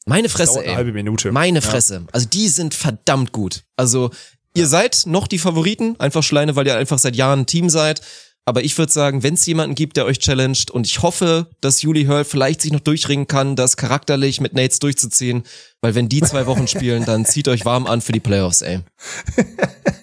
[0.08, 0.76] Meine Fresse, dauert eine ey.
[0.76, 1.32] halbe Minute.
[1.32, 1.70] Meine Ja.
[1.70, 2.08] Fresse.
[2.14, 3.64] Also die sind verdammt gut.
[3.76, 4.10] Also
[4.58, 8.01] ihr seid noch die Favoriten, einfach Schleine, weil ihr einfach seit Jahren ein Team seid.
[8.43, 11.82] Aber ich würde sagen, wenn es jemanden gibt, der euch challenged, und ich hoffe, dass
[11.84, 15.43] Juli Hurl vielleicht sich noch durchringen kann, das charakterlich mit Nates durchzuziehen,
[15.82, 18.80] weil wenn die zwei Wochen spielen, dann zieht euch warm an für die Playoffs, ey.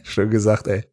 [0.03, 0.85] Schön gesagt, ey.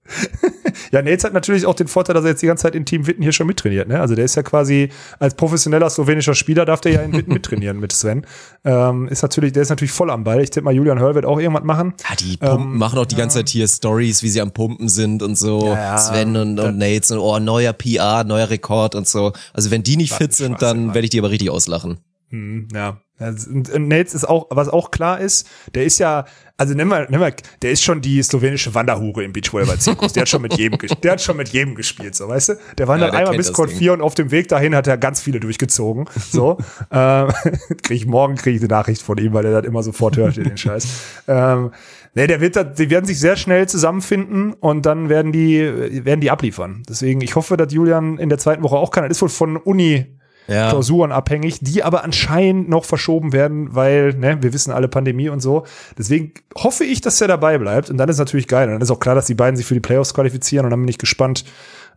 [0.92, 3.06] ja, Nates hat natürlich auch den Vorteil, dass er jetzt die ganze Zeit in Team
[3.06, 3.88] Witten hier schon mittrainiert.
[3.88, 4.00] Ne?
[4.00, 7.80] Also der ist ja quasi als professioneller slowenischer Spieler darf der ja in Witten mittrainieren
[7.80, 8.26] mit Sven.
[8.64, 10.42] Ähm, ist natürlich, der ist natürlich voll am Ball.
[10.42, 11.94] Ich tippe mal, Julian Hörl wird auch irgendwas machen.
[12.10, 15.22] Ja, die pumpen, machen auch die ganze Zeit hier Stories, wie sie am Pumpen sind
[15.22, 15.68] und so.
[15.68, 15.98] Ja, ja.
[15.98, 19.34] Sven und, und Nates und oh, neuer PR, neuer Rekord und so.
[19.54, 22.00] Also wenn die nicht fit sind, dann werde ich die aber richtig auslachen.
[22.32, 23.02] Hm, ja.
[23.20, 26.26] Also, Und und Nates ist auch, was auch klar ist, der ist ja,
[26.58, 30.14] also nimm mal, nimm mal, der ist schon die slowenische Wanderhure im Beachvolleyball-Zirkus.
[30.14, 32.54] Der hat schon mit jedem, der hat schon mit jedem gespielt, so, weißt du?
[32.78, 33.78] Der wandert der einmal bis Court Ding.
[33.78, 36.58] 4 und auf dem Weg dahin hat er ganz viele durchgezogen, so.
[36.92, 37.28] ähm,
[37.84, 40.38] krieg ich, morgen kriege ich eine Nachricht von ihm, weil er das immer sofort hört,
[40.38, 40.88] den Scheiß.
[41.28, 41.72] Ähm,
[42.14, 45.62] Nee, der wird da, die werden sich sehr schnell zusammenfinden und dann werden die,
[46.04, 46.84] werden die abliefern.
[46.90, 49.04] Deswegen, ich hoffe, dass Julian in der zweiten Woche auch kann.
[49.04, 50.70] Das ist wohl von Uni, Ja.
[50.70, 55.40] Klausuren abhängig, die aber anscheinend noch verschoben werden, weil, ne, wir wissen alle Pandemie und
[55.40, 55.66] so.
[55.98, 57.90] Deswegen hoffe ich, dass er dabei bleibt.
[57.90, 58.68] Und dann ist natürlich geil.
[58.68, 60.66] Und dann ist auch klar, dass die beiden sich für die Playoffs qualifizieren.
[60.66, 61.46] Und dann bin ich gespannt,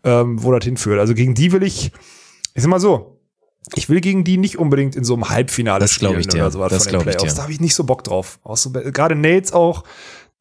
[0.05, 1.01] ähm, wo das hinführt.
[1.01, 1.91] Also gegen die will ich,
[2.55, 3.19] ich sag mal so,
[3.75, 6.43] ich will gegen die nicht unbedingt in so einem Halbfinale Das glaub ich spielen dir.
[6.43, 7.35] oder sowas Das von den glaub ich Playoffs.
[7.35, 7.37] dir.
[7.39, 8.39] Da habe ich nicht so Bock drauf.
[8.55, 9.85] So, gerade Nates auch,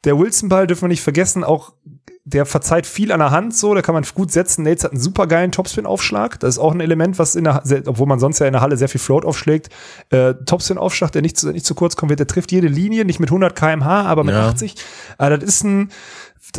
[0.04, 1.72] der Wilson-Ball dürfen wir nicht vergessen, auch
[2.26, 4.64] der verzeiht viel an der Hand, so, da kann man gut setzen.
[4.64, 6.40] Nates hat einen super geilen Topspin-Aufschlag.
[6.40, 8.78] Das ist auch ein Element, was in der, obwohl man sonst ja in der Halle
[8.78, 9.70] sehr viel Float aufschlägt.
[10.10, 13.20] Äh, Topspin-Aufschlag, der nicht zu, nicht zu kurz kommt wird, der trifft jede Linie, nicht
[13.20, 14.48] mit 100 kmh, aber mit Ja.
[14.48, 14.76] 80.
[15.18, 15.90] Also das ist ein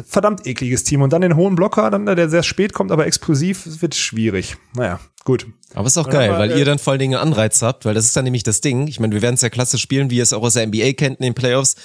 [0.06, 1.02] verdammt ekliges Team.
[1.02, 4.56] Und dann den hohen Blocker, dann der sehr spät kommt, aber explosiv, wird schwierig.
[4.74, 5.46] Naja, gut.
[5.74, 7.84] Aber ist auch geil, aber, weil äh, ihr dann vor allen Dingen einen Anreiz habt,
[7.84, 8.86] weil das ist dann nämlich das Ding.
[8.86, 10.92] Ich meine, wir werden es ja klasse spielen, wie ihr es auch aus der NBA
[10.92, 11.76] kennt in den Playoffs.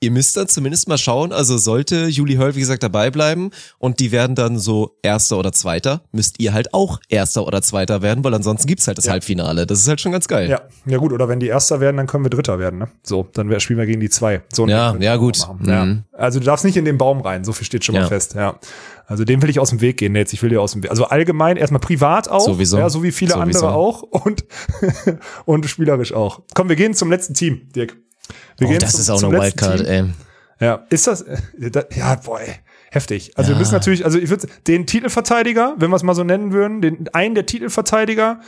[0.00, 3.98] Ihr müsst dann zumindest mal schauen, also sollte Juli Höll, wie gesagt, dabei bleiben und
[3.98, 8.22] die werden dann so Erster oder Zweiter, müsst ihr halt auch Erster oder Zweiter werden,
[8.22, 9.66] weil ansonsten gibt's halt das Halbfinale.
[9.66, 10.48] Das ist halt schon ganz geil.
[10.48, 12.88] Ja, ja gut, oder wenn die Erster werden, dann können wir Dritter werden, ne?
[13.02, 14.42] So, dann spielen wir gegen die zwei.
[14.52, 15.38] So Ja, ja, gut.
[15.40, 15.68] machen.
[15.68, 15.84] Ja.
[15.84, 16.04] Mhm.
[16.12, 18.06] Also du darfst nicht in den Baum rein, so viel steht schon mal Ja.
[18.06, 18.58] fest, ja.
[19.06, 20.32] Also dem will ich aus dem Weg gehen jetzt.
[20.32, 20.90] Ich will dir aus dem Weg.
[20.90, 22.76] Also allgemein erstmal privat auch, Sowieso.
[22.78, 23.66] ja, so wie viele Sowieso.
[23.66, 24.44] andere auch und
[25.44, 26.42] und spielerisch auch.
[26.54, 27.96] Komm, wir gehen zum letzten Team, Dirk.
[28.58, 30.04] Wir Oh, das ist auch eine Wildcard, ey.
[30.60, 31.36] Ja, ist das, äh,
[31.94, 32.54] ja, boah, ey,
[32.90, 33.32] heftig.
[33.36, 33.58] Also wir Ja.
[33.60, 37.08] müssen natürlich, also ich würde den Titelverteidiger, wenn wir es mal so nennen würden, den
[37.12, 38.40] einen der Titelverteidiger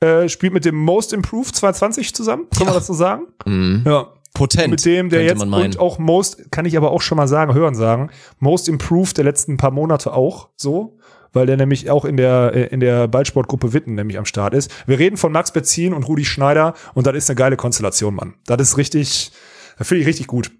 [0.00, 3.24] äh, spielt mit dem Most Improved 220 zusammen, kann man das so sagen?
[3.44, 3.82] Mhm.
[3.86, 4.06] Ja.
[4.32, 7.52] Potent, Mit dem, der jetzt und auch Most, kann ich aber auch schon mal sagen,
[7.52, 10.98] hören sagen, Most Improved der letzten paar Monate auch so,
[11.32, 14.70] weil der nämlich auch in der, äh, in der Ballsportgruppe Witten nämlich am Start ist.
[14.86, 18.34] Wir reden von Max Betzin und Rudi Schneider und das ist eine geile Konstellation, Mann.
[18.46, 19.32] Das ist richtig,
[19.78, 20.50] das finde ich richtig gut.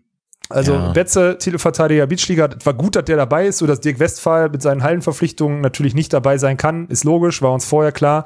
[0.48, 0.90] Also Ja.
[0.92, 4.82] Betze, Titelverteidiger Beachliga, war gut, dass der dabei ist, so dass Dirk Westphal mit seinen
[4.82, 8.24] Hallenverpflichtungen natürlich nicht dabei sein kann, ist logisch, war uns vorher klar.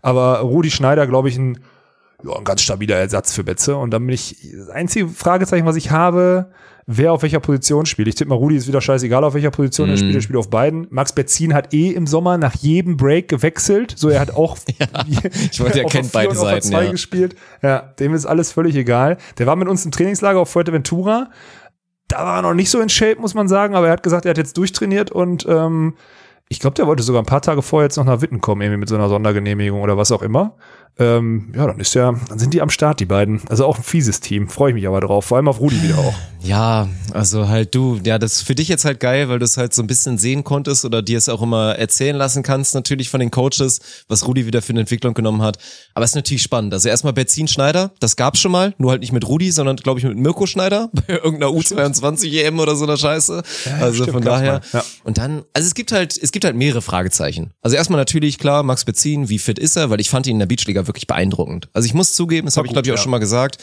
[0.00, 1.58] Aber Rudi Schneider, glaube ich, ein
[2.24, 3.76] ja, ein ganz stabiler Ersatz für Betze.
[3.76, 6.50] Und dann bin ich, das einzige Fragezeichen, was ich habe,
[6.86, 8.08] wer auf welcher Position spielt.
[8.08, 10.14] Ich tippe mal, Rudi ist wieder scheißegal, auf welcher Position er spielt.
[10.14, 10.86] Er spielt auf beiden.
[10.90, 13.94] Max Betzin hat eh im Sommer nach jedem Break gewechselt.
[13.96, 16.90] So, er hat auch, ich wollte, er auf kennt beide Seiten, ja.
[16.90, 17.36] gespielt.
[17.62, 19.18] Ja, dem ist alles völlig egal.
[19.38, 21.30] Der war mit uns im Trainingslager auf Fuerteventura.
[22.08, 24.26] Da war er noch nicht so in Shape, muss man sagen, aber er hat gesagt,
[24.26, 25.94] er hat jetzt durchtrainiert und ähm,
[26.48, 28.80] ich glaube, der wollte sogar ein paar Tage vorher jetzt noch nach Witten kommen, irgendwie
[28.80, 30.56] mit so einer Sondergenehmigung oder was auch immer.
[30.98, 33.40] Ähm, ja, dann ist ja, dann sind die am Start, die beiden.
[33.48, 34.48] Also auch ein fieses Team.
[34.48, 35.24] Freue ich mich aber drauf.
[35.24, 36.14] Vor allem auf Rudi wieder auch.
[36.44, 39.56] Ja, also halt du, ja, das ist für dich jetzt halt geil, weil du es
[39.56, 43.08] halt so ein bisschen sehen konntest oder dir es auch immer erzählen lassen kannst, natürlich
[43.08, 45.56] von den Coaches, was Rudi wieder für eine Entwicklung genommen hat.
[45.94, 46.74] Aber es ist natürlich spannend.
[46.74, 50.00] Also erstmal Benzin Schneider, das gab's schon mal, nur halt nicht mit Rudi, sondern glaube
[50.00, 53.42] ich mit Mirko Schneider bei irgendeiner U22 EM oder so einer Scheiße.
[53.80, 54.60] also stimmt, von daher.
[54.74, 54.84] ja.
[55.02, 57.52] Und dann, also es gibt halt, es gibt halt mehrere Fragezeichen.
[57.62, 60.40] Also erstmal natürlich klar, Max Bezin, wie fit ist er, weil ich fand ihn in
[60.40, 61.68] der Beachliga wirklich beeindruckend.
[61.72, 63.02] Also ich muss zugeben, das habe ich glaube ich auch ja.
[63.02, 63.58] schon mal gesagt,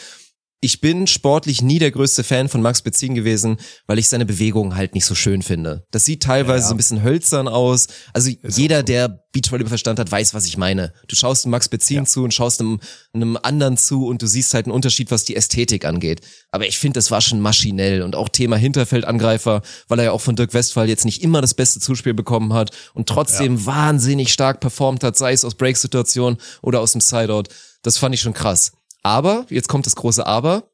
[0.64, 3.56] ich bin sportlich nie der größte Fan von Max Bezin gewesen,
[3.88, 5.84] weil ich seine Bewegungen halt nicht so schön finde.
[5.90, 7.88] Das sieht teilweise so ein bisschen hölzern aus.
[8.12, 10.92] Also jeder, der Beachvolleyball verstand hat, weiß, was ich meine.
[11.08, 12.78] Du schaust Max Bezin zu und schaust einem,
[13.12, 16.20] einem anderen zu und du siehst halt einen Unterschied, was die Ästhetik angeht.
[16.52, 20.20] Aber ich finde, das war schon maschinell und auch Thema Hinterfeldangreifer, weil er ja auch
[20.20, 24.60] von Dirk Westphal jetzt nicht immer das beste Zuspiel bekommen hat und trotzdem wahnsinnig stark
[24.60, 27.48] performt hat, sei es aus Breaksituationen oder aus dem Sideout.
[27.82, 28.70] Das fand ich schon krass.
[29.02, 30.70] Aber, jetzt kommt das große Aber,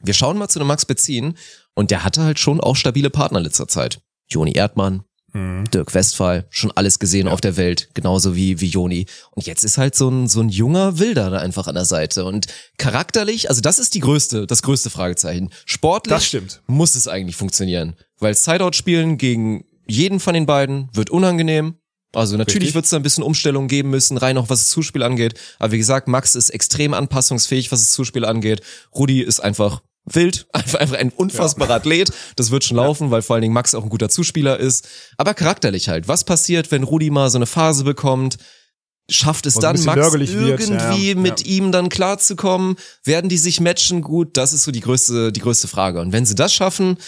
[0.00, 1.34] wir schauen mal zu dem Max Bezin
[1.74, 4.00] und der hatte halt schon auch stabile Partner in letzter Zeit.
[4.28, 5.04] Joni Erdmann,
[5.34, 9.06] Dirk Westphal, schon alles gesehen auf der Welt, genauso wie, wie Joni.
[9.30, 12.24] Und jetzt ist halt so ein, so ein junger Wilder da einfach an der Seite.
[12.24, 12.46] Und
[12.78, 15.50] charakterlich, also das ist die größte, das größte Fragezeichen.
[15.66, 16.62] Sportlich Das stimmt.
[16.66, 17.94] muss es eigentlich funktionieren.
[18.18, 21.76] Weil Sideout spielen gegen jeden von den beiden wird unangenehm.
[22.14, 25.02] Also natürlich wird es da ein bisschen Umstellung geben müssen, rein auch was das Zuspiel
[25.02, 25.34] angeht.
[25.58, 28.62] Aber wie gesagt, Max ist extrem anpassungsfähig, was das Zuspiel angeht.
[28.94, 32.10] Rudi ist einfach wild, einfach, einfach ein unfassbarer Athlet.
[32.36, 34.88] Das wird schon laufen, weil vor allen Dingen Max auch ein guter Zuspieler ist.
[35.18, 36.08] Aber charakterlich halt.
[36.08, 38.38] Was passiert, wenn Rudi mal so eine Phase bekommt?
[39.10, 41.14] Schafft es dann Max irgendwie ja, ja.
[41.14, 42.76] mit ihm dann klarzukommen?
[43.04, 44.36] Werden die sich matchen gut?
[44.36, 46.00] Das ist so die größte, die größte Frage.
[46.00, 46.98] Und wenn sie das schaffen,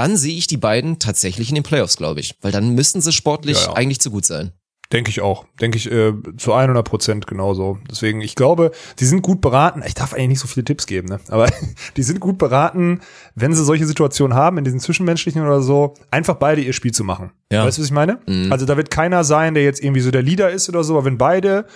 [0.00, 2.34] dann sehe ich die beiden tatsächlich in den Playoffs, glaube ich.
[2.40, 3.72] Weil dann müssten sie sportlich Ja, ja.
[3.74, 4.52] eigentlich zu gut sein.
[4.94, 5.44] Denke ich auch.
[5.60, 7.78] Denke ich äh, zu 100 Prozent genauso.
[7.88, 9.82] Deswegen, ich glaube, die sind gut beraten.
[9.86, 11.20] Ich darf eigentlich nicht so viele Tipps geben, ne?
[11.28, 11.48] aber
[11.98, 13.00] die sind gut beraten,
[13.34, 17.04] wenn sie solche Situationen haben, in diesen zwischenmenschlichen oder so, einfach beide ihr Spiel zu
[17.04, 17.30] machen.
[17.52, 17.66] Ja.
[17.66, 18.20] Weißt du, was ich meine?
[18.26, 18.50] Mhm.
[18.50, 21.04] Also da wird keiner sein, der jetzt irgendwie so der Leader ist oder so, aber
[21.04, 21.66] wenn beide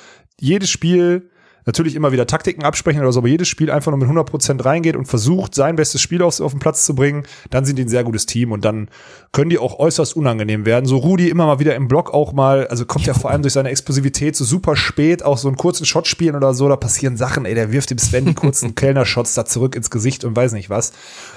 [0.40, 1.30] jedes Spiel
[1.66, 4.96] natürlich immer wieder Taktiken absprechen oder so, aber jedes Spiel einfach nur mit 100% reingeht
[4.96, 7.88] und versucht, sein bestes Spiel auf, auf den Platz zu bringen, dann sind die ein
[7.88, 8.88] sehr gutes Team und dann
[9.32, 10.86] können die auch äußerst unangenehm werden.
[10.86, 13.54] So Rudi immer mal wieder im Block auch mal, also kommt ja vor allem durch
[13.54, 17.16] seine Explosivität so super spät, auch so einen kurzen Shot spielen oder so, da passieren
[17.16, 20.52] Sachen, ey, der wirft dem Sven die kurzen Kellner-Shots da zurück ins Gesicht und weiß
[20.52, 20.92] nicht was.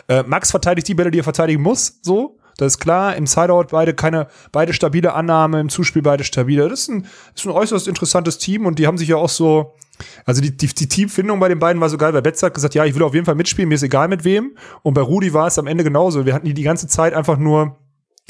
[0.08, 2.38] Äh, Max verteidigt die Bälle, die er verteidigen muss, so.
[2.58, 6.68] Das ist klar, im Sideout beide keine, beide stabile Annahme, im Zuspiel beide stabile.
[6.68, 7.06] Das ist ein,
[7.36, 9.76] ist ein äußerst interessantes Team und die haben sich ja auch so,
[10.26, 12.76] also die, die, die Teamfindung bei den beiden war so geil, weil Betz hat gesagt,
[12.76, 14.56] ja, ich will auf jeden Fall mitspielen, mir ist egal mit wem.
[14.84, 16.26] Und bei Rudi war es am Ende genauso.
[16.26, 17.78] Wir hatten die die ganze Zeit einfach nur,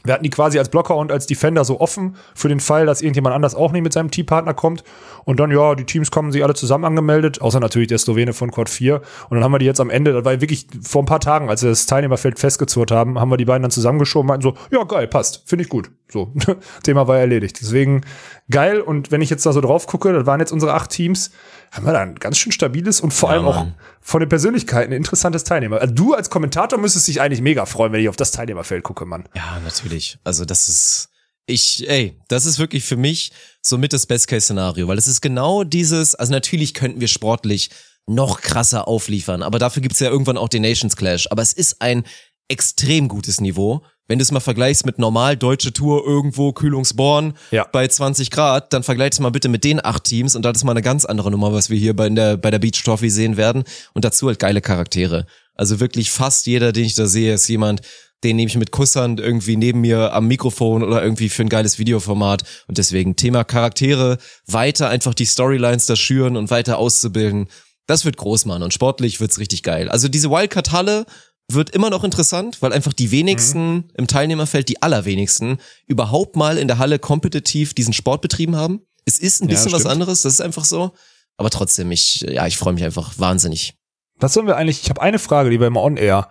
[0.08, 3.02] wir hatten die quasi als Blocker und als Defender so offen für den Fall, dass
[3.02, 4.84] irgendjemand anders auch nicht mit seinem Teampartner kommt.
[5.26, 8.52] Und dann, ja, die Teams kommen sich alle zusammen angemeldet, außer natürlich der Slowene von
[8.52, 9.02] Quad 4.
[9.30, 11.50] Und dann haben wir die jetzt am Ende, das war wirklich vor ein paar Tagen,
[11.50, 14.84] als wir das Teilnehmerfeld festgezurrt haben, haben wir die beiden dann zusammengeschoben, meinten so, ja,
[14.84, 15.92] geil, passt, finde ich gut.
[16.10, 16.32] So,
[16.84, 17.60] Thema war erledigt.
[17.62, 18.02] Deswegen
[18.50, 18.80] geil.
[18.80, 21.32] Und wenn ich jetzt da so drauf gucke, das waren jetzt unsere acht Teams,
[21.78, 23.76] haben wir da ein ganz schön stabiles und vor Ja, allem auch Mann.
[24.02, 25.80] von den Persönlichkeiten ein interessantes Teilnehmer.
[25.80, 29.06] Also du als Kommentator müsstest dich eigentlich mega freuen, wenn ich auf das Teilnehmerfeld gucke,
[29.06, 29.30] Mann.
[29.36, 30.18] Ja, natürlich.
[30.26, 31.10] Also das ist,
[31.46, 36.14] ich, ey, das ist wirklich für mich somit das Best-Case-Szenario, weil es ist genau dieses,
[36.16, 37.70] also natürlich könnten wir sportlich
[38.06, 41.28] noch krasser aufliefern, aber dafür gibt's ja irgendwann auch den Nations Clash.
[41.32, 42.04] Aber es ist ein
[42.48, 43.84] extrem gutes Niveau.
[44.08, 47.66] Wenn du es mal vergleichst mit normal deutsche Tour irgendwo Kühlungsborn Ja.
[47.72, 50.64] bei 20 Grad, dann vergleich es mal bitte mit den acht Teams und das ist
[50.64, 53.36] mal eine ganz andere Nummer, was wir hier bei der, bei der Beach Trophy sehen
[53.38, 53.64] werden.
[53.94, 55.26] Und dazu halt geile Charaktere.
[55.56, 57.82] Also wirklich fast jeder, den ich da sehe, ist jemand,
[58.24, 61.78] den nehme ich mit Kusshand irgendwie neben mir am Mikrofon oder irgendwie für ein geiles
[61.78, 62.44] Videoformat.
[62.68, 67.48] Und deswegen Thema Charaktere, weiter einfach die Storylines da schüren und weiter auszubilden.
[67.86, 68.64] Das wird groß, Mann.
[68.64, 69.90] Und sportlich wird's richtig geil.
[69.90, 71.06] Also diese Wildcard-Halle
[71.50, 76.68] wird immer noch interessant, weil einfach die wenigsten im Teilnehmerfeld, die allerwenigsten, überhaupt mal in
[76.68, 78.82] der Halle kompetitiv diesen Sport betrieben haben.
[79.06, 79.94] Es ist ein Ja, bisschen was stimmt.
[79.94, 80.92] anderes, das ist einfach so.
[81.38, 83.76] Aber trotzdem, ich, ja, ich freue mich einfach wahnsinnig.
[84.20, 84.82] Was sollen wir eigentlich?
[84.82, 86.30] Ich habe eine Frage, die wir immer on air.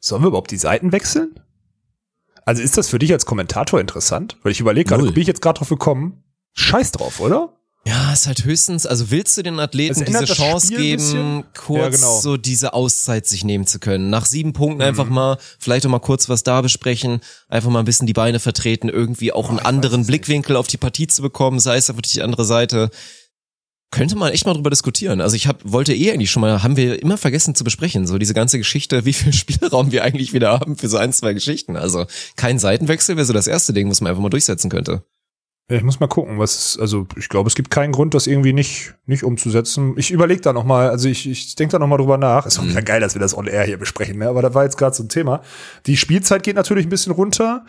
[0.00, 1.34] Sollen wir überhaupt die Seiten wechseln?
[2.44, 4.36] Also ist das für dich als Kommentator interessant?
[4.42, 6.24] Weil ich überlege gerade, bin ich jetzt gerade drauf gekommen?
[6.54, 7.57] Scheiß drauf, oder?
[7.86, 12.20] Ja, ist halt höchstens, also willst du den Athleten diese Chance geben, kurz Ja, genau.
[12.20, 14.10] so diese Auszeit sich nehmen zu können?
[14.10, 14.88] Nach sieben Punkten Mhm.
[14.88, 18.40] einfach mal, vielleicht auch mal kurz was da besprechen, einfach mal ein bisschen die Beine
[18.40, 22.20] vertreten, irgendwie auch einen anderen Blickwinkel auf die Partie zu bekommen, sei es einfach die
[22.20, 22.90] andere Seite.
[23.90, 25.22] Könnte man echt mal drüber diskutieren.
[25.22, 28.18] Also ich hab, wollte eh eigentlich schon mal, haben wir immer vergessen zu besprechen, so
[28.18, 31.74] diese ganze Geschichte, wie viel Spielraum wir eigentlich wieder haben für so ein, zwei Geschichten.
[31.76, 32.04] Also
[32.36, 35.04] kein Seitenwechsel wäre so das erste Ding, was man einfach mal durchsetzen könnte.
[35.70, 38.26] Ja, ich muss mal gucken, was ist, also ich glaube, es gibt keinen Grund, das
[38.26, 39.92] irgendwie nicht, nicht umzusetzen.
[39.96, 42.46] Ich überlege da nochmal, also ich, ich denke da nochmal drüber nach.
[42.46, 44.28] Ist auch wieder geil, dass wir das on air hier besprechen, ne?
[44.28, 45.42] aber da war jetzt gerade so ein Thema.
[45.84, 47.66] Die Spielzeit geht natürlich ein bisschen runter.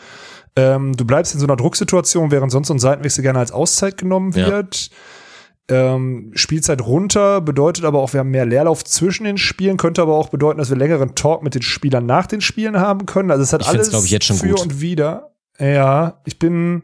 [0.56, 3.98] Ähm, du bleibst in so einer Drucksituation, während sonst so ein Seitenwechsel gerne als Auszeit
[3.98, 4.48] genommen Ja.
[4.48, 4.90] wird.
[5.70, 10.16] Ähm, Spielzeit runter bedeutet aber auch, wir haben mehr Leerlauf zwischen den Spielen, könnte aber
[10.16, 13.30] auch bedeuten, dass wir längeren Talk mit den Spielern nach den Spielen haben können.
[13.30, 14.62] Also es hat Ich alles ich, jetzt schon für gut.
[14.62, 15.36] und wieder.
[15.60, 16.84] Ja, ich bin,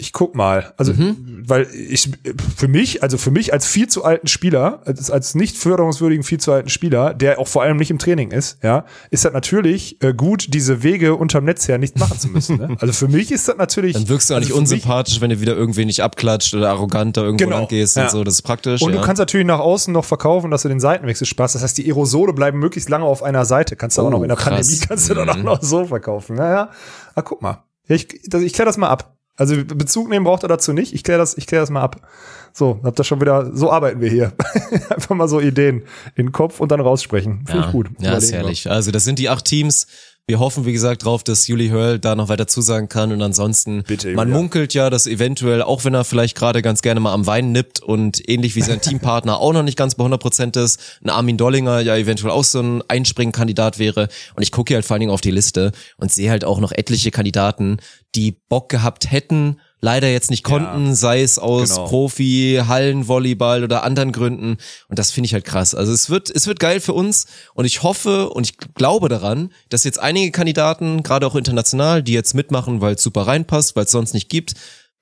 [0.00, 0.72] ich guck mal.
[0.76, 1.42] Also, Mhm.
[1.44, 2.08] weil ich,
[2.56, 6.38] für mich, also für mich als viel zu alten Spieler, als, als nicht förderungswürdigen viel
[6.38, 10.00] zu alten Spieler, der auch vor allem nicht im Training ist, ja, ist das natürlich
[10.00, 12.58] äh, gut, diese Wege unterm Netz her nicht machen zu müssen.
[12.58, 12.76] Ne?
[12.80, 13.94] Also für mich ist das natürlich.
[13.94, 16.54] Dann wirkst du auch nicht also für mich- unsympathisch, wenn du wieder irgendwie nicht abklatscht
[16.54, 18.04] oder arrogant da irgendwo Genau, lang gehst ja.
[18.04, 18.22] und so.
[18.22, 18.80] Das ist praktisch.
[18.82, 19.00] Und ja.
[19.00, 21.56] du kannst natürlich nach außen noch verkaufen, dass du den Seitenwechsel sparst.
[21.56, 23.74] Das heißt, die Aerosole bleiben möglichst lange auf einer Seite.
[23.74, 24.54] Kannst du auch Oh, noch in der krass.
[24.68, 25.42] Pandemie, kannst du dann auch Mhm.
[25.42, 26.36] noch so verkaufen.
[26.36, 26.70] Naja,
[27.16, 27.64] ah, guck mal.
[27.88, 29.16] Ja, ich das, ich kläre das mal ab.
[29.38, 30.92] Also Bezug nehmen braucht er dazu nicht.
[30.92, 32.08] Ich kläre das, ich klär das mal ab.
[32.52, 34.32] So, habt ihr schon wieder, so arbeiten wir hier.
[34.90, 35.82] Einfach mal so Ideen
[36.16, 37.44] in den Kopf und dann raussprechen.
[37.46, 37.66] Finde ja.
[37.66, 37.88] ich gut.
[38.00, 38.68] Ja, ist herrlich.
[38.68, 39.86] Also das sind die acht Teams.
[40.28, 43.12] Wir hoffen, wie gesagt, drauf, dass Juli Hörl da noch weiter zusagen kann.
[43.12, 47.00] Und ansonsten, Bitte, man munkelt ja, dass eventuell, auch wenn er vielleicht gerade ganz gerne
[47.00, 50.20] mal am Wein nippt und ähnlich wie sein Teampartner auch noch nicht ganz bei 100
[50.20, 54.08] Prozent ist, ein Armin Dollinger ja eventuell auch so ein Einspringkandidat wäre.
[54.34, 56.60] Und ich gucke hier halt vor allen Dingen auf die Liste und sehe halt auch
[56.60, 57.78] noch etliche Kandidaten,
[58.14, 61.88] die Bock gehabt hätten, leider jetzt nicht konnten, sei es aus genau.
[61.88, 64.56] Profi, Hallenvolleyball oder anderen Gründen.
[64.88, 65.74] Und das finde ich halt krass.
[65.74, 69.50] Also es wird, es wird geil für uns und ich hoffe und ich glaube daran,
[69.68, 73.84] dass jetzt einige Kandidaten, gerade auch international, die jetzt mitmachen, weil es super reinpasst, weil
[73.84, 74.54] es sonst nicht gibt,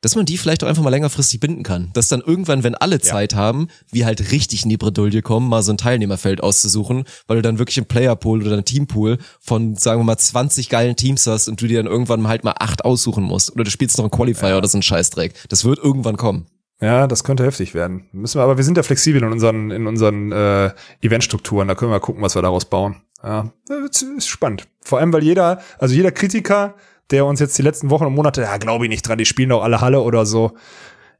[0.07, 1.91] dass man die vielleicht auch einfach mal längerfristig binden kann.
[1.93, 5.65] Dass dann irgendwann, wenn alle Zeit haben, wir halt richtig in die Bredouille kommen, mal
[5.65, 9.99] so ein Teilnehmerfeld auszusuchen, weil du dann wirklich einen Playerpool oder einen Teampool von, sagen
[9.99, 13.25] wir mal, 20 geilen Teams hast und du dir dann irgendwann halt mal acht aussuchen
[13.25, 13.51] musst.
[13.51, 15.35] Oder du spielst noch einen Qualifier oder so einen Scheißdreck.
[15.49, 16.47] Das wird irgendwann kommen.
[16.81, 18.09] Ja, das könnte heftig werden.
[18.13, 21.67] Müssen wir, aber wir sind ja flexibel in unseren, in unseren äh, Eventstrukturen.
[21.67, 22.95] Da können wir gucken, was wir daraus bauen.
[23.25, 24.69] Ja, das ist spannend.
[24.83, 26.77] Vor allem, weil jeder, also jeder Kritiker,
[27.11, 29.51] der uns jetzt die letzten Wochen und Monate, ja, glaube ich nicht dran, die spielen
[29.51, 30.53] doch alle Halle oder so.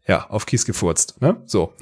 [0.09, 1.37] Ja, auf Kies gefurzt, ne?
[1.47, 1.73] So.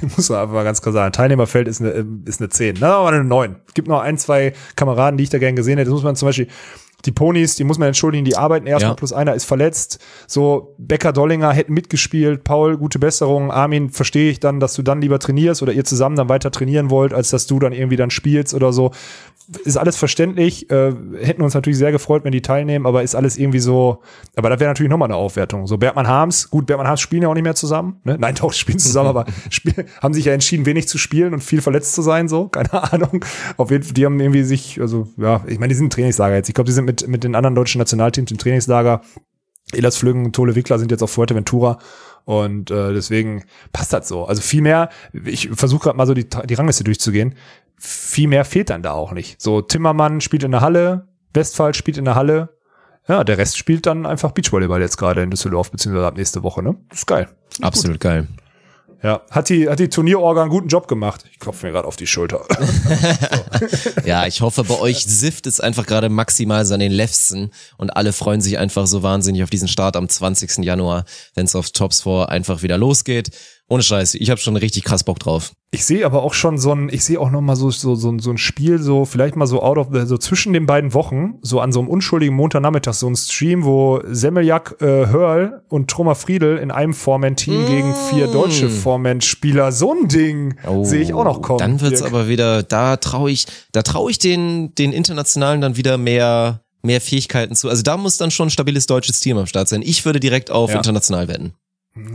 [0.16, 1.12] Muss man einfach mal ganz klar sagen.
[1.12, 2.78] Teilnehmerfeld ist eine, ähm, ist eine 10.
[2.80, 3.54] Na, aber eine 9.
[3.74, 5.88] Gibt noch ein, zwei Kameraden, die ich da gern gesehen hätte.
[5.90, 6.48] Das muss man zum Beispiel,
[7.04, 8.96] die Ponys, die muss man entschuldigen, die arbeiten erstmal, Ja.
[8.96, 10.00] plus einer ist verletzt.
[10.26, 15.00] So, Becker Dollinger hätten mitgespielt, Paul, gute Besserung, Armin, verstehe ich dann, dass du dann
[15.00, 18.10] lieber trainierst oder ihr zusammen dann weiter trainieren wollt, als dass du dann irgendwie dann
[18.10, 18.90] spielst oder so.
[19.64, 20.92] Ist alles verständlich, äh,
[21.22, 24.02] hätten uns natürlich sehr gefreut, wenn die teilnehmen, aber ist alles irgendwie so,
[24.36, 25.66] aber da wäre natürlich nochmal eine Aufwertung.
[25.66, 28.18] So Bergmann Harms, gut, Bergmann Harms spielen ja auch nicht mehr zusammen, ne?
[28.18, 31.62] Nein, doch, spielen zusammen, aber spiel, haben sich ja entschieden, wenig zu spielen und viel
[31.62, 33.24] verletzt zu sein, so, keine Ahnung.
[33.56, 36.34] Auf jeden Fall, die haben irgendwie sich, also, ja, ich meine, die sind im Trainingslager
[36.34, 36.48] jetzt.
[36.48, 39.00] Ich glaube, die sind mit, mit den anderen deutschen Nationalteams im Trainingslager.
[39.72, 41.78] Elas Flüggen und Tole Wickler sind jetzt auf Fuerteventura
[42.24, 44.26] und äh, deswegen passt das so.
[44.26, 44.90] Also viel mehr,
[45.24, 47.34] ich versuche gerade mal so die, die Rangliste durchzugehen,
[47.78, 49.40] viel mehr fehlt dann da auch nicht.
[49.40, 52.50] So Timmermann spielt in der Halle, Westphal spielt in der Halle,
[53.08, 56.62] ja, der Rest spielt dann einfach Beachvolleyball jetzt gerade in Düsseldorf, beziehungsweise ab nächste Woche,
[56.62, 56.76] ne?
[56.90, 57.28] Das ist geil.
[57.62, 58.28] Absolut geil.
[59.02, 61.24] Ja, hat die, hat die Turnierorga einen guten Job gemacht.
[61.30, 62.44] Ich klopfe mir gerade auf die Schulter.
[64.04, 67.90] Ja, ich hoffe, bei euch sifft es einfach gerade maximal so an den Lefsen und
[67.90, 70.64] alle freuen sich einfach so wahnsinnig auf diesen Start am 20.
[70.64, 71.04] Januar,
[71.34, 73.30] wenn es auf Tops 4 einfach wieder losgeht.
[73.70, 75.52] Ohne Scheiß, ich habe schon richtig krass Bock drauf.
[75.70, 78.18] Ich sehe aber auch schon so ein, ich sehe auch noch mal so, so, so,
[78.18, 81.34] so ein Spiel, so vielleicht mal so out of the, so zwischen den beiden Wochen,
[81.42, 86.14] so an so einem unschuldigen Montagnachmittag, so ein Stream, wo Semmeljak, äh, Hörl und Troma
[86.14, 91.42] Friedel in einem Foreman-Team gegen vier deutsche Foreman-Spieler, so ein Ding sehe ich auch noch
[91.42, 91.56] kommen.
[91.56, 92.10] Oh, Dann wird's Dirk.
[92.10, 97.02] aber wieder, da traue ich, da traue ich den, den Internationalen dann wieder mehr, mehr
[97.02, 97.68] Fähigkeiten zu.
[97.68, 99.82] Also da muss dann schon ein stabiles deutsches Team am Start sein.
[99.82, 100.76] Ich würde direkt auf Ja.
[100.76, 101.52] international wetten.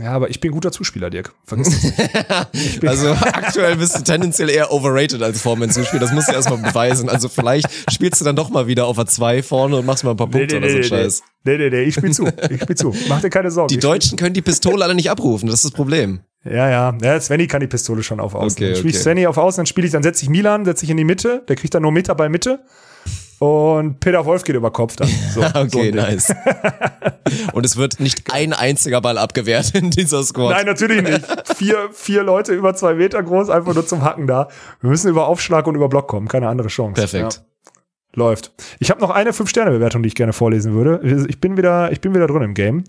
[0.02, 1.32] Ja, aber ich bin guter Zuspieler, Dirk.
[1.44, 2.84] Vergiss das nicht.
[2.86, 6.00] Also aktuell bist du tendenziell eher overrated als Foreman-Zuspieler.
[6.00, 7.08] Das musst du erstmal beweisen.
[7.08, 10.12] Also vielleicht spielst du dann doch mal wieder auf a 2 vorne und machst mal
[10.12, 11.22] ein paar Punkte oder so einen Scheiß.
[11.44, 12.26] nee, nee, nee, ich spiel zu.
[12.50, 12.94] Ich spiel zu.
[13.08, 13.68] Mach dir keine Sorgen.
[13.68, 16.20] Die Ich spiel Deutschen können die Pistole alle nicht abrufen, das ist das Problem.
[16.44, 16.96] Ja, ja.
[17.02, 18.58] Ja, Svenny kann die Pistole schon auf Außen.
[18.58, 19.02] Okay, dann spiele ich okay.
[19.02, 21.42] Svenny auf Außen, dann spiele ich, dann setze ich Milan, setze ich in die Mitte,
[21.48, 22.60] der kriegt dann nur Meter bei Mitte.
[23.38, 25.08] Und Peter Wolf geht über Kopf dann.
[25.34, 25.96] So, so ein Okay, Ding.
[25.96, 26.32] nice.
[27.52, 30.52] Und es wird nicht ein einziger Ball abgewehrt in dieser Squad.
[30.52, 31.24] Nein, natürlich nicht.
[31.56, 34.48] Vier, vier Leute über zwei Meter groß, einfach nur zum Hacken da.
[34.80, 37.00] Wir müssen über Aufschlag und über Block kommen, keine andere Chance.
[37.00, 37.42] Perfekt.
[37.66, 37.72] Ja.
[38.16, 38.52] Läuft.
[38.78, 41.26] Ich habe noch eine Fünf-Sterne-Bewertung, die ich gerne vorlesen würde.
[41.28, 42.84] Ich bin wieder, ich bin wieder drin im Game.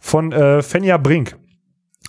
[0.00, 1.36] Von äh, Fenja Brink.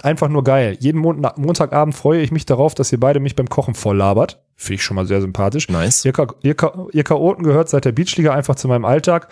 [0.01, 0.75] Einfach nur geil.
[0.79, 4.41] Jeden Mon Montagabend freue ich mich darauf, dass ihr beide mich beim Kochen voll labert.
[4.57, 5.67] Finde ich schon mal sehr sympathisch.
[5.69, 6.05] Nice.
[6.05, 9.27] Ihr, Ka ihr, Ka ihr Chaoten gehört seit der Beachliga einfach zu meinem Alltag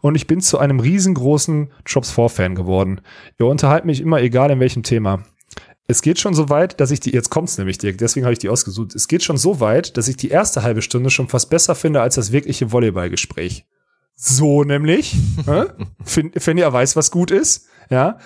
[0.00, 3.02] und ich bin zu einem riesengroßen Jobs 4 Fan geworden.
[3.38, 5.24] Ihr unterhaltet mich immer egal in welchem Thema.
[5.88, 8.38] Es geht schon so weit, dass ich die, jetzt kommt's nämlich, Dirk, deswegen habe ich
[8.38, 8.94] die ausgesucht.
[8.94, 12.00] Es geht schon so weit, dass ich die erste halbe Stunde schon fast besser finde
[12.00, 13.66] als das wirkliche Volleyballgespräch.
[14.14, 15.14] So nämlich,
[15.46, 15.64] hä?
[16.04, 18.18] Fin- Finja weiß, was gut ist, ja.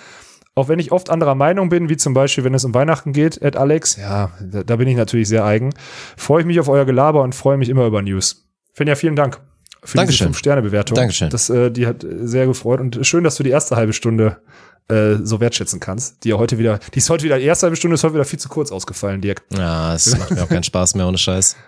[0.57, 3.39] Auch wenn ich oft anderer Meinung bin, wie zum Beispiel, wenn es um Weihnachten geht,
[3.43, 5.71] Ed Alex, ja, da, bin ich natürlich sehr eigen,
[6.17, 8.47] freue ich mich auf euer Gelaber und freue mich immer über News.
[8.73, 9.39] Finja, vielen Dank
[9.83, 10.29] für Dankeschön.
[10.29, 10.95] diese 5-Sterne-Bewertung.
[10.95, 11.29] Dankeschön.
[11.29, 14.37] Das, äh, die hat äh, sehr gefreut und schön, dass du die erste halbe Stunde
[14.87, 16.23] äh, so wertschätzen kannst.
[16.23, 18.25] Die ja heute wieder, die ist heute wieder, die erste halbe Stunde ist heute wieder
[18.25, 19.43] viel zu kurz ausgefallen, Dirk.
[19.55, 21.55] Ja, es macht mir auch keinen Spaß mehr ohne Scheiß.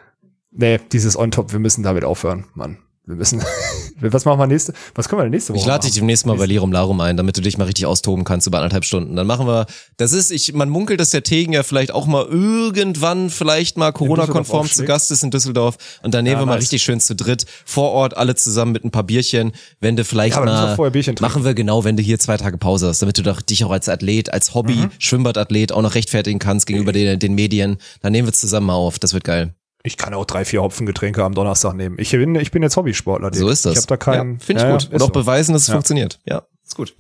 [0.51, 2.79] Nee, dieses On-Top, wir müssen damit aufhören, Mann.
[3.05, 3.41] Wir müssen,
[4.01, 6.45] was machen wir nächste, was können wir nächste Woche Ich lade dich demnächst mal bei
[6.45, 9.15] Lirum Larum ein, damit du dich mal richtig austoben kannst über anderthalb Stunden.
[9.15, 9.65] Dann machen wir,
[9.97, 13.91] das ist, ich, man munkelt, dass der Tegen ja vielleicht auch mal irgendwann vielleicht mal
[13.91, 14.85] Corona-konform zu.
[14.85, 15.77] Gast ist in Düsseldorf.
[16.03, 16.63] Und dann nehmen Ja, wir mal nice.
[16.63, 19.53] richtig schön zu dritt vor Ort alle zusammen mit ein paar Bierchen.
[19.79, 20.77] Wenn du vielleicht Ja, mal,
[21.19, 23.71] machen wir genau, wenn du hier zwei Tage Pause hast, damit du doch dich auch
[23.71, 24.91] als Athlet, als Hobby, Mhm.
[24.99, 27.77] Schwimmbadathlet auch noch rechtfertigen kannst gegenüber den, den Medien.
[28.01, 28.99] Dann nehmen wir zusammen mal auf.
[28.99, 29.53] Das wird geil.
[29.83, 31.95] Ich kann auch drei, vier Hopfengetränke am Donnerstag nehmen.
[31.99, 33.31] Ich bin, ich bin jetzt Hobbysportler.
[33.31, 33.39] Dirk.
[33.39, 33.71] So ist das.
[33.73, 34.33] Ich habe da keinen.
[34.33, 34.89] ja, Finde ich Ja, gut.
[34.91, 35.11] Und auch so.
[35.13, 35.73] beweisen, dass es Ja.
[35.75, 36.19] funktioniert.
[36.25, 36.95] Ja, ist gut.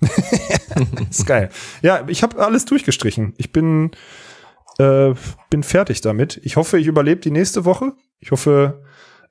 [1.09, 1.49] ist geil.
[1.81, 3.33] Ja, ich habe alles durchgestrichen.
[3.37, 3.91] Ich bin,
[4.77, 5.13] äh,
[5.49, 6.39] bin fertig damit.
[6.43, 7.91] Ich hoffe, ich überlebe die nächste Woche.
[8.21, 8.81] Ich hoffe,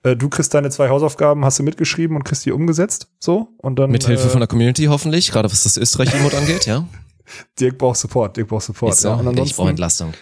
[0.02, 3.08] äh, du kriegst deine zwei Hausaufgaben, hast du mitgeschrieben und kriegst die umgesetzt.
[3.18, 3.90] So und dann.
[3.90, 6.86] Mit Hilfe äh, von der Community hoffentlich, gerade was das Österreich-Emote angeht, ja.
[7.58, 8.36] Dirk braucht Support.
[8.36, 8.92] Dirk braucht Support.
[8.92, 9.08] Ist so.
[9.08, 9.14] ja.
[9.14, 10.12] Und ich brauche Entlastung.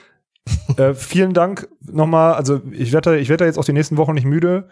[0.77, 2.35] Äh, vielen Dank nochmal.
[2.35, 4.69] Also ich werde, ich werde jetzt auch die nächsten Wochen nicht müde.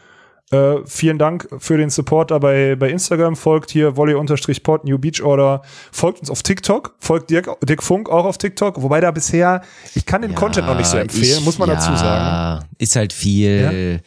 [0.50, 3.34] Äh, vielen Dank für den Support da bei, bei Instagram.
[3.34, 5.62] Folgt hier volley-pod, New Beach Order.
[5.90, 6.94] Folgt uns auf TikTok.
[6.98, 8.82] Folgt Dirk, Dirk Funk auch auf TikTok.
[8.82, 9.62] Wobei da bisher,
[9.94, 12.64] ich kann den Content noch nicht so empfehlen, ich- muss man ja, dazu sagen.
[12.78, 14.02] Ist halt viel,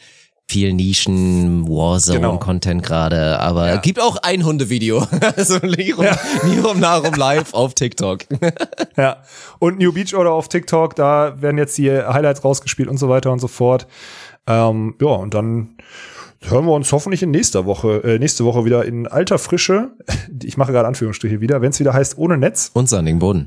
[0.50, 3.74] viel Nischen, Warzone-Content gerade, aber Genau.
[3.74, 3.80] Ja.
[3.80, 5.06] gibt auch ein Hundevideo.
[5.36, 6.06] also Nirum,
[6.44, 8.20] Nirum Narum live auf TikTok.
[8.96, 9.18] Ja.
[9.60, 13.30] Und New Beach Order auf TikTok, da werden jetzt die Highlights rausgespielt und so weiter
[13.30, 13.86] und so fort.
[14.48, 15.76] Ähm, ja, und dann
[16.42, 19.90] hören wir uns hoffentlich in nächster Woche, äh, nächste Woche wieder in alter Frische.
[20.42, 22.72] Ich mache gerade Anführungsstriche wieder, wenn es wieder heißt ohne Netz.
[22.74, 23.46] Und sandigen Boden.